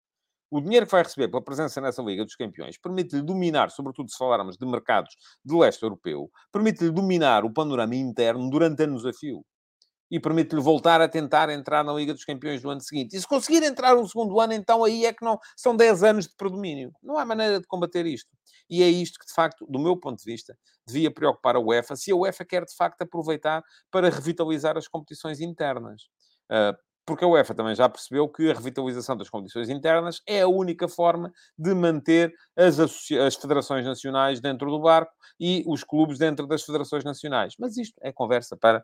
O 0.51 0.59
dinheiro 0.59 0.85
que 0.85 0.91
vai 0.91 1.03
receber 1.03 1.27
pela 1.27 1.43
presença 1.43 1.79
nessa 1.79 2.01
Liga 2.01 2.25
dos 2.25 2.35
Campeões 2.35 2.77
permite-lhe 2.77 3.21
dominar, 3.21 3.69
sobretudo 3.69 4.09
se 4.09 4.17
falarmos 4.17 4.57
de 4.57 4.65
mercados 4.65 5.15
de 5.45 5.55
leste 5.55 5.83
europeu, 5.83 6.29
permite-lhe 6.51 6.91
dominar 6.91 7.45
o 7.45 7.53
panorama 7.53 7.95
interno 7.95 8.49
durante 8.49 8.83
anos 8.83 9.05
a 9.05 9.13
fio 9.13 9.45
e 10.09 10.19
permite-lhe 10.19 10.61
voltar 10.61 11.01
a 11.01 11.07
tentar 11.07 11.49
entrar 11.49 11.83
na 11.83 11.93
Liga 11.93 12.13
dos 12.13 12.25
Campeões 12.25 12.61
do 12.61 12.69
ano 12.69 12.81
seguinte. 12.81 13.15
E 13.15 13.19
se 13.19 13.27
conseguir 13.27 13.63
entrar 13.63 13.95
um 13.95 14.07
segundo 14.07 14.39
ano, 14.39 14.53
então 14.53 14.83
aí 14.83 15.05
é 15.05 15.13
que 15.13 15.23
não. 15.23 15.39
São 15.55 15.75
10 15.75 16.03
anos 16.03 16.27
de 16.27 16.35
predomínio. 16.35 16.91
Não 17.01 17.17
há 17.17 17.25
maneira 17.25 17.59
de 17.59 17.67
combater 17.67 18.05
isto. 18.05 18.29
E 18.69 18.83
é 18.83 18.89
isto 18.89 19.19
que, 19.19 19.25
de 19.25 19.33
facto, 19.33 19.65
do 19.67 19.79
meu 19.79 19.97
ponto 19.97 20.19
de 20.19 20.25
vista, 20.25 20.57
devia 20.85 21.11
preocupar 21.11 21.55
a 21.55 21.59
UEFA, 21.59 21.95
se 21.95 22.11
a 22.11 22.15
UEFA 22.15 22.45
quer, 22.45 22.65
de 22.65 22.75
facto, 22.75 23.01
aproveitar 23.01 23.63
para 23.91 24.09
revitalizar 24.09 24.77
as 24.77 24.87
competições 24.87 25.39
internas. 25.39 26.03
Uh, 26.51 26.75
porque 27.09 27.25
a 27.25 27.27
UEFA 27.27 27.55
também 27.55 27.73
já 27.73 27.89
percebeu 27.89 28.29
que 28.29 28.51
a 28.51 28.53
revitalização 28.53 29.17
das 29.17 29.31
condições 29.31 29.67
internas 29.67 30.21
é 30.27 30.41
a 30.41 30.47
única 30.47 30.87
forma 30.87 31.33
de 31.57 31.73
manter 31.73 32.31
as, 32.55 32.79
as, 32.79 33.35
federações 33.35 33.83
nacionais 33.83 34.39
dentro 34.39 34.69
do 34.69 34.79
barco 34.79 35.11
e 35.39 35.63
os 35.65 35.83
clubes 35.83 36.19
dentro 36.19 36.45
das 36.45 36.61
federações 36.61 37.03
nacionais. 37.03 37.55
Mas 37.57 37.77
isto 37.77 37.95
é 38.03 38.11
conversa 38.11 38.55
para 38.55 38.77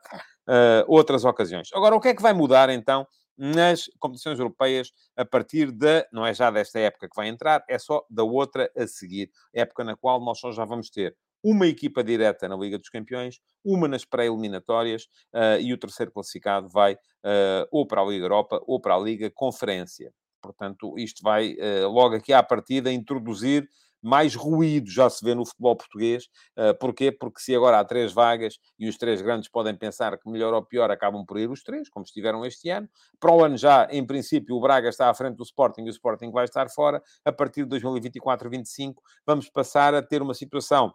uh, 0.48 0.86
outras 0.88 1.24
ocasiões. 1.24 1.70
Agora, 1.72 1.96
o 1.96 2.02
que 2.02 2.08
é 2.08 2.16
que 2.16 2.22
vai 2.22 2.34
mudar 2.34 2.68
então 2.72 3.06
nas 3.38 3.86
competições 4.00 4.40
europeias 4.40 4.92
a 5.16 5.24
partir 5.24 5.72
da, 5.72 6.04
não 6.12 6.26
é 6.26 6.34
já 6.34 6.50
desta 6.50 6.80
época 6.80 7.08
que 7.08 7.16
vai 7.16 7.28
entrar, 7.28 7.64
é 7.70 7.78
só 7.78 8.04
da 8.10 8.24
outra 8.24 8.72
a 8.76 8.88
seguir, 8.88 9.30
época 9.54 9.84
na 9.84 9.96
qual 9.96 10.20
nós 10.20 10.40
só 10.40 10.52
já 10.52 10.66
vamos 10.66 10.90
ter 10.90 11.16
uma 11.46 11.68
equipa 11.68 12.04
direta 12.04 12.50
na 12.50 12.56
Liga 12.56 12.80
dos 12.80 12.90
Campeões, 12.90 13.40
uma 13.64 13.88
nas 13.88 14.04
pré-eliminatórias 14.04 15.04
uh, 15.32 15.62
e 15.62 15.72
o 15.72 15.78
terceiro 15.78 16.12
classificado 16.12 16.68
vai 16.68 16.96
uh, 16.96 17.68
ou 17.72 17.86
para 17.86 18.02
a 18.02 18.06
Liga 18.06 18.26
Europa 18.26 18.60
ou 18.66 18.82
para 18.82 18.96
a 18.96 19.00
Liga 19.00 19.30
Conferência. 19.30 20.12
Portanto, 20.42 20.98
isto 20.98 21.22
vai 21.22 21.54
uh, 21.54 21.88
logo 21.88 22.16
aqui 22.16 22.34
à 22.34 22.42
partida 22.42 22.92
introduzir 22.92 23.70
mais 24.02 24.36
ruído, 24.36 24.90
já 24.90 25.08
se 25.08 25.24
vê 25.24 25.36
no 25.36 25.46
futebol 25.46 25.76
português. 25.76 26.26
Uh, 26.58 26.78
porquê? 26.80 27.12
Porque 27.12 27.40
se 27.40 27.56
agora 27.56 27.80
há 27.80 27.86
três 27.86 28.12
vagas 28.12 28.58
e 28.80 28.90
os 28.90 28.98
três 28.98 29.22
grandes 29.22 29.48
podem 29.48 29.76
pensar 29.76 30.18
que 30.18 30.28
melhor 30.28 30.52
ou 30.52 30.64
pior 30.64 30.90
acabam 30.90 31.24
por 31.26 31.38
ir 31.40 31.50
os 31.50 31.62
três, 31.62 31.90
como 31.90 32.06
estiveram 32.06 32.44
este 32.44 32.72
ano. 32.72 32.90
Para 33.20 33.32
o 33.32 33.44
ano 33.44 33.56
já, 33.56 33.88
em 33.92 34.06
princípio, 34.06 34.56
o 34.56 34.60
Braga 34.60 34.90
está 34.90 35.12
à 35.12 35.14
frente 35.14 35.36
do 35.36 35.44
Sporting 35.44 35.84
e 35.84 35.90
o 35.90 35.92
Sporting 35.92 36.32
vai 36.32 36.46
estar 36.46 36.70
fora. 36.70 37.04
A 37.24 37.32
partir 37.32 37.66
de 37.66 37.80
2024-25 37.80 38.96
vamos 39.28 39.48
passar 39.48 39.94
a 39.94 40.02
ter 40.02 40.24
uma 40.24 40.34
situação 40.34 40.92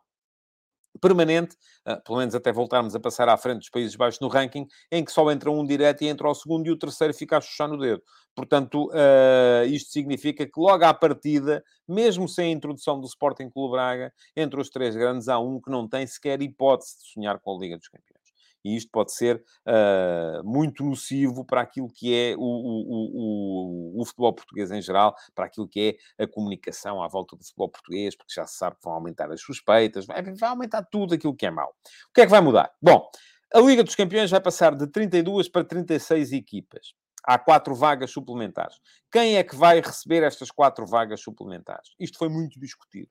permanente, 1.01 1.57
uh, 1.87 2.03
pelo 2.05 2.19
menos 2.19 2.35
até 2.35 2.53
voltarmos 2.53 2.95
a 2.95 3.01
passar 3.01 3.29
à 3.29 3.37
frente 3.37 3.59
dos 3.59 3.71
Países 3.71 3.97
Baixos 3.97 4.21
no 4.21 4.29
ranking, 4.29 4.67
em 4.91 5.05
que 5.05 5.11
só 5.11 5.31
entra 5.31 5.51
um 5.51 5.65
direto 5.65 6.03
e 6.03 6.09
entra 6.09 6.29
o 6.29 6.35
segundo 6.35 6.67
e 6.67 6.71
o 6.71 6.77
terceiro 6.77 7.15
fica 7.15 7.39
a 7.39 7.41
chuchar 7.41 7.69
no 7.69 7.79
dedo. 7.79 8.03
Portanto, 8.35 8.89
uh, 8.89 9.65
isto 9.67 9.91
significa 9.91 10.47
que 10.47 10.61
logo 10.61 10.85
à 10.85 10.95
partida, 10.95 11.65
mesmo 11.89 12.29
sem 12.29 12.53
a 12.53 12.57
introdução 12.57 13.01
do 13.01 13.07
Sporting 13.07 13.51
Clube 13.51 13.73
Braga, 13.73 14.13
entre 14.37 14.61
os 14.61 14.69
três 14.69 14.95
grandes 14.95 15.29
há 15.29 15.39
um 15.39 15.61
que 15.61 15.71
não 15.71 15.89
tem 15.89 16.07
sequer 16.07 16.41
hipótese 16.41 16.99
de 16.99 17.13
sonhar 17.13 17.39
com 17.41 17.57
a 17.57 17.59
Liga 17.59 17.77
dos 17.77 17.89
Campeões 17.89 18.20
e 18.65 18.77
isto 18.77 18.91
pode 18.91 19.13
ser 19.13 19.43
uh, 19.67 20.45
muito 20.45 20.85
nocivo 20.85 21.45
para 21.45 21.61
aquilo 21.61 21.89
que 21.89 22.15
é 22.15 22.35
o, 22.37 22.41
o, 22.41 23.97
o, 23.97 24.03
o, 24.03 24.05
futebol 24.05 24.33
português 24.33 24.71
em 24.71 24.83
geral, 24.83 25.15
para 25.35 25.47
aquilo 25.47 25.69
que 25.69 25.99
é 26.19 26.25
a 26.25 26.27
comunicação 26.27 27.03
à 27.03 27.09
volta 27.09 27.37
do 27.37 27.45
futebol 27.45 27.69
português, 27.69 28.17
porque 28.17 28.33
já 28.35 28.47
se 28.47 28.57
sabe 28.57 28.77
que 28.77 28.85
vão 28.85 28.95
aumentar 28.95 29.31
as 29.31 29.41
suspeitas, 29.41 30.07
vai, 30.07 30.23
vai 30.23 30.49
aumentar 30.51 30.83
tudo 30.85 31.15
aquilo 31.15 31.35
que 31.35 31.47
é 31.47 31.51
mau. 31.51 31.71
O 32.11 32.13
que 32.15 32.21
é 32.21 32.25
que 32.25 32.31
vai 32.31 32.41
mudar? 32.41 32.71
Bom, 32.81 33.09
a 33.53 33.61
Liga 33.61 33.83
dos 33.83 33.95
Campeões 33.95 34.31
vai 34.31 34.41
passar 34.41 34.75
de 34.75 34.87
32 34.87 35.49
para 35.49 35.65
36 35.65 36.33
equipas. 36.33 36.95
Há 37.25 37.39
quatro 37.39 37.75
vagas 37.75 38.11
suplementares. 38.11 38.77
Quem 39.13 39.37
é 39.37 39.43
que 39.43 39.55
vai 39.55 39.81
receber 39.81 40.23
estas 40.23 40.51
quatro 40.51 40.87
vagas 40.87 41.21
suplementares? 41.21 41.91
Isto 41.99 42.17
foi 42.17 42.29
muito 42.29 42.59
discutido. 42.59 43.11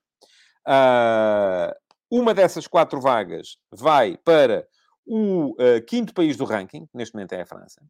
Uh, 0.67 1.73
uma 2.09 2.33
dessas 2.33 2.67
quatro 2.67 2.99
vagas 2.99 3.57
vai 3.71 4.17
para 4.17 4.67
o 5.11 5.53
uh, 5.53 5.83
quinto 5.87 6.13
país 6.13 6.37
do 6.37 6.45
ranking, 6.45 6.87
neste 6.93 7.15
momento 7.15 7.33
é 7.33 7.41
a 7.41 7.45
França. 7.45 7.81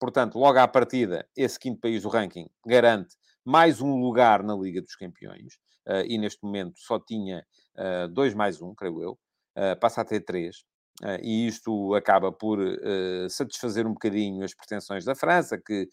Portanto, 0.00 0.36
logo 0.36 0.58
à 0.58 0.66
partida, 0.66 1.24
esse 1.36 1.60
quinto 1.60 1.80
país 1.80 2.02
do 2.02 2.08
ranking 2.08 2.48
garante 2.66 3.14
mais 3.44 3.80
um 3.80 4.00
lugar 4.00 4.42
na 4.42 4.54
Liga 4.56 4.82
dos 4.82 4.96
Campeões. 4.96 5.54
Uh, 5.86 6.02
e 6.04 6.18
neste 6.18 6.42
momento 6.42 6.74
só 6.76 6.98
tinha 6.98 7.46
uh, 7.78 8.08
dois 8.08 8.34
mais 8.34 8.60
um, 8.60 8.74
creio 8.74 9.00
eu. 9.00 9.18
passa 9.80 10.00
a 10.00 10.04
ter 10.04 10.20
três. 10.20 10.64
e 11.22 11.46
isto 11.46 11.94
acaba 11.94 12.32
por 12.32 12.58
satisfazer 13.30 13.86
um 13.86 13.92
bocadinho 13.92 14.44
as 14.44 14.54
pretensões 14.54 15.04
da 15.04 15.14
França, 15.14 15.56
que 15.56 15.88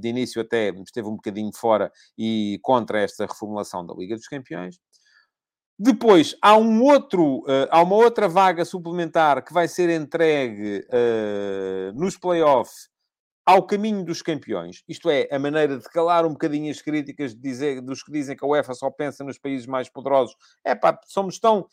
de 0.00 0.08
início 0.08 0.42
até 0.42 0.70
esteve 0.70 1.08
um 1.08 1.16
bocadinho 1.16 1.52
fora 1.54 1.90
e 2.18 2.58
contra 2.60 3.00
esta 3.00 3.24
reformulação 3.24 3.86
da 3.86 3.94
Liga 3.94 4.16
dos 4.16 4.26
Campeões. 4.26 4.78
Depois, 5.78 6.36
há, 6.40 6.56
um 6.56 6.82
outro, 6.82 7.40
uh, 7.40 7.68
há 7.70 7.82
uma 7.82 7.96
outra 7.96 8.28
vaga 8.28 8.64
suplementar 8.64 9.44
que 9.44 9.52
vai 9.52 9.66
ser 9.66 9.88
entregue 9.90 10.86
uh, 10.88 11.98
nos 11.98 12.16
playoffs 12.16 12.92
ao 13.44 13.66
caminho 13.66 14.04
dos 14.04 14.22
campeões. 14.22 14.82
Isto 14.88 15.10
é, 15.10 15.28
a 15.30 15.38
maneira 15.38 15.76
de 15.76 15.84
calar 15.84 16.24
um 16.24 16.30
bocadinho 16.30 16.70
as 16.70 16.80
críticas 16.80 17.34
de 17.34 17.40
dizer, 17.40 17.80
dos 17.80 18.02
que 18.02 18.12
dizem 18.12 18.36
que 18.36 18.44
a 18.44 18.48
UEFA 18.48 18.74
só 18.74 18.90
pensa 18.90 19.24
nos 19.24 19.38
países 19.38 19.66
mais 19.66 19.88
poderosos. 19.88 20.36
É 20.64 20.74
pá, 20.74 20.98
somos 21.06 21.38
tão 21.38 21.66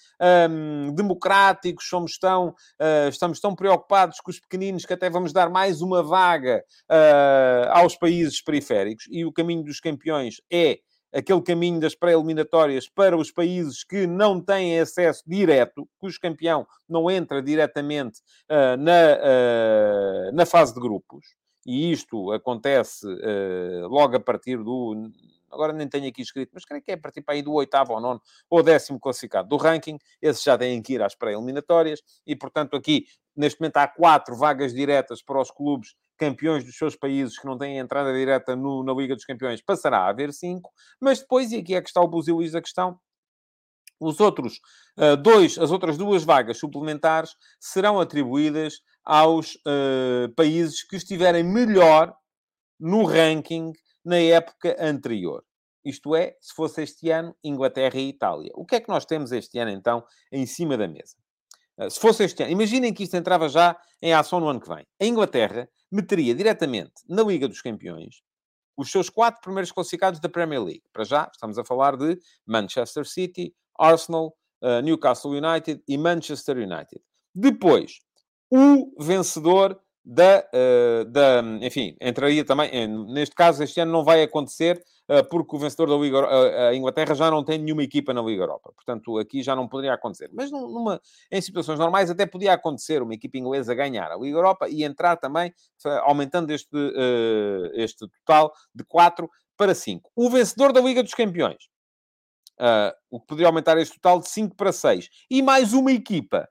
um, 0.49 0.93
democráticos, 0.93 1.87
somos 1.87 2.17
tão, 2.17 2.49
uh, 2.49 3.09
estamos 3.09 3.39
tão 3.39 3.55
preocupados 3.55 4.19
com 4.19 4.31
os 4.31 4.39
pequeninos 4.39 4.85
que 4.85 4.93
até 4.93 5.09
vamos 5.09 5.31
dar 5.31 5.49
mais 5.49 5.81
uma 5.81 6.01
vaga 6.01 6.63
uh, 6.89 7.69
aos 7.71 7.95
países 7.95 8.41
periféricos. 8.41 9.05
E 9.11 9.23
o 9.25 9.31
caminho 9.31 9.63
dos 9.63 9.79
campeões 9.79 10.41
é 10.51 10.79
aquele 11.13 11.41
caminho 11.41 11.79
das 11.79 11.95
pré-eliminatórias 11.95 12.87
para 12.87 13.17
os 13.17 13.31
países 13.31 13.83
que 13.83 14.05
não 14.05 14.41
têm 14.41 14.79
acesso 14.79 15.23
direto, 15.25 15.87
cujo 15.97 16.19
campeão 16.19 16.67
não 16.87 17.09
entra 17.09 17.41
diretamente 17.41 18.21
uh, 18.49 18.77
na, 18.77 20.31
uh, 20.31 20.35
na 20.35 20.45
fase 20.45 20.73
de 20.73 20.79
grupos 20.79 21.39
e 21.65 21.91
isto 21.91 22.31
acontece 22.31 23.05
uh, 23.05 23.87
logo 23.87 24.15
a 24.15 24.19
partir 24.19 24.57
do. 24.57 25.11
Agora 25.51 25.73
nem 25.73 25.87
tenho 25.87 26.07
aqui 26.07 26.21
escrito, 26.21 26.51
mas 26.53 26.63
creio 26.63 26.81
que 26.81 26.91
é 26.91 26.93
a 26.93 26.97
partir 26.97 27.21
para 27.21 27.33
aí 27.33 27.41
do 27.41 27.53
oitavo 27.53 27.93
ou 27.93 27.99
nono 27.99 28.21
ou 28.49 28.61
décimo 28.61 28.99
classificado 28.99 29.49
do 29.49 29.57
ranking. 29.57 29.97
Esses 30.21 30.43
já 30.43 30.57
têm 30.57 30.81
que 30.81 30.93
ir 30.93 31.01
às 31.01 31.15
pré-eliminatórias 31.15 32.01
e, 32.25 32.35
portanto, 32.35 32.75
aqui, 32.75 33.05
neste 33.35 33.59
momento, 33.59 33.77
há 33.77 33.87
quatro 33.87 34.35
vagas 34.35 34.73
diretas 34.73 35.23
para 35.23 35.41
os 35.41 35.49
clubes 35.49 35.95
campeões 36.19 36.65
dos 36.65 36.77
seus 36.77 36.95
países 36.95 37.39
que 37.39 37.45
não 37.45 37.57
têm 37.57 37.77
entrada 37.77 38.13
direta 38.13 38.55
no, 38.55 38.83
na 38.83 38.93
Liga 38.93 39.15
dos 39.15 39.25
Campeões. 39.25 39.61
Passará 39.61 39.99
a 39.99 40.09
haver 40.09 40.33
cinco, 40.33 40.71
mas 40.99 41.19
depois, 41.19 41.51
e 41.51 41.57
aqui 41.57 41.73
é 41.73 41.81
que 41.81 41.87
está 41.87 42.01
o 42.01 42.07
buzilis 42.07 42.51
da 42.51 42.61
questão, 42.61 42.99
os 43.99 44.19
outros 44.19 44.59
uh, 44.97 45.17
dois, 45.17 45.57
as 45.57 45.71
outras 45.71 45.97
duas 45.97 46.23
vagas 46.23 46.57
suplementares 46.57 47.35
serão 47.59 47.99
atribuídas 47.99 48.81
aos 49.03 49.55
uh, 49.55 50.33
países 50.35 50.83
que 50.83 50.95
estiverem 50.95 51.43
melhor 51.43 52.15
no 52.79 53.03
ranking 53.03 53.73
na 54.05 54.17
época 54.17 54.75
anterior. 54.79 55.43
Isto 55.83 56.15
é, 56.15 56.35
se 56.39 56.53
fosse 56.53 56.83
este 56.83 57.09
ano, 57.09 57.35
Inglaterra 57.43 57.97
e 57.97 58.09
Itália. 58.09 58.51
O 58.53 58.65
que 58.65 58.75
é 58.75 58.79
que 58.79 58.89
nós 58.89 59.05
temos 59.05 59.31
este 59.31 59.57
ano, 59.59 59.71
então, 59.71 60.03
em 60.31 60.45
cima 60.45 60.77
da 60.77 60.87
mesa? 60.87 61.15
Uh, 61.79 61.89
se 61.89 61.99
fosse 61.99 62.23
este 62.23 62.43
ano, 62.43 62.51
imaginem 62.51 62.93
que 62.93 63.03
isto 63.03 63.15
entrava 63.15 63.47
já 63.47 63.79
em 64.01 64.13
ação 64.13 64.39
no 64.39 64.49
ano 64.49 64.59
que 64.59 64.67
vem. 64.67 64.85
A 65.01 65.05
Inglaterra 65.05 65.69
meteria 65.91 66.35
diretamente 66.35 66.93
na 67.07 67.23
Liga 67.23 67.47
dos 67.47 67.61
Campeões 67.61 68.21
os 68.79 68.89
seus 68.89 69.09
quatro 69.09 69.41
primeiros 69.41 69.73
classificados 69.73 70.21
da 70.21 70.29
Premier 70.29 70.63
League. 70.63 70.83
Para 70.93 71.03
já, 71.03 71.29
estamos 71.33 71.57
a 71.57 71.65
falar 71.65 71.97
de 71.97 72.17
Manchester 72.47 73.05
City, 73.05 73.53
Arsenal, 73.77 74.33
uh, 74.61 74.81
Newcastle 74.81 75.31
United 75.31 75.83
e 75.85 75.97
Manchester 75.97 76.55
United. 76.55 77.01
Depois, 77.35 77.99
o 78.49 78.95
vencedor 78.97 79.77
da, 80.03 80.43
uh, 80.53 81.05
da, 81.05 81.41
enfim, 81.61 81.95
entraria 82.01 82.43
também, 82.43 82.87
neste 82.87 83.35
caso 83.35 83.63
este 83.63 83.79
ano 83.79 83.91
não 83.91 84.03
vai 84.03 84.23
acontecer, 84.23 84.83
uh, 85.09 85.23
porque 85.29 85.55
o 85.55 85.59
vencedor 85.59 85.89
da 85.89 85.95
Liga, 85.95 86.19
uh, 86.21 86.69
a 86.69 86.75
Inglaterra 86.75 87.13
já 87.13 87.29
não 87.29 87.43
tem 87.43 87.59
nenhuma 87.59 87.83
equipa 87.83 88.13
na 88.13 88.21
Liga 88.21 88.43
Europa, 88.43 88.71
portanto 88.73 89.17
aqui 89.17 89.43
já 89.43 89.55
não 89.55 89.67
poderia 89.67 89.93
acontecer, 89.93 90.29
mas 90.33 90.51
numa, 90.51 91.01
em 91.31 91.41
situações 91.41 91.77
normais 91.77 92.09
até 92.09 92.25
podia 92.25 92.53
acontecer 92.53 93.01
uma 93.01 93.13
equipa 93.13 93.37
inglesa 93.37 93.75
ganhar 93.75 94.11
a 94.11 94.17
Liga 94.17 94.37
Europa 94.37 94.67
e 94.69 94.83
entrar 94.83 95.17
também, 95.17 95.53
aumentando 96.03 96.51
este, 96.51 96.69
este 97.73 98.07
total 98.25 98.51
de 98.73 98.83
4 98.83 99.29
para 99.57 99.75
5. 99.75 100.11
O 100.15 100.29
vencedor 100.29 100.71
da 100.71 100.81
Liga 100.81 101.03
dos 101.03 101.13
Campeões, 101.13 101.69
o 103.09 103.19
que 103.19 103.27
poderia 103.27 103.47
aumentar 103.47 103.77
este 103.77 103.95
total 103.95 104.19
de 104.19 104.29
5 104.29 104.55
para 104.55 104.71
6, 104.71 105.09
e 105.29 105.41
mais 105.41 105.73
uma 105.73 105.91
equipa 105.91 106.47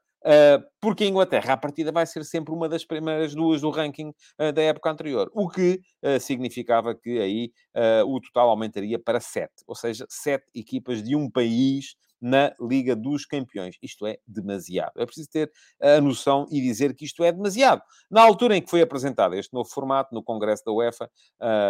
porque 0.80 1.04
a 1.04 1.06
Inglaterra, 1.06 1.54
à 1.54 1.56
partida, 1.56 1.92
vai 1.92 2.06
ser 2.06 2.24
sempre 2.24 2.52
uma 2.52 2.68
das 2.68 2.84
primeiras 2.84 3.34
duas 3.34 3.60
do 3.60 3.70
ranking 3.70 4.08
uh, 4.38 4.52
da 4.52 4.62
época 4.62 4.90
anterior, 4.90 5.30
o 5.34 5.48
que 5.48 5.80
uh, 6.02 6.20
significava 6.20 6.94
que 6.94 7.18
aí 7.20 7.52
o 8.06 8.20
total 8.20 8.50
aumentaria 8.50 8.98
para 8.98 9.20
sete, 9.20 9.62
ou 9.66 9.74
seja, 9.74 10.04
sete 10.08 10.46
equipas 10.54 11.02
de 11.02 11.14
um 11.14 11.30
país 11.30 11.94
na 12.20 12.54
Liga 12.60 12.94
dos 12.96 13.24
Campeões. 13.24 13.76
Isto 13.82 14.06
é 14.06 14.18
demasiado. 14.26 14.92
É 14.96 15.06
preciso 15.06 15.28
ter 15.30 15.50
a 15.80 16.00
noção 16.00 16.46
e 16.50 16.60
dizer 16.60 16.94
que 16.94 17.04
isto 17.04 17.22
é 17.24 17.32
demasiado. 17.32 17.82
Na 18.10 18.22
altura 18.22 18.56
em 18.56 18.62
que 18.62 18.70
foi 18.70 18.82
apresentado 18.82 19.34
este 19.34 19.52
novo 19.52 19.68
formato, 19.68 20.14
no 20.14 20.22
Congresso 20.22 20.64
da 20.64 20.72
UEFA, 20.72 21.10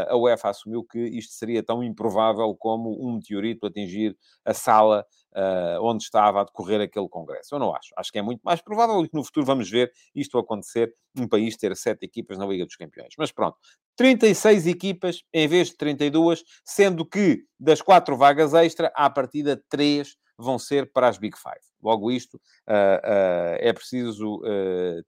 a 0.09 0.17
UEFA 0.17 0.51
assumiu 0.51 0.85
que 0.85 0.99
isto 0.99 1.33
seria 1.35 1.63
tão 1.63 1.83
improvável 1.83 2.55
como 2.57 2.97
um 3.01 3.15
meteorito 3.15 3.67
atingir 3.67 4.17
a 4.45 4.55
sala 4.55 5.05
uh, 5.35 5.83
onde 5.83 6.03
estava 6.03 6.41
a 6.41 6.45
decorrer 6.45 6.81
aquele 6.81 7.09
congresso. 7.09 7.55
Eu 7.55 7.59
não 7.59 7.75
acho. 7.75 7.93
Acho 7.97 8.13
que 8.13 8.19
é 8.19 8.23
muito 8.23 8.41
mais 8.43 8.61
provável 8.61 9.03
que 9.03 9.15
no 9.15 9.25
futuro 9.25 9.47
vamos 9.47 9.71
ver 9.71 9.93
isto 10.15 10.39
acontecer, 10.39 10.93
um 11.17 11.29
país 11.29 11.57
ter 11.57 11.77
sete 11.77 12.05
equipas 12.05 12.39
na 12.39 12.47
Liga 12.47 12.65
dos 12.65 12.77
Campeões. 12.77 13.15
Mas 13.19 13.33
pronto, 13.33 13.57
36 13.97 14.67
equipas 14.67 15.23
em 15.33 15.49
vez 15.49 15.69
de 15.69 15.77
32, 15.77 16.45
sendo 16.65 17.05
que 17.05 17.45
das 17.59 17.83
quatro 17.83 18.17
vagas 18.17 18.55
extra, 18.55 18.93
à 18.95 19.11
partida, 19.11 19.63
três 19.69 20.17
vão 20.39 20.59
ser 20.59 20.93
para 20.93 21.09
as 21.09 21.19
Big 21.19 21.37
Five. 21.37 21.61
Logo, 21.83 22.11
isto 22.11 22.37
uh, 22.37 22.39
uh, 22.39 23.59
é 23.59 23.73
preciso 23.73 24.41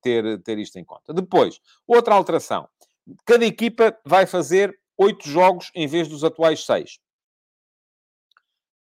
ter, 0.03 0.43
ter 0.43 0.59
isto 0.59 0.79
em 0.79 0.85
conta. 0.85 1.15
Depois, 1.15 1.61
outra 1.87 2.15
alteração. 2.15 2.69
Cada 3.25 3.45
equipa 3.45 3.97
vai 4.05 4.27
fazer 4.27 4.79
oito 4.99 5.29
jogos 5.29 5.71
em 5.75 5.87
vez 5.87 6.09
dos 6.09 6.23
atuais 6.23 6.65
seis. 6.65 6.99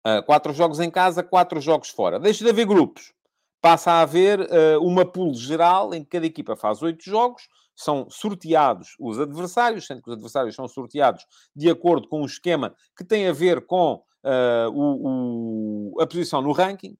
Uh, 0.07 0.23
quatro 0.23 0.53
jogos 0.53 0.79
em 0.79 0.89
casa, 0.89 1.23
quatro 1.23 1.59
jogos 1.59 1.89
fora. 1.89 2.19
Deixa 2.19 2.43
de 2.43 2.49
haver 2.49 2.65
grupos. 2.65 3.11
Passa 3.59 3.91
a 3.91 4.01
haver 4.01 4.39
uh, 4.39 4.79
uma 4.81 5.03
pool 5.03 5.33
geral 5.33 5.93
em 5.93 6.03
que 6.03 6.11
cada 6.11 6.25
equipa 6.25 6.55
faz 6.55 6.81
oito 6.83 7.03
jogos, 7.03 7.47
são 7.75 8.07
sorteados 8.09 8.95
os 8.99 9.19
adversários, 9.19 9.85
sendo 9.85 10.01
que 10.01 10.09
os 10.09 10.13
adversários 10.13 10.55
são 10.55 10.67
sorteados 10.67 11.25
de 11.55 11.69
acordo 11.69 12.07
com 12.07 12.21
um 12.21 12.25
esquema 12.25 12.75
que 12.95 13.03
tem 13.03 13.27
a 13.27 13.33
ver 13.33 13.65
com 13.65 14.01
uh, 14.25 14.69
o, 14.73 15.93
o, 15.93 16.01
a 16.01 16.07
posição 16.07 16.41
no 16.41 16.51
ranking. 16.51 16.97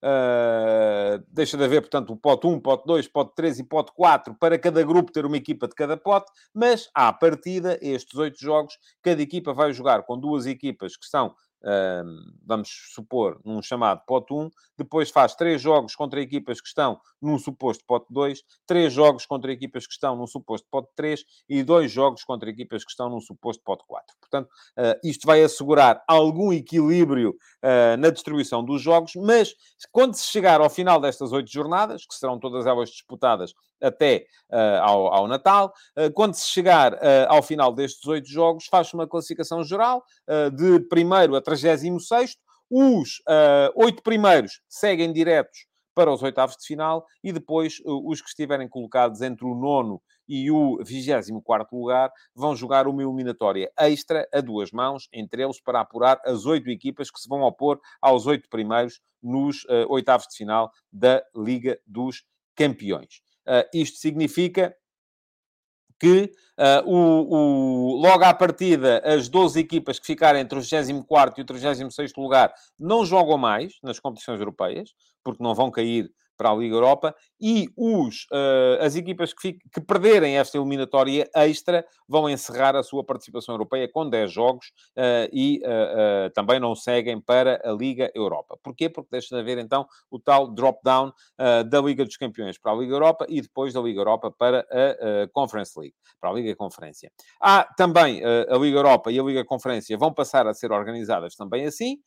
Uh, 0.00 1.18
deixa 1.26 1.56
de 1.56 1.64
haver, 1.64 1.80
portanto, 1.80 2.12
o 2.12 2.16
pote 2.16 2.46
1, 2.46 2.60
pote 2.60 2.84
2, 2.86 3.08
pote 3.08 3.34
3 3.34 3.58
e 3.58 3.64
pote 3.64 3.90
4 3.92 4.32
para 4.36 4.56
cada 4.56 4.80
grupo 4.84 5.10
ter 5.10 5.26
uma 5.26 5.36
equipa 5.36 5.66
de 5.66 5.74
cada 5.74 5.96
pote, 5.96 6.30
mas 6.54 6.88
à 6.94 7.12
partida, 7.12 7.76
estes 7.82 8.16
oito 8.16 8.38
jogos, 8.38 8.78
cada 9.02 9.20
equipa 9.20 9.52
vai 9.52 9.72
jogar 9.72 10.04
com 10.04 10.16
duas 10.16 10.46
equipas 10.46 10.96
que 10.96 11.04
são 11.04 11.34
vamos 12.44 12.68
supor, 12.94 13.40
num 13.44 13.60
chamado 13.62 14.02
pote 14.06 14.32
1, 14.32 14.50
depois 14.76 15.10
faz 15.10 15.34
três 15.34 15.60
jogos 15.60 15.94
contra 15.94 16.20
equipas 16.20 16.60
que 16.60 16.68
estão 16.68 17.00
num 17.20 17.38
suposto 17.38 17.84
pote 17.84 18.06
2, 18.10 18.42
três 18.66 18.92
jogos 18.92 19.26
contra 19.26 19.52
equipas 19.52 19.86
que 19.86 19.92
estão 19.92 20.16
num 20.16 20.26
suposto 20.26 20.66
pote 20.70 20.88
3 20.94 21.24
e 21.48 21.62
dois 21.62 21.90
jogos 21.90 22.24
contra 22.24 22.48
equipas 22.48 22.84
que 22.84 22.90
estão 22.90 23.10
num 23.10 23.20
suposto 23.20 23.62
pote 23.64 23.84
4. 23.86 24.16
Portanto, 24.20 24.46
uh, 24.46 24.98
isto 25.02 25.26
vai 25.26 25.42
assegurar 25.42 26.02
algum 26.06 26.52
equilíbrio 26.52 27.30
uh, 27.30 27.96
na 27.98 28.10
distribuição 28.10 28.64
dos 28.64 28.80
jogos, 28.80 29.12
mas 29.16 29.54
quando 29.90 30.14
se 30.14 30.28
chegar 30.28 30.60
ao 30.60 30.70
final 30.70 31.00
destas 31.00 31.32
oito 31.32 31.50
jornadas, 31.50 32.06
que 32.06 32.14
serão 32.14 32.38
todas 32.38 32.66
elas 32.66 32.90
disputadas 32.90 33.52
até 33.80 34.26
uh, 34.50 34.82
ao, 34.82 35.14
ao, 35.14 35.28
Natal. 35.28 35.72
Uh, 35.96 36.12
quando 36.12 36.34
se 36.34 36.48
chegar 36.48 36.94
uh, 36.94 36.98
ao 37.28 37.42
final 37.42 37.72
destes 37.72 38.06
oito 38.06 38.28
jogos, 38.28 38.66
faz 38.66 38.92
uma 38.92 39.06
classificação 39.06 39.62
geral 39.62 40.04
de 40.54 40.80
primeiro 40.88 41.36
a 41.36 41.40
36. 41.40 42.36
Os 42.70 43.22
oito 43.74 44.02
primeiros 44.02 44.60
seguem 44.68 45.12
diretos 45.12 45.66
para 45.94 46.12
os 46.12 46.22
oitavos 46.22 46.56
de 46.56 46.66
final 46.66 47.06
e 47.24 47.32
depois 47.32 47.80
os 47.84 48.20
que 48.20 48.28
estiverem 48.28 48.68
colocados 48.68 49.22
entre 49.22 49.46
o 49.46 49.54
nono 49.54 50.00
e 50.28 50.50
o 50.50 50.78
24 50.84 51.66
lugar 51.72 52.12
vão 52.34 52.54
jogar 52.54 52.86
uma 52.86 53.02
eliminatória 53.02 53.70
extra 53.78 54.28
a 54.32 54.40
duas 54.40 54.70
mãos, 54.70 55.08
entre 55.12 55.42
eles 55.42 55.60
para 55.60 55.80
apurar 55.80 56.20
as 56.24 56.44
oito 56.44 56.68
equipas 56.68 57.10
que 57.10 57.18
se 57.18 57.28
vão 57.28 57.40
opor 57.40 57.80
aos 58.02 58.26
oito 58.26 58.48
primeiros 58.48 59.00
nos 59.22 59.64
oitavos 59.88 60.26
de 60.28 60.36
final 60.36 60.70
da 60.92 61.22
Liga 61.34 61.80
dos 61.86 62.22
Campeões. 62.54 63.22
Uh, 63.48 63.64
isto 63.72 63.96
significa 63.96 64.76
que 65.98 66.30
uh, 66.58 66.86
o, 66.86 67.94
o, 67.94 67.96
logo 67.96 68.22
à 68.22 68.34
partida 68.34 69.02
as 69.04 69.26
12 69.28 69.58
equipas 69.58 69.98
que 69.98 70.06
ficarem 70.06 70.42
entre 70.42 70.58
o 70.58 70.62
24 70.62 71.40
e 71.40 71.42
o 71.42 71.46
36 71.46 72.12
lugar 72.16 72.52
não 72.78 73.06
jogam 73.06 73.38
mais 73.38 73.78
nas 73.82 73.98
competições 73.98 74.38
europeias, 74.38 74.94
porque 75.24 75.42
não 75.42 75.54
vão 75.54 75.70
cair 75.70 76.10
para 76.38 76.50
a 76.50 76.54
Liga 76.54 76.76
Europa 76.76 77.14
e 77.40 77.68
os, 77.76 78.26
uh, 78.32 78.80
as 78.80 78.94
equipas 78.94 79.34
que, 79.34 79.42
fique, 79.42 79.68
que, 79.72 79.80
perderem 79.80 80.38
esta 80.38 80.56
eliminatória 80.56 81.28
extra 81.34 81.84
vão 82.08 82.30
encerrar 82.30 82.76
a 82.76 82.82
sua 82.82 83.04
participação 83.04 83.54
europeia 83.54 83.88
com 83.92 84.08
10 84.08 84.32
jogos 84.32 84.68
uh, 84.96 85.28
e 85.32 85.60
uh, 85.64 86.30
também 86.30 86.60
não 86.60 86.74
seguem 86.76 87.20
para 87.20 87.60
a 87.64 87.72
Liga 87.72 88.10
Europa. 88.14 88.56
Porquê? 88.62 88.88
Porque 88.88 89.08
deixa 89.10 89.34
de 89.34 89.40
haver 89.40 89.58
então 89.58 89.86
o 90.10 90.18
tal 90.20 90.48
drop-down 90.48 91.12
da 91.68 91.80
Liga 91.80 92.04
dos 92.04 92.16
Campeões 92.16 92.56
para 92.58 92.72
a 92.72 92.74
Liga 92.76 92.94
Europa 92.94 93.26
e 93.28 93.40
depois 93.40 93.74
da 93.74 93.80
Liga 93.80 94.00
Europa 94.00 94.30
para 94.30 94.60
a 94.60 95.28
Conference 95.32 95.78
League, 95.78 95.94
para 96.20 96.30
a 96.30 96.32
Liga 96.32 96.54
Conferência. 96.54 97.10
Há 97.40 97.64
também 97.76 98.22
a 98.24 98.56
Liga 98.56 98.78
Europa 98.78 99.10
e 99.10 99.18
a 99.18 99.22
Liga 99.22 99.44
Conferência 99.44 99.98
vão 99.98 100.12
passar 100.12 100.46
a 100.46 100.54
ser 100.54 100.70
organizadas 100.70 101.34
também 101.34 101.66
assim. 101.66 101.98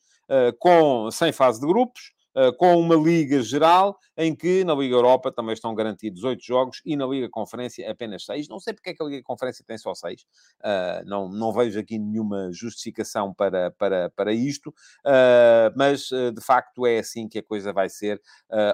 com, 0.60 1.12
sem 1.12 1.34
fase 1.34 1.60
de 1.60 1.68
grupos, 1.68 2.12
com 2.58 2.80
uma 2.80 2.96
Liga 2.96 3.42
Geral, 3.42 3.98
em 4.18 4.36
que 4.36 4.64
na 4.64 4.74
Liga 4.74 4.96
Europa 4.96 5.32
também 5.32 5.54
estão 5.54 5.74
garantidos 5.76 6.24
oito 6.24 6.44
jogos 6.44 6.82
e 6.86 6.96
na 6.96 7.06
Liga 7.06 7.28
Conferência 7.30 7.90
apenas 7.90 8.26
seis. 8.26 8.48
Não 8.48 8.60
sei 8.60 8.74
porque 8.74 8.92
é 8.92 8.94
que 8.94 9.04
a 9.04 9.06
Liga 9.06 9.24
Conferência 9.24 9.64
tem 9.68 9.78
só 9.78 9.94
seis. 9.94 10.22
Uh, 10.60 11.06
não, 11.06 11.30
não 11.30 11.52
vejo 11.52 11.80
aqui 11.80 11.98
nenhuma 11.98 12.50
justificação 12.52 13.34
para, 13.34 13.72
para, 13.72 14.10
para 14.12 14.34
isto, 14.34 14.70
uh, 14.70 15.74
mas 15.76 16.10
de 16.10 16.42
facto 16.42 16.86
é 16.86 17.00
assim 17.00 17.28
que 17.28 17.40
a 17.40 17.44
coisa 17.44 17.74
vai 17.74 17.90
ser 17.90 18.22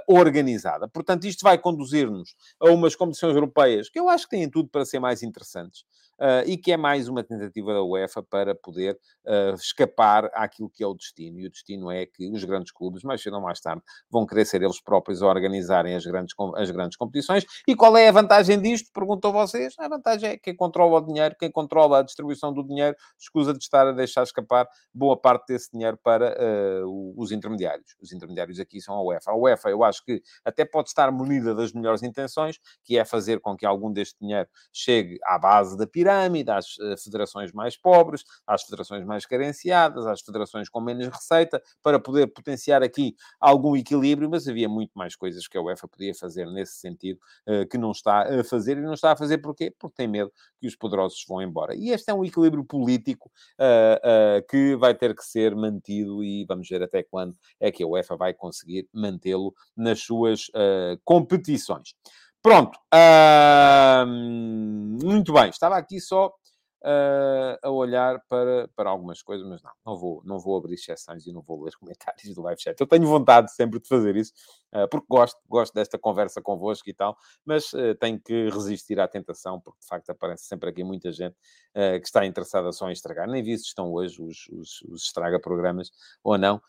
organizada. 0.08 0.88
Portanto, 0.88 1.26
isto 1.26 1.44
vai 1.44 1.58
conduzir-nos 1.58 2.36
a 2.60 2.70
umas 2.70 2.96
competições 2.96 3.36
europeias 3.36 3.90
que 3.90 4.00
eu 4.00 4.10
acho 4.10 4.26
que 4.26 4.38
têm 4.38 4.50
tudo 4.50 4.70
para 4.70 4.86
ser 4.86 5.00
mais 5.00 5.24
interessantes. 5.24 5.84
Uh, 6.20 6.42
e 6.48 6.58
que 6.58 6.72
é 6.72 6.78
mais 6.78 7.08
uma 7.08 7.24
tentativa 7.24 7.74
da 7.74 7.84
UEFA 7.84 8.24
para 8.24 8.56
poder 8.56 8.98
uh, 9.26 9.54
escapar 9.54 10.32
àquilo 10.34 10.68
que 10.68 10.84
é 10.84 10.88
o 10.88 10.96
destino. 10.96 11.40
E 11.40 11.46
o 11.46 11.50
destino 11.52 11.92
é 11.92 12.08
que 12.08 12.32
os 12.32 12.44
grandes 12.44 12.72
clubes, 12.72 13.04
mais 13.04 13.22
cedo 13.22 13.36
ou 13.36 13.42
mais 13.42 13.60
tarde, 13.60 13.84
vão 14.10 14.26
querer 14.26 14.46
ser 14.46 14.64
eles 14.64 14.82
próprios 14.82 15.22
a 15.22 15.28
organizarem 15.28 15.96
as 15.96 16.04
grandes, 16.04 16.34
as 16.56 16.72
grandes 16.72 16.98
competições. 16.98 17.46
E 17.68 17.76
qual 17.76 17.96
é 17.96 18.08
a 18.08 18.12
vantagem 18.12 18.60
disto? 18.60 18.92
Perguntou 18.92 19.32
vocês. 19.32 19.76
A 19.78 19.88
vantagem 19.88 20.32
é 20.32 20.38
quem 20.38 20.56
controla 20.56 20.98
o 20.98 21.06
dinheiro, 21.06 21.36
quem 21.40 21.52
controla 21.52 22.00
a 22.00 22.02
distribuição 22.02 22.52
do 22.52 22.64
dinheiro, 22.64 22.96
escusa 23.20 23.54
de 23.54 23.60
estar 23.60 23.86
a 23.88 23.92
deixar 23.92 24.24
escapar 24.24 24.68
boa 24.92 25.16
parte 25.16 25.46
desse 25.50 25.70
dinheiro 25.72 26.00
para 26.04 26.36
uh, 26.36 27.14
os 27.16 27.32
intermediários. 27.32 27.96
Os 28.02 28.12
intermediários 28.12 28.60
aqui 28.60 28.82
são 28.82 28.96
a 28.96 29.04
UEFA. 29.04 29.32
A 29.32 29.36
UEFA, 29.36 29.70
eu 29.70 29.84
acho 29.84 30.04
que 30.04 30.24
até 30.44 30.66
pode 30.66 30.90
estar 30.90 31.12
munida 31.12 31.54
das 31.54 31.74
melhores 31.74 32.02
intenções, 32.02 32.58
que 32.84 32.98
é 32.98 33.06
fazer 33.06 33.40
com 33.40 33.56
que 33.56 33.68
algum 33.68 33.92
deste 33.92 34.18
dinheiro 34.20 34.50
chegue 34.74 35.20
à 35.24 35.38
base 35.38 35.78
da 35.78 35.86
pirâmide 35.86 36.07
pirâmide, 36.08 36.50
às 36.50 36.80
eh, 36.80 36.96
federações 36.98 37.52
mais 37.52 37.76
pobres, 37.76 38.24
às 38.46 38.64
federações 38.64 39.06
mais 39.06 39.26
carenciadas, 39.26 40.06
às 40.08 40.22
federações 40.22 40.70
com 40.70 40.80
menos 40.80 41.08
receita, 41.08 41.62
para 41.84 42.00
poder 42.00 42.28
potenciar 42.28 42.82
aqui 42.82 43.16
algum 43.40 43.76
equilíbrio, 43.76 44.30
mas 44.30 44.48
havia 44.48 44.70
muito 44.70 44.92
mais 44.96 45.16
coisas 45.16 45.48
que 45.48 45.58
a 45.58 45.62
UEFA 45.62 45.88
podia 45.88 46.14
fazer 46.16 46.46
nesse 46.48 46.76
sentido, 46.76 47.20
eh, 47.46 47.66
que 47.66 47.78
não 47.78 47.92
está 47.92 48.40
a 48.40 48.44
fazer, 48.44 48.78
e 48.78 48.82
não 48.82 48.94
está 48.94 49.12
a 49.12 49.18
fazer 49.18 49.40
porquê? 49.40 49.74
Porque 49.78 49.96
tem 49.96 50.08
medo 50.08 50.32
que 50.60 50.68
os 50.68 50.76
poderosos 50.76 51.24
vão 51.28 51.42
embora. 51.42 51.76
E 51.76 51.90
este 51.90 52.10
é 52.10 52.14
um 52.14 52.24
equilíbrio 52.24 52.64
político 52.64 53.30
uh, 53.60 54.48
que 54.50 54.76
vai 54.76 54.96
ter 54.96 55.16
que 55.16 55.24
ser 55.24 55.56
mantido 55.56 56.24
e 56.24 56.46
vamos 56.46 56.68
ver 56.68 56.82
até 56.82 57.04
quando 57.04 57.36
é 57.60 57.72
que 57.72 57.84
a 57.84 57.88
UEFA 57.88 58.16
vai 58.16 58.34
conseguir 58.34 58.88
mantê-lo 58.94 59.54
nas 59.76 60.00
suas 60.02 60.50
competições. 61.04 61.94
Pronto. 62.48 62.80
Uh, 62.96 64.08
muito 65.06 65.34
bem. 65.34 65.50
Estava 65.50 65.76
aqui 65.76 66.00
só 66.00 66.32
uh, 66.84 67.58
a 67.62 67.70
olhar 67.70 68.22
para, 68.28 68.68
para 68.76 68.90
algumas 68.90 69.22
coisas, 69.22 69.48
mas 69.48 69.62
não, 69.62 69.72
não 69.86 69.98
vou, 69.98 70.22
não 70.26 70.40
vou 70.40 70.58
abrir 70.58 70.76
exceções 70.76 71.26
e 71.26 71.32
não 71.32 71.42
vou 71.42 71.64
ler 71.64 71.74
comentários 71.80 72.34
do 72.34 72.42
live 72.42 72.62
chat. 72.62 72.80
Eu 72.80 72.88
tenho 72.88 73.06
vontade 73.06 73.52
sempre 73.54 73.80
de 73.80 73.88
fazer 73.88 74.16
isso, 74.16 74.34
uh, 74.74 74.88
porque 74.90 75.06
gosto, 75.10 75.40
gosto 75.48 75.74
desta 75.74 75.98
conversa 75.98 76.42
convosco 76.42 76.90
e 76.90 76.94
tal, 76.94 77.18
mas 77.46 77.74
uh, 77.74 77.96
tenho 78.00 78.20
que 78.20 78.50
resistir 78.50 79.00
à 79.00 79.08
tentação, 79.08 79.60
porque 79.60 79.80
de 79.80 79.88
facto 79.88 80.10
aparece 80.10 80.46
sempre 80.46 80.70
aqui 80.70 80.84
muita 80.84 81.12
gente 81.12 81.36
que 82.02 82.08
está 82.08 82.26
interessada 82.26 82.72
só 82.72 82.90
em 82.90 82.92
estragar. 82.92 83.28
Nem 83.28 83.44
vi 83.44 83.56
se 83.56 83.66
estão 83.66 83.94
hoje 83.94 84.20
os, 84.20 84.48
os, 84.52 84.82
os 84.90 85.04
estraga-programas 85.04 85.92
ou 86.24 86.36
não, 86.36 86.60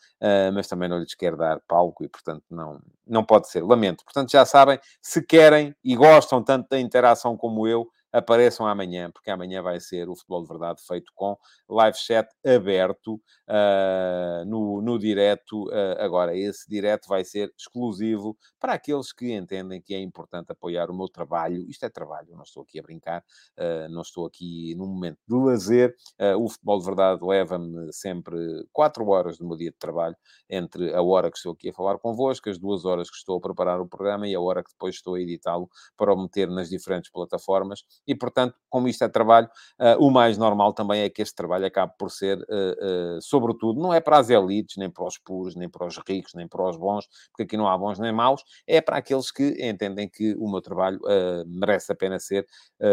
mas 0.53 0.69
também 0.69 0.87
não 0.87 0.99
lhes 0.99 1.15
quero 1.15 1.35
dar 1.35 1.63
palco 1.67 2.05
e, 2.05 2.09
portanto, 2.11 2.45
não, 2.51 2.79
não 3.07 3.25
pode 3.25 3.49
ser. 3.49 3.65
Lamento. 3.65 4.05
Portanto, 4.05 4.31
já 4.31 4.45
sabem, 4.45 4.79
se 5.01 5.25
querem 5.25 5.75
e 5.83 5.97
gostam 5.97 6.45
tanto 6.45 6.69
da 6.69 6.79
interação 6.79 7.39
como 7.39 7.67
eu, 7.67 7.89
apareçam 8.13 8.67
amanhã, 8.67 9.11
porque 9.11 9.31
amanhã 9.31 9.63
vai 9.63 9.81
ser 9.81 10.09
o 10.09 10.17
Futebol 10.17 10.43
de 10.43 10.49
Verdade 10.49 10.83
feito 10.87 11.13
com 11.15 11.37
live 11.69 11.97
chat 11.97 12.29
aberto 12.45 13.15
uh, 13.15 14.45
no, 14.47 14.81
no 14.81 14.99
direto. 14.99 15.69
Uh, 15.69 16.01
agora, 16.01 16.37
esse 16.37 16.69
direto 16.69 17.09
vai 17.09 17.25
ser 17.25 17.53
exclusivo 17.59 18.37
para 18.59 18.75
aqueles 18.75 19.13
que 19.13 19.33
entendem 19.33 19.81
que 19.81 19.95
é 19.95 20.01
importante 20.01 20.51
apoiar 20.51 20.91
o 20.91 20.97
meu 20.97 21.09
trabalho. 21.09 21.69
Isto 21.69 21.85
é 21.87 21.91
trabalho, 21.91 22.35
não 22.35 22.43
estou 22.43 22.63
aqui 22.63 22.79
a 22.79 22.83
brincar, 22.83 23.23
uh, 23.59 23.89
não 23.91 24.03
estou 24.03 24.27
aqui 24.27 24.75
num 24.77 24.87
momento 24.87 25.19
de 25.27 25.35
lazer. 25.35 25.95
o 26.39 26.49
Futebol 26.49 26.79
de 26.79 26.85
Verdade 26.87 27.25
leva-me 27.25 27.93
sempre 27.93 28.37
quatro 28.73 29.07
horas 29.09 29.39
do 29.39 29.47
meu 29.47 29.57
dia 29.57 29.71
de 29.71 29.77
trabalho, 29.77 30.17
entre 30.49 30.95
a 30.95 31.03
hora 31.03 31.31
que 31.31 31.37
estou 31.37 31.53
aqui 31.53 31.69
a 31.69 31.73
falar 31.73 31.99
convosco, 31.99 32.49
as 32.49 32.59
duas 32.59 32.85
horas 32.85 33.11
que 33.11 33.17
estou 33.17 33.37
a 33.37 33.41
preparar 33.41 33.81
o 33.81 33.89
programa 33.89 34.27
e 34.27 34.35
a 34.35 34.41
hora 34.41 34.63
que 34.63 34.71
depois 34.71 34.95
estou 34.95 35.15
a 35.15 35.21
editá-lo 35.21 35.69
para 35.97 36.13
o 36.13 36.23
meter 36.23 36.49
nas 36.49 36.69
diferentes 36.71 37.11
plataformas 37.11 37.85
e, 38.09 38.15
portanto, 38.15 38.57
como 38.71 38.89
isto 38.89 39.05
é 39.05 39.09
trabalho, 39.09 39.49
uh, 39.79 40.03
o 40.03 40.11
mais 40.11 40.39
normal 40.39 40.73
também 40.73 41.03
é 41.03 41.11
que 41.11 41.21
este 41.21 41.35
trabalho 41.35 41.67
acabe 41.67 41.93
por 41.99 42.11
ser, 42.11 42.39
uh, 42.39 43.17
uh, 43.19 43.23
sobretudo, 43.23 43.81
não 43.81 43.93
é 43.93 44.01
para 44.01 44.19
as 44.19 44.31
elites, 44.31 44.79
nem 44.79 44.91
para 44.91 45.05
os 45.05 45.19
puros, 45.19 45.55
nem 45.55 45.69
para 45.69 45.87
os 45.87 45.99
ricos, 46.09 46.33
nem 46.35 46.49
para 46.49 46.67
os 46.67 46.79
bons, 46.79 47.07
porque 47.31 47.43
aqui 47.43 47.57
não 47.57 47.69
há 47.69 47.77
bons 47.77 47.99
nem 47.99 48.11
maus, 48.13 48.43
é 48.67 48.81
para 48.81 48.97
aqueles 48.97 49.31
que 49.31 49.57
entendem 49.61 50.09
que 50.09 50.35
o 50.37 50.51
meu 50.51 50.63
trabalho 50.63 50.99
merece 51.47 51.93
a 51.93 51.95
pena 51.95 52.19
ser 52.19 52.47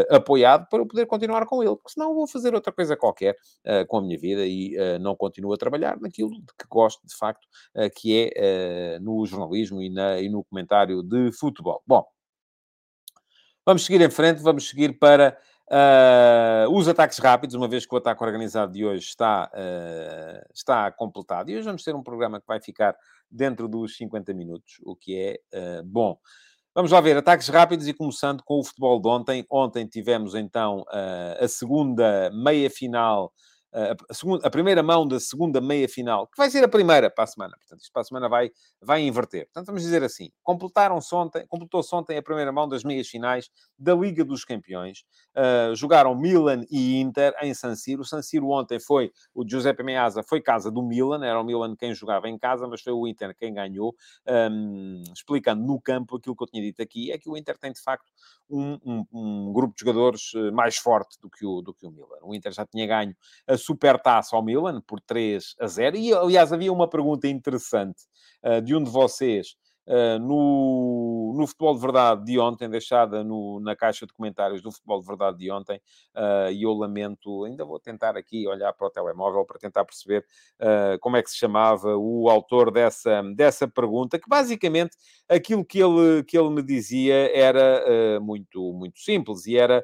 apoiado 0.09 0.67
para 0.69 0.79
eu 0.79 0.85
poder 0.85 1.05
continuar 1.05 1.45
com 1.45 1.63
ele, 1.63 1.75
porque 1.75 1.93
senão 1.93 2.13
vou 2.13 2.27
fazer 2.27 2.53
outra 2.53 2.73
coisa 2.73 2.97
qualquer 2.97 3.35
com 3.87 3.97
a 3.97 4.01
minha 4.01 4.17
vida 4.17 4.45
e 4.45 4.75
não 4.99 5.15
continuo 5.15 5.53
a 5.53 5.57
trabalhar 5.57 5.97
naquilo 5.99 6.31
de 6.31 6.53
que 6.57 6.67
gosto, 6.69 7.05
de 7.05 7.15
facto, 7.15 7.47
que 7.95 8.31
é 8.35 8.99
no 8.99 9.25
jornalismo 9.25 9.81
e, 9.81 9.89
na, 9.89 10.19
e 10.19 10.27
no 10.27 10.43
comentário 10.43 11.01
de 11.03 11.31
futebol. 11.31 11.81
Bom, 11.87 12.03
Vamos 13.65 13.83
seguir 13.83 13.99
em 13.99 14.11
frente, 14.11 14.43
vamos 14.43 14.69
seguir 14.69 14.99
para 14.99 15.35
uh, 15.71 16.71
os 16.71 16.87
ataques 16.87 17.17
rápidos, 17.17 17.55
uma 17.55 17.67
vez 17.67 17.83
que 17.83 17.95
o 17.95 17.97
ataque 17.97 18.23
organizado 18.23 18.71
de 18.71 18.85
hoje 18.85 19.07
está, 19.07 19.49
uh, 19.51 20.53
está 20.53 20.91
completado. 20.91 21.49
E 21.49 21.55
hoje 21.55 21.65
vamos 21.65 21.83
ter 21.83 21.95
um 21.95 22.03
programa 22.03 22.39
que 22.39 22.45
vai 22.45 22.61
ficar 22.61 22.95
dentro 23.29 23.67
dos 23.67 23.97
50 23.97 24.35
minutos, 24.35 24.75
o 24.83 24.95
que 24.95 25.17
é 25.17 25.79
uh, 25.79 25.83
bom. 25.83 26.15
Vamos 26.75 26.91
lá 26.91 27.01
ver, 27.01 27.17
ataques 27.17 27.47
rápidos 27.47 27.87
e 27.87 27.93
começando 27.93 28.43
com 28.43 28.59
o 28.59 28.63
futebol 28.63 29.01
de 29.01 29.07
ontem. 29.07 29.43
Ontem 29.49 29.87
tivemos 29.87 30.35
então 30.35 30.83
a 31.39 31.47
segunda 31.47 32.29
meia-final 32.33 33.31
a, 34.09 34.13
segunda, 34.13 34.47
a 34.47 34.49
primeira 34.49 34.81
mão 34.81 35.05
da 35.05 35.19
segunda 35.19 35.59
meia-final, 35.59 36.27
que 36.27 36.37
vai 36.37 36.49
ser 36.49 36.63
a 36.63 36.67
primeira 36.67 37.09
para 37.09 37.25
a 37.25 37.27
semana. 37.27 37.57
Portanto, 37.57 37.81
isto 37.81 37.91
para 37.91 38.01
a 38.01 38.05
semana 38.05 38.29
vai, 38.29 38.49
vai 38.81 39.01
inverter. 39.01 39.45
Portanto, 39.47 39.67
vamos 39.67 39.81
dizer 39.81 40.01
assim, 40.01 40.31
completaram-se 40.41 41.13
ontem, 41.13 41.45
completou-se 41.47 41.93
ontem 41.93 42.17
a 42.17 42.23
primeira 42.23 42.51
mão 42.53 42.69
das 42.69 42.85
meias-finais 42.85 43.49
da 43.77 43.93
Liga 43.93 44.23
dos 44.23 44.45
Campeões. 44.45 45.03
Uh, 45.35 45.75
jogaram 45.75 46.15
Milan 46.15 46.63
e 46.71 47.01
Inter 47.01 47.33
em 47.41 47.53
San 47.53 47.75
Siro. 47.75 48.01
O 48.01 48.05
San 48.05 48.21
Siro 48.21 48.49
ontem 48.49 48.79
foi, 48.79 49.11
o 49.33 49.47
Giuseppe 49.47 49.83
Meazza 49.83 50.23
foi 50.23 50.39
casa 50.39 50.71
do 50.71 50.81
Milan, 50.81 51.25
era 51.25 51.39
o 51.39 51.43
Milan 51.43 51.75
quem 51.75 51.93
jogava 51.93 52.29
em 52.29 52.37
casa, 52.37 52.67
mas 52.67 52.81
foi 52.81 52.93
o 52.93 53.05
Inter 53.05 53.35
quem 53.35 53.53
ganhou. 53.53 53.93
Um, 54.25 55.03
explicando 55.13 55.65
no 55.65 55.81
campo 55.81 56.15
aquilo 56.15 56.35
que 56.35 56.43
eu 56.43 56.47
tinha 56.47 56.63
dito 56.63 56.81
aqui, 56.81 57.11
é 57.11 57.17
que 57.17 57.29
o 57.29 57.35
Inter 57.35 57.57
tem, 57.57 57.73
de 57.73 57.81
facto, 57.81 58.09
um, 58.49 58.77
um, 58.85 59.05
um 59.11 59.53
grupo 59.53 59.73
de 59.75 59.81
jogadores 59.81 60.31
eh, 60.35 60.51
mais 60.51 60.77
forte 60.77 61.19
do 61.19 61.29
que, 61.29 61.45
o, 61.45 61.61
do 61.61 61.73
que 61.73 61.85
o 61.85 61.91
Milan. 61.91 62.19
O 62.21 62.33
Inter 62.33 62.51
já 62.51 62.65
tinha 62.65 62.85
ganho 62.85 63.15
a 63.47 63.57
supertaça 63.65 64.35
ao 64.35 64.43
Milan 64.43 64.81
por 64.81 65.01
3 65.01 65.55
a 65.59 65.67
0. 65.67 65.97
E, 65.97 66.13
aliás, 66.13 66.53
havia 66.53 66.71
uma 66.71 66.87
pergunta 66.87 67.27
interessante 67.27 68.03
uh, 68.43 68.61
de 68.61 68.75
um 68.75 68.83
de 68.83 68.89
vocês 68.89 69.55
uh, 69.87 70.19
no, 70.19 71.33
no 71.35 71.47
Futebol 71.47 71.73
de 71.73 71.81
Verdade 71.81 72.25
de 72.25 72.39
ontem, 72.39 72.69
deixada 72.69 73.23
no, 73.23 73.59
na 73.59 73.75
caixa 73.75 74.05
de 74.05 74.13
comentários 74.13 74.61
do 74.61 74.71
Futebol 74.71 74.99
de 74.99 75.07
Verdade 75.07 75.37
de 75.39 75.51
ontem, 75.51 75.77
uh, 76.15 76.51
e 76.51 76.61
eu 76.61 76.73
lamento, 76.73 77.45
ainda 77.45 77.65
vou 77.65 77.79
tentar 77.79 78.15
aqui 78.15 78.47
olhar 78.47 78.71
para 78.73 78.85
o 78.85 78.89
telemóvel 78.91 79.43
para 79.45 79.57
tentar 79.57 79.83
perceber 79.83 80.25
como 81.01 81.17
é 81.17 81.23
que 81.23 81.29
se 81.29 81.37
chamava 81.37 81.97
o 81.97 82.29
autor 82.29 82.71
dessa, 82.71 83.21
dessa 83.35 83.67
pergunta, 83.67 84.19
que 84.19 84.29
basicamente 84.29 84.95
aquilo 85.27 85.65
que 85.65 85.79
ele, 85.79 86.23
que 86.23 86.37
ele 86.37 86.49
me 86.49 86.61
dizia 86.63 87.35
era 87.35 88.19
muito, 88.21 88.73
muito 88.73 88.99
simples, 88.99 89.45
e 89.45 89.57
era 89.57 89.83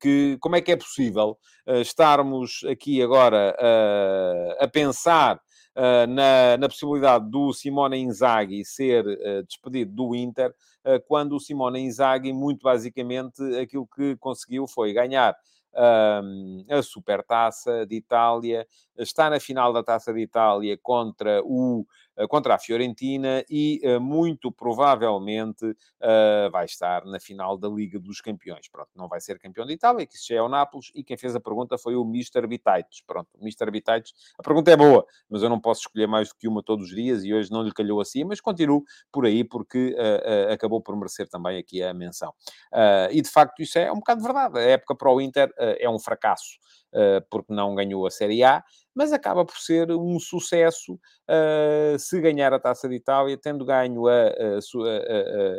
que 0.00 0.36
como 0.40 0.56
é 0.56 0.60
que 0.60 0.72
é 0.72 0.76
possível 0.76 1.38
uh, 1.66 1.80
estarmos 1.80 2.60
aqui 2.68 3.02
agora 3.02 3.56
uh, 3.58 4.64
a 4.64 4.68
pensar 4.68 5.40
uh, 5.78 6.06
na, 6.08 6.56
na, 6.58 6.68
possibilidade 6.68 7.30
do 7.30 7.52
Simone 7.52 7.98
Inzaghi 7.98 8.64
ser 8.64 9.06
uh, 9.06 9.44
despedido 9.44 9.92
do 9.92 10.14
Inter, 10.14 10.50
uh, 10.84 11.00
quando 11.06 11.36
o 11.36 11.40
Simone 11.40 11.80
Inzaghi, 11.80 12.32
muito 12.32 12.62
basicamente, 12.62 13.40
aquilo 13.56 13.86
que 13.86 14.16
conseguiu 14.16 14.66
foi 14.66 14.92
ganhar 14.92 15.34
a 15.74 16.82
Supertaça 16.82 17.86
de 17.86 17.94
Itália, 17.94 18.66
está 18.98 19.30
na 19.30 19.38
final 19.38 19.72
da 19.72 19.84
Taça 19.84 20.12
de 20.12 20.20
Itália 20.20 20.76
contra 20.82 21.40
o 21.44 21.86
contra 22.26 22.54
a 22.54 22.58
Fiorentina 22.58 23.44
e 23.48 23.80
eh, 23.82 23.98
muito 23.98 24.50
provavelmente 24.50 25.76
eh, 26.00 26.48
vai 26.50 26.64
estar 26.64 27.04
na 27.04 27.20
final 27.20 27.56
da 27.56 27.68
Liga 27.68 27.98
dos 27.98 28.20
Campeões. 28.20 28.68
Pronto, 28.68 28.90
não 28.96 29.08
vai 29.08 29.20
ser 29.20 29.38
campeão 29.38 29.66
de 29.66 29.74
Itália, 29.74 30.06
que 30.06 30.16
isso 30.16 30.26
já 30.28 30.36
é 30.36 30.42
o 30.42 30.48
Nápoles, 30.48 30.90
e 30.94 31.04
quem 31.04 31.16
fez 31.16 31.36
a 31.36 31.40
pergunta 31.40 31.78
foi 31.78 31.94
o 31.94 32.02
Mr. 32.02 32.46
Bitaites. 32.46 33.02
Pronto, 33.06 33.28
o 33.34 33.42
Mr. 33.42 33.70
Bitaites, 33.70 34.12
a 34.38 34.42
pergunta 34.42 34.70
é 34.70 34.76
boa, 34.76 35.06
mas 35.28 35.42
eu 35.42 35.48
não 35.48 35.60
posso 35.60 35.82
escolher 35.82 36.06
mais 36.06 36.28
do 36.28 36.34
que 36.34 36.48
uma 36.48 36.62
todos 36.62 36.86
os 36.86 36.94
dias 36.94 37.24
e 37.24 37.32
hoje 37.32 37.50
não 37.50 37.62
lhe 37.62 37.72
calhou 37.72 38.00
assim, 38.00 38.24
mas 38.24 38.40
continuo 38.40 38.82
por 39.12 39.26
aí 39.26 39.44
porque 39.44 39.94
uh, 39.94 40.48
uh, 40.48 40.52
acabou 40.52 40.80
por 40.80 40.96
merecer 40.96 41.28
também 41.28 41.58
aqui 41.58 41.82
a 41.82 41.92
menção. 41.94 42.30
Uh, 42.72 43.12
e 43.12 43.20
de 43.20 43.30
facto 43.30 43.60
isso 43.60 43.78
é 43.78 43.92
um 43.92 43.96
bocado 43.96 44.22
verdade. 44.22 44.58
A 44.58 44.62
época 44.62 44.96
para 44.96 45.12
o 45.12 45.20
Inter 45.20 45.52
é 45.56 45.88
um 45.88 45.98
fracasso 45.98 46.58
porque 47.30 47.52
não 47.52 47.74
ganhou 47.74 48.06
a 48.06 48.10
Série 48.10 48.42
A, 48.42 48.62
mas 48.94 49.12
acaba 49.12 49.44
por 49.44 49.56
ser 49.56 49.90
um 49.92 50.18
sucesso 50.18 50.94
uh, 50.94 51.98
se 51.98 52.20
ganhar 52.20 52.52
a 52.52 52.58
Taça 52.58 52.88
de 52.88 52.96
Itália, 52.96 53.36
tendo 53.36 53.64
ganho 53.64 54.06
a, 54.08 54.12
a, 54.12 54.58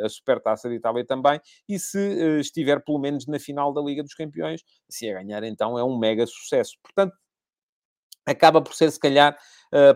a, 0.02 0.06
a 0.06 0.68
de 0.68 0.74
Itália 0.74 1.06
também, 1.06 1.40
e 1.68 1.78
se 1.78 1.98
uh, 1.98 2.40
estiver 2.40 2.84
pelo 2.84 2.98
menos 2.98 3.26
na 3.26 3.38
final 3.38 3.72
da 3.72 3.80
Liga 3.80 4.02
dos 4.02 4.14
Campeões, 4.14 4.62
se 4.88 5.08
a 5.08 5.14
ganhar 5.14 5.42
então 5.44 5.78
é 5.78 5.84
um 5.84 5.98
mega 5.98 6.26
sucesso. 6.26 6.76
Portanto, 6.82 7.14
acaba 8.26 8.60
por 8.60 8.74
ser, 8.74 8.90
se 8.90 9.00
calhar, 9.00 9.36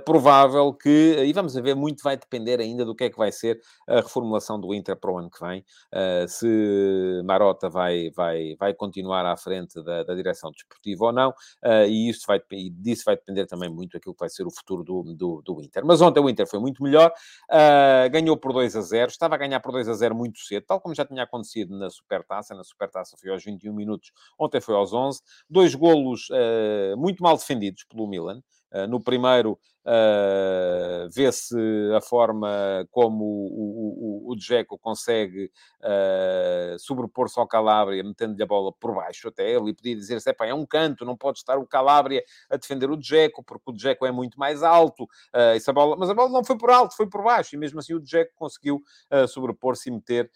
provável 0.05 0.73
que, 0.73 1.17
e 1.25 1.33
vamos 1.33 1.55
ver, 1.55 1.75
muito 1.75 2.03
vai 2.03 2.17
depender 2.17 2.61
ainda 2.61 2.85
do 2.85 2.95
que 2.95 3.05
é 3.05 3.11
que 3.11 3.17
vai 3.17 3.33
ser 3.33 3.61
a 3.89 3.97
reformulação 3.97 4.59
do 4.61 4.73
Inter 4.75 4.97
para 4.97 5.11
o 5.11 5.19
ano 5.19 5.31
que 5.31 5.45
vem, 5.45 5.61
uh, 5.93 6.29
se 6.29 7.23
Marota 7.25 7.69
vai, 7.69 8.11
vai, 8.11 8.55
vai 8.59 8.75
continuar 8.75 9.27
à 9.27 9.37
frente 9.37 9.83
da, 9.83 10.03
da 10.05 10.15
direção 10.15 10.51
desportiva 10.51 11.07
ou 11.07 11.13
não, 11.13 11.35
e, 11.89 12.09
isso 12.09 12.25
vai, 12.27 12.41
e 12.53 12.71
disso 12.71 13.05
vai 13.05 13.17
depender 13.17 13.47
também 13.47 13.69
muito 13.69 13.97
aquilo 13.97 14.15
que 14.15 14.21
vai 14.21 14.29
ser 14.29 14.47
o 14.47 14.51
futuro 14.51 14.85
do, 14.85 15.03
do, 15.15 15.43
do 15.43 15.63
Inter. 15.63 15.85
Mas 15.85 16.01
ontem 16.01 16.21
o 16.21 16.29
Inter 16.29 16.47
foi 16.47 16.61
muito 16.61 16.83
melhor, 16.83 17.13
ganhou 18.11 18.37
por 18.37 18.53
2 18.53 18.77
a 18.77 18.81
0, 18.81 19.11
estava 19.11 19.35
a 19.35 19.39
ganhar 19.39 19.61
por 19.61 19.73
2 19.73 19.89
a 19.89 19.95
0 19.95 20.15
muito 20.15 20.39
cedo, 20.41 20.65
tal 20.67 20.81
como 20.81 20.95
já 20.95 21.05
tinha 21.05 21.23
acontecido 21.23 21.77
na 21.77 21.91
Supertaça, 21.91 22.55
na 22.55 22.65
Supertaça 22.65 23.17
foi 23.21 23.31
aos 23.31 23.45
21 23.45 23.73
minutos, 23.73 24.13
ontem 24.39 24.61
foi 24.61 24.75
aos 24.75 24.93
11, 24.93 25.21
dois 25.49 25.75
golos 25.75 26.29
muito 26.97 27.23
mal 27.23 27.37
defendidos 27.37 27.85
pelo 27.85 28.07
Milan, 28.07 28.41
eh, 28.41 28.54
no 28.89 29.01
primeiro, 29.01 29.59
uh, 29.85 31.09
vê-se 31.11 31.57
a 31.97 32.01
forma 32.01 32.87
como 32.91 33.25
o, 33.25 34.27
o, 34.29 34.33
o 34.33 34.37
Dzeko 34.37 34.79
consegue 34.79 35.51
uh, 35.81 36.79
sobrepor-se 36.79 37.39
ao 37.39 37.47
Calabria, 37.47 38.03
metendo-lhe 38.03 38.43
a 38.43 38.47
bola 38.47 38.73
por 38.73 38.95
baixo 38.95 39.29
até. 39.29 39.51
Ele 39.51 39.75
podia 39.75 39.95
dizer-se, 39.95 40.35
é 40.41 40.55
um 40.55 40.67
canto, 40.67 41.05
não 41.05 41.17
pode 41.17 41.39
estar 41.39 41.59
o 41.59 41.67
Calabria 41.67 42.25
a 42.51 42.57
defender 42.57 42.91
o 42.91 42.97
Dzeko, 42.97 43.43
porque 43.43 43.71
o 43.71 43.75
Dzeko 43.75 44.07
é 44.07 44.11
muito 44.11 44.39
mais 44.39 44.63
alto. 44.63 45.05
Uh, 45.05 45.55
essa 45.55 45.73
bola... 45.73 45.97
Mas 45.97 46.11
a 46.11 46.15
bola 46.15 46.31
não 46.31 46.45
foi 46.45 46.57
por 46.59 46.71
alto, 46.71 46.97
foi 46.97 47.09
por 47.09 47.23
baixo. 47.23 47.55
E 47.55 47.59
mesmo 47.59 47.79
assim 47.79 47.95
o 47.95 48.01
Dzeko 48.01 48.33
conseguiu 48.37 48.83
sobrepor-se 49.29 49.89
e 49.89 49.93
meter 49.93 50.31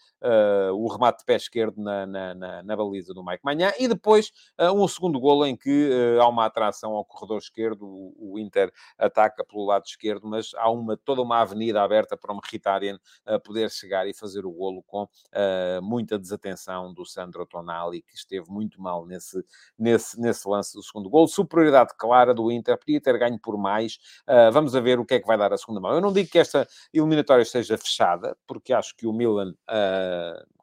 o 0.73 0.87
remate 0.87 1.19
de 1.19 1.25
pé 1.25 1.35
esquerdo 1.35 1.81
na, 1.81 2.05
na, 2.05 2.33
na, 2.33 2.63
na 2.63 2.75
baliza 2.75 3.13
do 3.13 3.23
Mike 3.23 3.43
Manhã. 3.43 3.71
E 3.77 3.87
depois 3.87 4.31
um 4.75 4.87
segundo 4.87 5.19
golo 5.19 5.45
em 5.45 5.55
que 5.55 5.89
há 6.19 6.27
uma 6.27 6.45
atração 6.45 6.93
ao 6.93 7.05
corredor 7.05 7.39
esquerdo, 7.39 7.85
o, 7.85 8.33
o 8.33 8.39
Inter 8.39 8.71
ataca 8.97 9.38
pelo 9.43 9.65
lado 9.65 9.85
esquerdo, 9.85 10.27
mas 10.27 10.51
há 10.55 10.69
uma, 10.69 10.97
toda 10.97 11.21
uma 11.21 11.41
avenida 11.41 11.81
aberta 11.81 12.17
para 12.17 12.33
o 12.33 12.37
Mkhitaryan 12.37 12.99
uh, 13.27 13.39
poder 13.41 13.69
chegar 13.69 14.07
e 14.07 14.13
fazer 14.13 14.45
o 14.45 14.51
golo 14.51 14.83
com 14.83 15.03
uh, 15.03 15.81
muita 15.81 16.17
desatenção 16.17 16.93
do 16.93 17.05
Sandro 17.05 17.45
Tonali, 17.45 18.01
que 18.01 18.15
esteve 18.15 18.49
muito 18.49 18.81
mal 18.81 19.05
nesse, 19.05 19.43
nesse, 19.77 20.19
nesse 20.19 20.47
lance 20.47 20.73
do 20.73 20.83
segundo 20.83 21.09
golo. 21.09 21.27
Superioridade 21.27 21.93
clara 21.97 22.33
do 22.33 22.51
Inter, 22.51 22.77
podia 22.77 23.01
ter 23.01 23.17
ganho 23.17 23.39
por 23.39 23.57
mais. 23.57 23.95
Uh, 24.27 24.51
vamos 24.51 24.75
a 24.75 24.79
ver 24.79 24.99
o 24.99 25.05
que 25.05 25.15
é 25.15 25.19
que 25.19 25.27
vai 25.27 25.37
dar 25.37 25.53
a 25.53 25.57
segunda 25.57 25.79
mão. 25.79 25.91
Eu 25.91 26.01
não 26.01 26.13
digo 26.13 26.29
que 26.29 26.39
esta 26.39 26.67
eliminatória 26.93 27.43
esteja 27.43 27.77
fechada, 27.77 28.37
porque 28.47 28.73
acho 28.73 28.95
que 28.95 29.07
o 29.07 29.13
Milan 29.13 29.53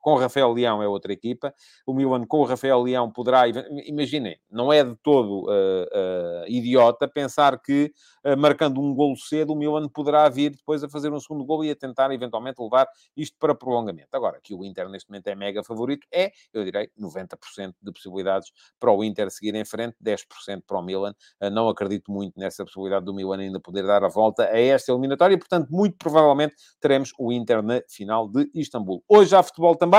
com 0.06 0.12
o 0.12 0.18
Rafael 0.18 0.52
Leão 0.52 0.80
é 0.80 0.86
outra 0.86 1.12
equipa. 1.12 1.52
O 1.84 1.92
Milan 1.92 2.24
com 2.26 2.38
o 2.38 2.44
Rafael 2.44 2.80
Leão 2.80 3.10
poderá, 3.10 3.42
imaginem, 3.86 4.38
não 4.48 4.72
é 4.72 4.84
de 4.84 4.94
todo 5.02 5.46
uh, 5.46 5.50
uh, 5.50 6.46
idiota 6.46 7.08
pensar 7.08 7.60
que 7.60 7.92
uh, 8.24 8.36
marcando 8.38 8.80
um 8.80 8.94
golo 8.94 9.16
cedo 9.16 9.52
o 9.52 9.56
Milan 9.56 9.88
poderá 9.88 10.28
vir 10.28 10.50
depois 10.50 10.84
a 10.84 10.88
fazer 10.88 11.12
um 11.12 11.18
segundo 11.18 11.44
golo 11.44 11.64
e 11.64 11.72
a 11.72 11.74
tentar 11.74 12.12
eventualmente 12.12 12.62
levar 12.62 12.86
isto 13.16 13.36
para 13.36 13.52
prolongamento. 13.52 14.10
Agora, 14.12 14.38
que 14.40 14.54
o 14.54 14.64
Inter 14.64 14.88
neste 14.88 15.10
momento 15.10 15.26
é 15.26 15.34
mega 15.34 15.64
favorito, 15.64 16.06
é, 16.14 16.30
eu 16.52 16.64
direi, 16.64 16.88
90% 16.96 17.74
de 17.82 17.92
possibilidades 17.92 18.52
para 18.78 18.92
o 18.92 19.02
Inter 19.02 19.28
seguir 19.28 19.56
em 19.56 19.64
frente, 19.64 19.96
10% 20.00 20.62
para 20.64 20.78
o 20.78 20.82
Milan. 20.82 21.16
não 21.50 21.68
acredito 21.68 22.12
muito 22.12 22.38
nessa 22.38 22.64
possibilidade 22.64 23.04
do 23.04 23.12
Milan 23.12 23.38
ainda 23.38 23.58
poder 23.58 23.84
dar 23.84 24.04
a 24.04 24.08
volta 24.08 24.44
a 24.44 24.56
esta 24.56 24.92
eliminatória 24.92 25.36
portanto, 25.36 25.66
muito 25.68 25.96
provavelmente 25.98 26.54
teremos 26.80 27.10
o 27.18 27.32
Inter 27.32 27.60
na 27.60 27.82
final 27.88 28.28
de 28.28 28.48
Istambul. 28.54 29.02
Hoje 29.08 29.34
há 29.34 29.42
futebol 29.42 29.74
também 29.74 29.95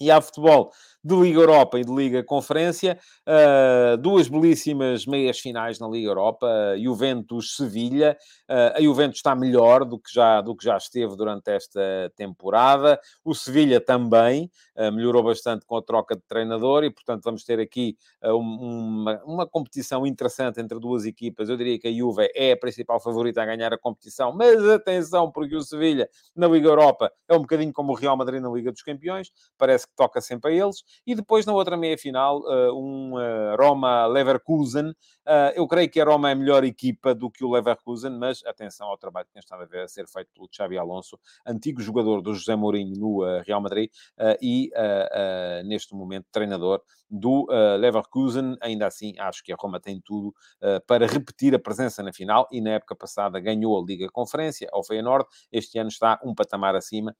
e 0.00 0.10
há 0.10 0.20
futebol 0.20 0.72
de 1.02 1.14
Liga 1.14 1.40
Europa 1.40 1.78
e 1.78 1.84
de 1.84 1.92
Liga 1.92 2.22
Conferência, 2.22 2.98
uh, 3.26 3.96
duas 3.96 4.28
belíssimas 4.28 5.06
meias 5.06 5.38
finais 5.38 5.78
na 5.78 5.88
Liga 5.88 6.08
Europa, 6.08 6.46
Juventus-Sevilha, 6.78 8.16
uh, 8.50 8.76
a 8.76 8.82
Juventus 8.82 9.16
está 9.16 9.34
melhor 9.34 9.84
do 9.84 9.98
que, 9.98 10.12
já, 10.12 10.40
do 10.40 10.54
que 10.54 10.64
já 10.64 10.76
esteve 10.76 11.16
durante 11.16 11.50
esta 11.50 12.12
temporada, 12.14 13.00
o 13.24 13.34
Sevilha 13.34 13.80
também 13.80 14.50
uh, 14.76 14.92
melhorou 14.92 15.22
bastante 15.22 15.64
com 15.64 15.76
a 15.76 15.82
troca 15.82 16.14
de 16.14 16.22
treinador 16.28 16.84
e, 16.84 16.90
portanto, 16.90 17.22
vamos 17.24 17.44
ter 17.44 17.58
aqui 17.58 17.96
uma, 18.22 19.22
uma 19.24 19.46
competição 19.46 20.06
interessante 20.06 20.60
entre 20.60 20.78
duas 20.78 21.06
equipas. 21.06 21.48
Eu 21.48 21.56
diria 21.56 21.78
que 21.78 21.88
a 21.88 21.92
Juve 21.92 22.30
é 22.34 22.52
a 22.52 22.56
principal 22.56 23.00
favorita 23.00 23.42
a 23.42 23.46
ganhar 23.46 23.72
a 23.72 23.78
competição, 23.78 24.32
mas 24.32 24.62
atenção, 24.68 25.30
porque 25.30 25.56
o 25.56 25.62
Sevilha 25.62 26.08
na 26.36 26.46
Liga 26.46 26.68
Europa 26.68 27.10
é 27.28 27.34
um 27.34 27.40
bocadinho 27.40 27.72
como 27.72 27.92
o 27.92 27.94
Real 27.94 28.16
Madrid 28.16 28.42
na 28.42 28.50
Liga 28.50 28.70
dos 28.70 28.82
Campeões, 28.82 29.30
parece 29.56 29.86
que 29.86 29.94
toca 29.96 30.20
sempre 30.20 30.52
a 30.52 30.54
eles. 30.54 30.84
E 31.06 31.14
depois, 31.14 31.46
na 31.46 31.52
outra 31.52 31.76
meia-final, 31.76 32.40
uh, 32.40 32.74
um 32.74 33.14
uh, 33.14 33.56
Roma-Leverkusen. 33.58 34.90
Uh, 34.90 35.52
eu 35.54 35.66
creio 35.68 35.90
que 35.90 36.00
a 36.00 36.04
Roma 36.04 36.30
é 36.30 36.32
a 36.32 36.34
melhor 36.34 36.64
equipa 36.64 37.14
do 37.14 37.30
que 37.30 37.44
o 37.44 37.50
Leverkusen, 37.50 38.18
mas 38.18 38.44
atenção 38.44 38.88
ao 38.88 38.98
trabalho 38.98 39.26
que 39.26 39.32
tem 39.32 39.40
estado 39.40 39.62
a, 39.62 39.66
ver, 39.66 39.82
a 39.82 39.88
ser 39.88 40.06
feito 40.08 40.28
pelo 40.34 40.48
Xavi 40.50 40.78
Alonso, 40.78 41.18
antigo 41.46 41.80
jogador 41.80 42.20
do 42.20 42.34
José 42.34 42.56
Mourinho 42.56 42.96
no 42.98 43.42
Real 43.46 43.60
Madrid 43.60 43.90
e, 44.40 44.70
neste 45.64 45.94
momento, 45.94 46.26
treinador 46.32 46.82
do 47.08 47.46
Leverkusen. 47.78 48.56
Ainda 48.60 48.86
assim, 48.86 49.14
acho 49.18 49.42
que 49.44 49.52
a 49.52 49.56
Roma 49.58 49.78
tem 49.78 50.00
tudo 50.00 50.34
para 50.86 51.06
repetir 51.06 51.54
a 51.54 51.58
presença 51.58 52.02
na 52.02 52.12
final 52.12 52.48
e, 52.50 52.60
na 52.60 52.70
época 52.70 52.96
passada, 52.96 53.38
ganhou 53.38 53.78
a 53.78 53.84
Liga 53.84 54.08
Conferência 54.10 54.68
ao 54.72 54.82
Feyenoord. 54.82 55.26
Este 55.52 55.78
ano 55.78 55.88
está 55.88 56.18
um 56.24 56.34
patamar 56.34 56.74
acima 56.74 57.14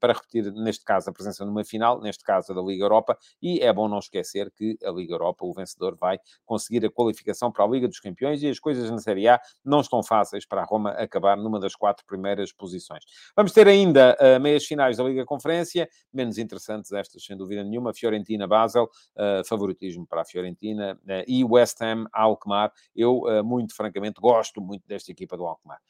para 0.00 0.12
repetir, 0.12 0.52
neste 0.52 0.84
caso, 0.84 1.10
a 1.10 1.12
presença 1.12 1.44
numa 1.44 1.64
final, 1.64 2.00
neste 2.00 2.24
caso, 2.24 2.41
da 2.48 2.62
Liga 2.62 2.84
Europa, 2.84 3.16
e 3.40 3.60
é 3.60 3.72
bom 3.72 3.88
não 3.88 3.98
esquecer 3.98 4.50
que 4.50 4.78
a 4.84 4.90
Liga 4.90 5.14
Europa, 5.14 5.44
o 5.44 5.52
vencedor, 5.52 5.96
vai 5.96 6.18
conseguir 6.44 6.84
a 6.84 6.90
qualificação 6.90 7.52
para 7.52 7.64
a 7.64 7.68
Liga 7.68 7.88
dos 7.88 8.00
Campeões 8.00 8.42
e 8.42 8.48
as 8.48 8.58
coisas 8.58 8.90
na 8.90 8.98
Série 8.98 9.28
A 9.28 9.40
não 9.64 9.80
estão 9.80 10.02
fáceis 10.02 10.46
para 10.46 10.62
a 10.62 10.64
Roma 10.64 10.90
acabar 10.90 11.36
numa 11.36 11.60
das 11.60 11.74
quatro 11.74 12.04
primeiras 12.06 12.52
posições. 12.52 13.04
Vamos 13.36 13.52
ter 13.52 13.66
ainda 13.68 14.16
uh, 14.20 14.40
meias 14.40 14.64
finais 14.64 14.96
da 14.96 15.04
Liga 15.04 15.24
Conferência, 15.24 15.88
menos 16.12 16.38
interessantes 16.38 16.92
estas, 16.92 17.24
sem 17.24 17.36
dúvida 17.36 17.62
nenhuma, 17.62 17.92
Fiorentina-Basel, 17.92 18.84
uh, 18.84 19.46
favoritismo 19.46 20.06
para 20.06 20.22
a 20.22 20.24
Fiorentina, 20.24 20.98
uh, 21.04 21.24
e 21.26 21.44
West 21.44 21.80
Ham-Alkmaar. 21.80 22.72
Eu, 22.94 23.22
muito 23.44 23.74
francamente, 23.74 24.20
gosto 24.20 24.60
muito 24.60 24.86
desta 24.86 25.10
equipa 25.10 25.36
do 25.36 25.46
Alkmaar. 25.46 25.80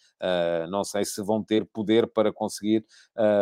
não 0.68 0.84
sei 0.84 1.04
se 1.04 1.22
vão 1.22 1.42
ter 1.42 1.64
poder 1.66 2.06
para 2.06 2.32
conseguir 2.32 2.84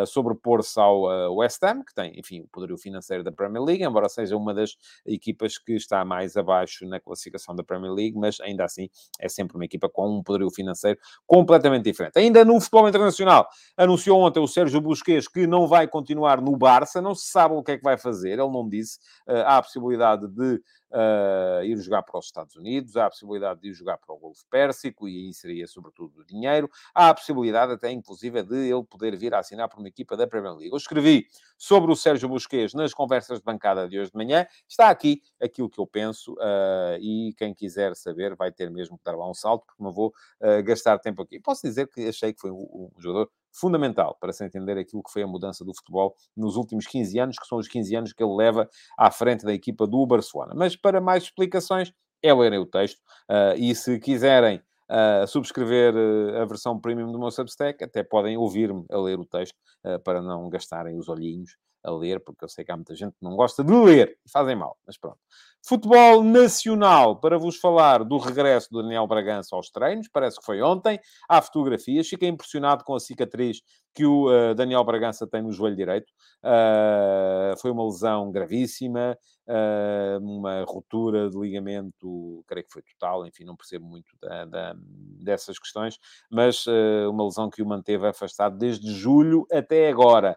sobrepor-se 0.06 0.78
ao 0.78 1.36
West 1.36 1.62
Ham, 1.62 1.82
que 1.84 1.94
tem, 1.94 2.18
enfim, 2.18 2.40
o 2.40 2.48
poderio 2.48 2.76
financeiro 2.78 2.99
financeiro 3.01 3.24
da 3.24 3.32
Premier 3.32 3.64
League, 3.64 3.82
embora 3.82 4.09
seja 4.09 4.36
uma 4.36 4.55
das 4.55 4.76
equipas 5.05 5.59
que 5.59 5.72
está 5.72 6.05
mais 6.05 6.36
abaixo 6.36 6.86
na 6.86 7.01
classificação 7.01 7.57
da 7.57 7.64
Premier 7.64 7.92
League, 7.92 8.16
mas 8.16 8.38
ainda 8.40 8.64
assim 8.64 8.88
é 9.18 9.28
sempre 9.28 9.57
uma 9.57 9.64
equipa 9.64 9.88
com 9.88 10.18
um 10.18 10.22
poderio 10.22 10.51
financeiro 10.51 10.98
completamente 11.26 11.84
diferente. 11.84 12.18
Ainda 12.18 12.44
no 12.44 12.61
futebol 12.61 12.88
internacional, 12.88 13.48
anunciou 13.76 14.20
ontem 14.20 14.40
o 14.40 14.46
Sérgio 14.46 14.80
Busquets 14.80 15.26
que 15.26 15.46
não 15.46 15.66
vai 15.66 15.88
continuar 15.88 16.40
no 16.40 16.57
Barça, 16.57 17.01
não 17.01 17.14
se 17.14 17.30
sabe 17.30 17.55
o 17.55 17.62
que 17.62 17.72
é 17.72 17.78
que 17.78 17.82
vai 17.82 17.98
fazer, 17.98 18.30
ele 18.30 18.42
não 18.42 18.68
disse. 18.68 18.98
Uh, 19.26 19.42
há 19.46 19.57
a 19.57 19.62
possibilidade 19.62 20.28
de 20.28 20.61
uh, 20.91 21.62
ir 21.64 21.76
jogar 21.78 22.03
para 22.03 22.18
os 22.18 22.26
Estados 22.26 22.57
Unidos, 22.57 22.97
há 22.97 23.07
a 23.07 23.11
possibilidade 23.11 23.61
de 23.61 23.68
ir 23.68 23.72
jogar 23.72 23.99
para 23.99 24.14
o 24.14 24.18
Golfo 24.18 24.45
Pérsico, 24.51 25.09
e 25.09 25.26
aí 25.26 25.34
seria 25.34 25.66
sobretudo 25.66 26.24
dinheiro, 26.24 26.70
há 26.95 27.11
a 27.11 27.14
possibilidade 27.14 27.72
até, 27.72 27.91
inclusive, 27.91 28.43
de 28.43 28.70
ele 28.70 28.84
poder 28.84 29.16
vir 29.16 29.34
a 29.34 29.38
assinar 29.38 29.68
por 29.68 29.78
uma 29.78 29.88
equipa 29.88 30.16
da 30.16 30.26
Premier 30.26 30.53
League. 30.53 30.70
Eu 30.70 30.76
escrevi 30.76 31.26
sobre 31.57 31.93
o 31.93 31.97
Sérgio 31.97 32.28
Busquets 32.28 32.74
nas 32.74 32.93
conversas 32.95 33.38
de 33.38 33.45
bancada 33.45 33.88
de 33.88 33.99
hoje 33.99 34.11
de 34.11 34.16
manhã, 34.16 34.47
está 34.68 34.91
aqui 34.91 35.22
aquilo 35.41 35.68
que 35.68 35.78
eu 35.78 35.86
penso, 35.86 36.34
uh, 36.34 36.99
e 37.01 37.34
quem 37.36 37.55
quiser 37.55 37.95
saber 37.95 38.34
vai 38.34 38.51
ter 38.53 38.70
mesmo 38.70 38.99
que 38.99 39.05
dar 39.05 39.16
lá 39.16 39.28
um 39.28 39.34
salto, 39.34 39.64
porque 39.66 39.82
não 39.82 39.93
vou 39.93 40.09
uh, 40.41 40.62
gastar 40.62 40.99
tempo 40.99 41.22
aqui. 41.22 41.41
Posso 41.41 41.66
dizer 41.66 41.88
que 41.88 42.09
achei 42.09 42.32
que 42.32 42.41
foi 42.41 42.51
um, 42.51 42.91
um 42.97 43.01
jogador 43.01 43.30
fundamental 43.53 44.16
para 44.20 44.32
se 44.32 44.44
entender 44.44 44.78
aquilo 44.78 45.03
que 45.03 45.12
foi 45.12 45.22
a 45.22 45.26
mudança 45.26 45.64
do 45.64 45.74
futebol 45.74 46.14
nos 46.36 46.57
últimos 46.57 46.86
15 46.86 47.18
anos, 47.18 47.38
que 47.38 47.46
são 47.46 47.59
os 47.59 47.68
15 47.68 47.96
anos 47.96 48.12
que 48.12 48.22
ele 48.22 48.34
leva 48.34 48.68
à 48.98 49.11
frente 49.11 49.44
da 49.44 49.53
equipa 49.53 49.86
do 49.86 50.07
Barcelona. 50.07 50.53
Mas 50.55 50.76
para 50.76 51.01
mais 51.01 51.24
explicações, 51.24 51.92
é 52.22 52.32
lerem 52.32 52.59
o 52.59 52.66
texto. 52.66 52.98
Uh, 53.30 53.57
e 53.57 53.74
se 53.74 53.98
quiserem 53.98 54.61
uh, 54.90 55.26
subscrever 55.26 55.94
uh, 55.94 56.42
a 56.42 56.44
versão 56.44 56.78
premium 56.78 57.11
do 57.11 57.18
meu 57.18 57.30
Substack, 57.30 57.82
até 57.82 58.03
podem 58.03 58.36
ouvir-me 58.36 58.84
a 58.90 58.98
ler 58.98 59.18
o 59.18 59.24
texto 59.24 59.57
para 60.05 60.20
não 60.20 60.48
gastarem 60.51 60.98
os 60.98 61.09
olhinhos 61.09 61.57
a 61.83 61.91
ler, 61.91 62.20
porque 62.20 62.45
eu 62.45 62.49
sei 62.49 62.64
que 62.64 62.72
há 62.72 62.76
muita 62.76 62.95
gente 62.95 63.12
que 63.12 63.24
não 63.24 63.37
gosta 63.37 63.64
de 63.64 63.72
ler 63.72 64.18
e 64.24 64.31
fazem 64.31 64.57
mal, 64.57 64.76
mas 64.87 64.99
pronto. 64.99 65.18
Futebol 65.66 66.22
nacional, 66.22 67.20
para 67.20 67.39
vos 67.39 67.57
falar 67.57 68.03
do 68.03 68.16
regresso 68.16 68.68
do 68.70 68.83
Daniel 68.83 69.07
Bragança 69.07 69.55
aos 69.55 69.70
treinos, 69.70 70.09
parece 70.09 70.39
que 70.39 70.45
foi 70.45 70.62
ontem. 70.62 70.99
Há 71.28 71.43
fotografias, 71.43 72.09
fiquei 72.09 72.28
impressionado 72.28 72.83
com 72.83 72.95
a 72.95 73.01
cicatriz 73.01 73.61
que 73.95 74.05
o 74.05 74.28
uh, 74.28 74.55
Daniel 74.55 74.84
Bragança 74.84 75.26
tem 75.26 75.43
no 75.43 75.53
joelho 75.53 75.76
direito. 75.76 76.12
Uh, 76.43 77.59
foi 77.61 77.70
uma 77.70 77.84
lesão 77.84 78.30
gravíssima, 78.30 79.18
uh, 79.47 80.24
uma 80.24 80.64
ruptura 80.64 81.28
de 81.28 81.38
ligamento, 81.38 82.45
creio 82.47 82.66
que 82.66 82.72
foi 82.72 82.82
total, 82.82 83.26
enfim, 83.26 83.45
não 83.45 83.57
percebo 83.57 83.86
muito 83.86 84.16
da, 84.20 84.45
da, 84.45 84.76
dessas 85.22 85.59
questões, 85.59 85.99
mas 86.30 86.64
uma 87.09 87.24
lesão 87.24 87.51
que 87.51 87.62
o 87.62 87.66
manteve 87.66 88.07
afastado 88.07 88.57
desde 88.57 88.93
julho 88.93 89.47
até 89.51 89.88
agora. 89.88 90.36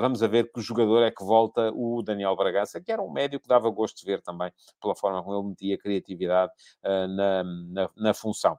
vamos 0.00 0.20
ver 0.20 0.50
que 0.50 0.60
jogador 0.60 1.02
é 1.02 1.10
que 1.10 1.24
volta 1.24 1.70
o 1.74 2.02
Daniel 2.02 2.36
Bragança, 2.36 2.80
que 2.80 2.92
era 2.92 3.02
um 3.02 3.10
médio 3.10 3.40
que 3.40 3.48
dava 3.48 3.68
gosto 3.70 3.98
de 3.98 4.04
ver 4.04 4.22
também, 4.22 4.50
pela 4.80 4.94
forma 4.94 5.22
como 5.22 5.38
ele 5.38 5.48
metia 5.48 5.78
criatividade 5.78 6.52
na, 6.82 7.44
na, 7.44 7.90
na 7.96 8.14
função. 8.14 8.58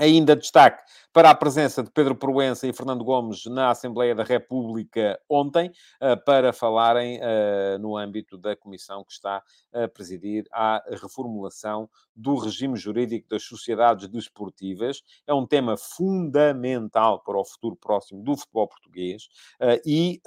Ainda 0.00 0.34
destaque 0.34 0.82
para 1.12 1.28
a 1.28 1.34
presença 1.34 1.82
de 1.82 1.90
Pedro 1.90 2.14
Proença 2.14 2.66
e 2.66 2.72
Fernando 2.72 3.04
Gomes 3.04 3.44
na 3.44 3.70
Assembleia 3.70 4.14
da 4.14 4.22
República 4.22 5.20
ontem, 5.28 5.70
eh, 6.00 6.16
para 6.16 6.54
falarem 6.54 7.18
eh, 7.20 7.76
no 7.78 7.98
âmbito 7.98 8.38
da 8.38 8.56
comissão 8.56 9.04
que 9.04 9.12
está 9.12 9.42
a 9.74 9.88
presidir 9.88 10.46
a 10.52 10.82
reformulação 11.02 11.90
do 12.16 12.34
regime 12.36 12.76
jurídico 12.76 13.28
das 13.28 13.42
sociedades 13.42 14.08
desportivas. 14.08 15.02
É 15.26 15.34
um 15.34 15.46
tema 15.46 15.76
fundamental 15.76 17.22
para 17.22 17.38
o 17.38 17.44
futuro 17.44 17.76
próximo 17.76 18.22
do 18.22 18.36
futebol 18.36 18.68
português 18.68 19.28
eh, 19.60 19.82
e 19.84 20.22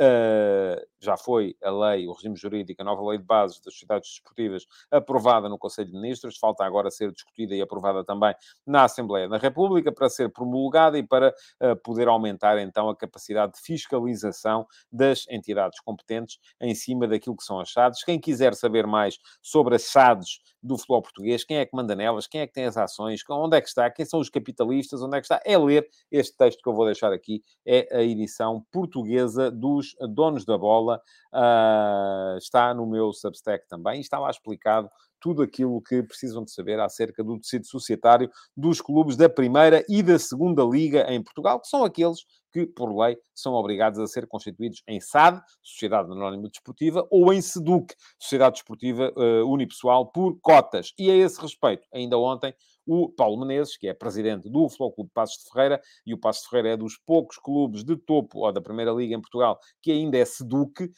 já 0.99 1.17
foi 1.17 1.55
a 1.63 1.71
lei, 1.71 2.07
o 2.07 2.13
regime 2.13 2.36
jurídico, 2.36 2.82
a 2.82 2.86
nova 2.86 3.01
lei 3.09 3.17
de 3.17 3.26
bases 3.26 3.59
das 3.59 3.74
sociedades 3.74 4.09
desportivas 4.09 4.65
aprovada 4.91 5.49
no 5.49 5.57
Conselho 5.57 5.89
de 5.89 5.93
Ministros, 5.93 6.38
falta 6.38 6.63
agora 6.63 6.91
ser 6.91 7.11
discutida 7.11 7.55
e 7.55 7.61
aprovada 7.61 8.03
também 8.03 8.34
na 8.65 8.84
Assembleia 8.84 9.28
da 9.28 9.38
República. 9.38 9.62
República 9.64 9.91
para 9.91 10.09
ser 10.09 10.30
promulgada 10.30 10.97
e 10.97 11.03
para 11.03 11.34
uh, 11.61 11.76
poder 11.84 12.07
aumentar 12.07 12.57
então 12.59 12.89
a 12.89 12.95
capacidade 12.95 13.53
de 13.53 13.61
fiscalização 13.61 14.68
das 14.91 15.26
entidades 15.30 15.80
competentes 15.80 16.38
em 16.61 16.76
cima 16.76 17.07
daquilo 17.07 17.36
que 17.36 17.43
são 17.43 17.59
as 17.59 17.72
SADs. 17.72 18.03
Quem 18.03 18.20
quiser 18.20 18.53
saber 18.55 18.86
mais 18.86 19.18
sobre 19.41 19.76
as 19.76 19.84
SADs 19.84 20.39
do 20.61 20.78
futebol 20.78 21.01
português, 21.01 21.43
quem 21.43 21.57
é 21.57 21.66
que 21.66 21.76
manda 21.76 21.95
nelas, 21.95 22.28
quem 22.28 22.41
é 22.41 22.47
que 22.47 22.53
tem 22.53 22.66
as 22.66 22.78
ações, 22.78 23.22
onde 23.30 23.57
é 23.57 23.61
que 23.61 23.68
está, 23.68 23.89
quem 23.89 24.05
são 24.05 24.20
os 24.20 24.30
capitalistas, 24.30 25.01
onde 25.01 25.18
é 25.18 25.20
que 25.20 25.26
está, 25.26 25.41
é 25.45 25.57
ler 25.57 25.88
este 26.11 26.38
texto 26.38 26.61
que 26.61 26.70
eu 26.70 26.74
vou 26.74 26.86
deixar 26.86 27.11
aqui, 27.11 27.43
é 27.66 27.97
a 27.97 28.01
edição 28.01 28.66
portuguesa 28.72 29.51
dos 29.51 29.95
Donos 30.14 30.45
da 30.45 30.57
Bola, 30.57 31.01
uh, 31.34 32.38
está 32.38 32.74
no 32.74 32.86
meu 32.86 33.11
Substack 33.11 33.68
também, 33.68 33.99
está 33.99 34.20
lá 34.20 34.30
explicado 34.30 34.89
tudo 35.24 35.41
aquilo 35.41 35.82
que 35.82 36.03
precisam 36.03 36.43
de 36.43 36.51
saber 36.51 36.78
acerca 36.82 37.24
do 37.24 37.39
tecido 37.39 37.65
societário 37.65 38.30
dos 38.57 38.82
clubes 38.82 39.15
da 39.15 39.30
primeira 39.30 39.82
e 39.88 40.03
da 40.03 40.19
segunda 40.19 40.61
liga 40.65 41.09
em 41.09 41.24
Portugal, 41.24 41.61
que 41.61 41.69
são 41.69 41.86
aqueles 41.86 42.26
que, 42.51 42.67
por 42.67 42.93
lei, 42.93 43.17
são 43.34 43.53
obrigados 43.53 43.97
a 43.99 44.05
ser 44.05 44.28
constituídos 44.28 44.84
em 44.86 44.99
SAD, 44.99 45.41
Sociedade 45.63 46.11
Anónima 46.11 46.49
Desportiva, 46.49 47.07
ou 47.09 47.32
em 47.32 47.41
SEDUC, 47.41 47.95
Sociedade 48.19 48.55
Desportiva 48.55 49.13
uh, 49.15 49.49
Unipessoal, 49.49 50.11
por 50.11 50.38
cotas. 50.41 50.91
E 50.99 51.09
a 51.09 51.15
esse 51.15 51.41
respeito, 51.41 51.88
ainda 51.93 52.17
ontem, 52.17 52.53
o 52.86 53.10
Paulo 53.10 53.40
Menezes, 53.40 53.78
que 53.78 53.88
é 53.88 53.94
presidente 53.94 54.50
do 54.50 54.68
Futebol 54.68 54.94
Clube 54.94 55.12
Passos 55.14 55.44
de 55.44 55.50
Ferreira, 55.52 55.82
e 56.06 56.14
o 56.14 56.18
Passos 56.18 56.44
de 56.44 56.50
Ferreira 56.50 56.70
é 56.70 56.78
dos 56.78 56.98
poucos 56.98 57.38
clubes 57.38 57.84
de 57.84 57.96
topo 57.96 58.40
ou 58.40 58.52
da 58.52 58.62
Primeira 58.62 58.92
Liga 58.92 59.16
em 59.16 59.22
Portugal 59.22 59.60
que 59.82 59.92
ainda 59.92 60.18
é 60.18 60.26
SEDUC, 60.26 60.92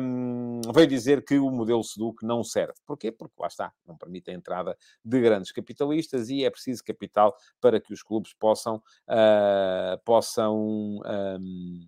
um, 0.00 0.60
veio 0.74 0.86
dizer 0.86 1.24
que 1.24 1.38
o 1.38 1.50
modelo 1.50 1.82
SEDUC 1.82 2.24
não 2.24 2.42
serve. 2.42 2.74
Porquê? 2.86 3.12
Porque 3.12 3.34
lá 3.38 3.46
está, 3.46 3.72
não 3.86 3.96
permite 3.96 4.30
a 4.30 4.34
entrada 4.34 4.76
de 5.04 5.20
grandes 5.20 5.52
capitalistas 5.52 6.28
e 6.28 6.44
é 6.44 6.50
preciso 6.50 6.82
capital 6.84 7.36
para 7.60 7.80
que 7.80 7.92
os 7.92 8.02
clubes 8.02 8.32
possam, 8.34 8.76
uh, 8.76 9.98
possam 10.04 10.56
um, 10.56 11.86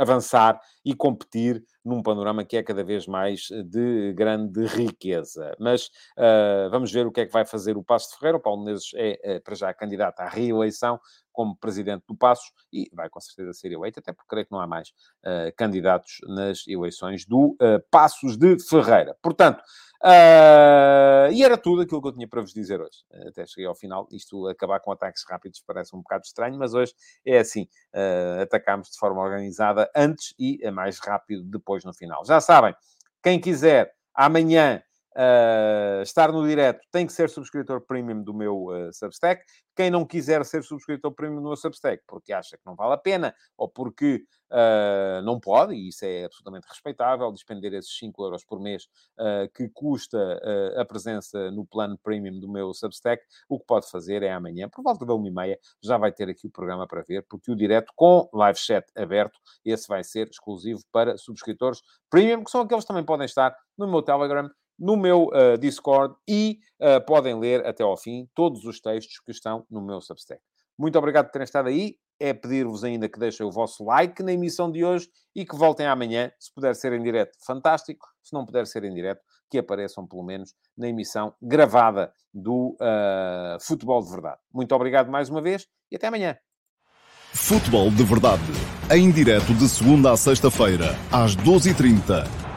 avançar 0.00 0.58
e 0.82 0.94
competir 0.94 1.62
num 1.84 2.02
panorama 2.02 2.42
que 2.42 2.56
é 2.56 2.62
cada 2.62 2.82
vez 2.82 3.06
mais 3.06 3.48
eh, 3.52 3.62
de 3.62 4.14
grande 4.14 4.64
riqueza. 4.66 5.54
Mas 5.58 5.86
uh, 6.16 6.70
vamos 6.70 6.90
ver 6.90 7.06
o 7.06 7.12
que 7.12 7.20
é 7.20 7.26
que 7.26 7.32
vai 7.32 7.44
fazer 7.44 7.76
o 7.76 7.82
Passo 7.82 8.10
de 8.10 8.18
Ferreira. 8.18 8.38
O 8.38 8.40
Paulo 8.40 8.64
Menezes 8.64 8.90
é, 8.94 9.34
é, 9.34 9.40
para 9.40 9.54
já, 9.54 9.72
candidato 9.74 10.20
à 10.20 10.28
reeleição 10.28 10.98
como 11.32 11.56
presidente 11.56 12.04
do 12.08 12.14
Passos 12.14 12.50
e 12.72 12.90
vai 12.92 13.08
com 13.08 13.20
certeza 13.20 13.52
ser 13.52 13.72
eleito, 13.72 13.98
até 13.98 14.12
porque 14.12 14.28
creio 14.28 14.46
que 14.46 14.52
não 14.52 14.60
há 14.60 14.66
mais 14.66 14.88
uh, 14.88 15.54
candidatos 15.56 16.18
nas 16.26 16.66
eleições 16.66 17.26
do 17.26 17.56
uh, 17.60 17.80
Passos 17.90 18.36
de 18.36 18.58
Ferreira. 18.58 19.16
Portanto, 19.22 19.62
uh, 20.02 21.32
e 21.32 21.42
era 21.42 21.56
tudo 21.56 21.82
aquilo 21.82 22.00
que 22.00 22.08
eu 22.08 22.12
tinha 22.12 22.28
para 22.28 22.40
vos 22.40 22.52
dizer 22.52 22.80
hoje. 22.80 23.04
Até 23.28 23.46
cheguei 23.46 23.66
ao 23.66 23.74
final. 23.74 24.08
Isto 24.10 24.48
acabar 24.48 24.80
com 24.80 24.92
ataques 24.92 25.24
rápidos 25.28 25.62
parece 25.66 25.94
um 25.94 26.00
bocado 26.00 26.24
estranho, 26.24 26.58
mas 26.58 26.74
hoje 26.74 26.94
é 27.24 27.38
assim. 27.38 27.68
atacamos 28.42 28.90
de 28.90 28.98
forma 28.98 29.20
organizada 29.20 29.90
antes 29.94 30.34
e 30.38 30.58
é 30.62 30.70
mais 30.70 30.98
rápido 30.98 31.44
depois 31.44 31.84
no 31.84 31.94
final. 31.94 32.24
Já 32.24 32.40
sabem, 32.40 32.74
quem 33.22 33.40
quiser 33.40 33.92
amanhã 34.14 34.82
uh, 35.16 36.02
estar 36.02 36.32
no 36.32 36.46
direto, 36.46 36.80
tem 36.90 37.06
que 37.06 37.12
ser 37.12 37.28
subscritor 37.28 37.80
premium 37.80 38.22
do 38.22 38.34
meu 38.34 38.66
uh, 38.66 38.92
Substack. 38.92 39.44
Quem 39.74 39.90
não 39.90 40.04
quiser 40.04 40.44
ser 40.44 40.62
subscritor 40.62 41.12
premium 41.12 41.36
do 41.36 41.48
meu 41.48 41.56
Substack, 41.56 42.02
porque 42.06 42.32
acha 42.32 42.56
que 42.56 42.62
não 42.66 42.74
vale 42.74 42.94
a 42.94 42.98
pena, 42.98 43.34
ou 43.56 43.68
porque 43.68 44.24
uh, 44.50 45.22
não 45.22 45.40
pode, 45.40 45.74
e 45.74 45.88
isso 45.88 46.04
é 46.04 46.24
absolutamente 46.24 46.66
respeitável, 46.68 47.32
despender 47.32 47.72
esses 47.72 47.96
5 47.98 48.22
euros 48.22 48.44
por 48.44 48.60
mês 48.60 48.88
que 49.54 49.68
custa 49.68 50.40
a 50.76 50.84
presença 50.84 51.50
no 51.50 51.64
plano 51.64 51.98
premium 52.02 52.38
do 52.40 52.50
meu 52.50 52.72
Substack, 52.72 53.22
o 53.48 53.58
que 53.58 53.66
pode 53.66 53.88
fazer 53.90 54.22
é 54.22 54.32
amanhã, 54.32 54.68
por 54.68 54.82
volta 54.82 55.04
da 55.04 55.12
1h30, 55.12 55.58
já 55.82 55.98
vai 55.98 56.10
ter 56.12 56.28
aqui 56.28 56.46
o 56.46 56.50
programa 56.50 56.86
para 56.86 57.02
ver, 57.02 57.24
porque 57.28 57.50
o 57.50 57.56
direto 57.56 57.92
com 57.94 58.28
live 58.32 58.58
chat 58.58 58.86
aberto, 58.96 59.38
esse 59.64 59.86
vai 59.86 60.02
ser 60.02 60.28
exclusivo 60.28 60.80
para 60.90 61.16
subscritores 61.16 61.80
premium, 62.08 62.42
que 62.44 62.50
são 62.50 62.62
aqueles 62.62 62.84
que 62.84 62.88
também 62.88 63.04
podem 63.04 63.26
estar 63.26 63.54
no 63.76 63.86
meu 63.86 64.02
Telegram 64.02 64.50
no 64.80 64.96
meu 64.96 65.26
uh, 65.26 65.58
Discord 65.58 66.14
e 66.26 66.58
uh, 66.80 67.04
podem 67.04 67.38
ler 67.38 67.66
até 67.66 67.82
ao 67.84 67.96
fim 67.98 68.26
todos 68.34 68.64
os 68.64 68.80
textos 68.80 69.20
que 69.20 69.30
estão 69.30 69.66
no 69.70 69.82
meu 69.82 70.00
Substack. 70.00 70.40
Muito 70.78 70.98
obrigado 70.98 71.26
por 71.26 71.32
terem 71.32 71.44
estado 71.44 71.68
aí. 71.68 71.96
É 72.18 72.32
pedir-vos 72.32 72.82
ainda 72.82 73.08
que 73.08 73.18
deixem 73.18 73.44
o 73.46 73.50
vosso 73.50 73.84
like 73.84 74.22
na 74.22 74.32
emissão 74.32 74.70
de 74.70 74.84
hoje 74.84 75.08
e 75.34 75.44
que 75.44 75.54
voltem 75.56 75.86
amanhã. 75.86 76.32
Se 76.38 76.52
puder 76.52 76.74
ser 76.74 76.92
em 76.94 77.02
direto, 77.02 77.36
fantástico. 77.44 78.06
Se 78.22 78.32
não 78.32 78.44
puder 78.46 78.66
ser 78.66 78.84
em 78.84 78.94
direto, 78.94 79.20
que 79.50 79.58
apareçam 79.58 80.06
pelo 80.06 80.22
menos 80.22 80.54
na 80.76 80.88
emissão 80.88 81.34
gravada 81.40 82.12
do 82.32 82.76
uh, 82.80 83.60
Futebol 83.60 84.02
de 84.02 84.10
Verdade. 84.10 84.38
Muito 84.52 84.74
obrigado 84.74 85.10
mais 85.10 85.28
uma 85.28 85.42
vez 85.42 85.66
e 85.90 85.96
até 85.96 86.06
amanhã. 86.06 86.36
Futebol 87.32 87.90
de 87.90 88.02
Verdade, 88.02 88.42
em 88.90 89.10
direto 89.10 89.54
de 89.54 89.68
segunda 89.68 90.12
a 90.12 90.16
sexta-feira, 90.16 90.96
às 91.12 91.36
12h30 91.36 92.49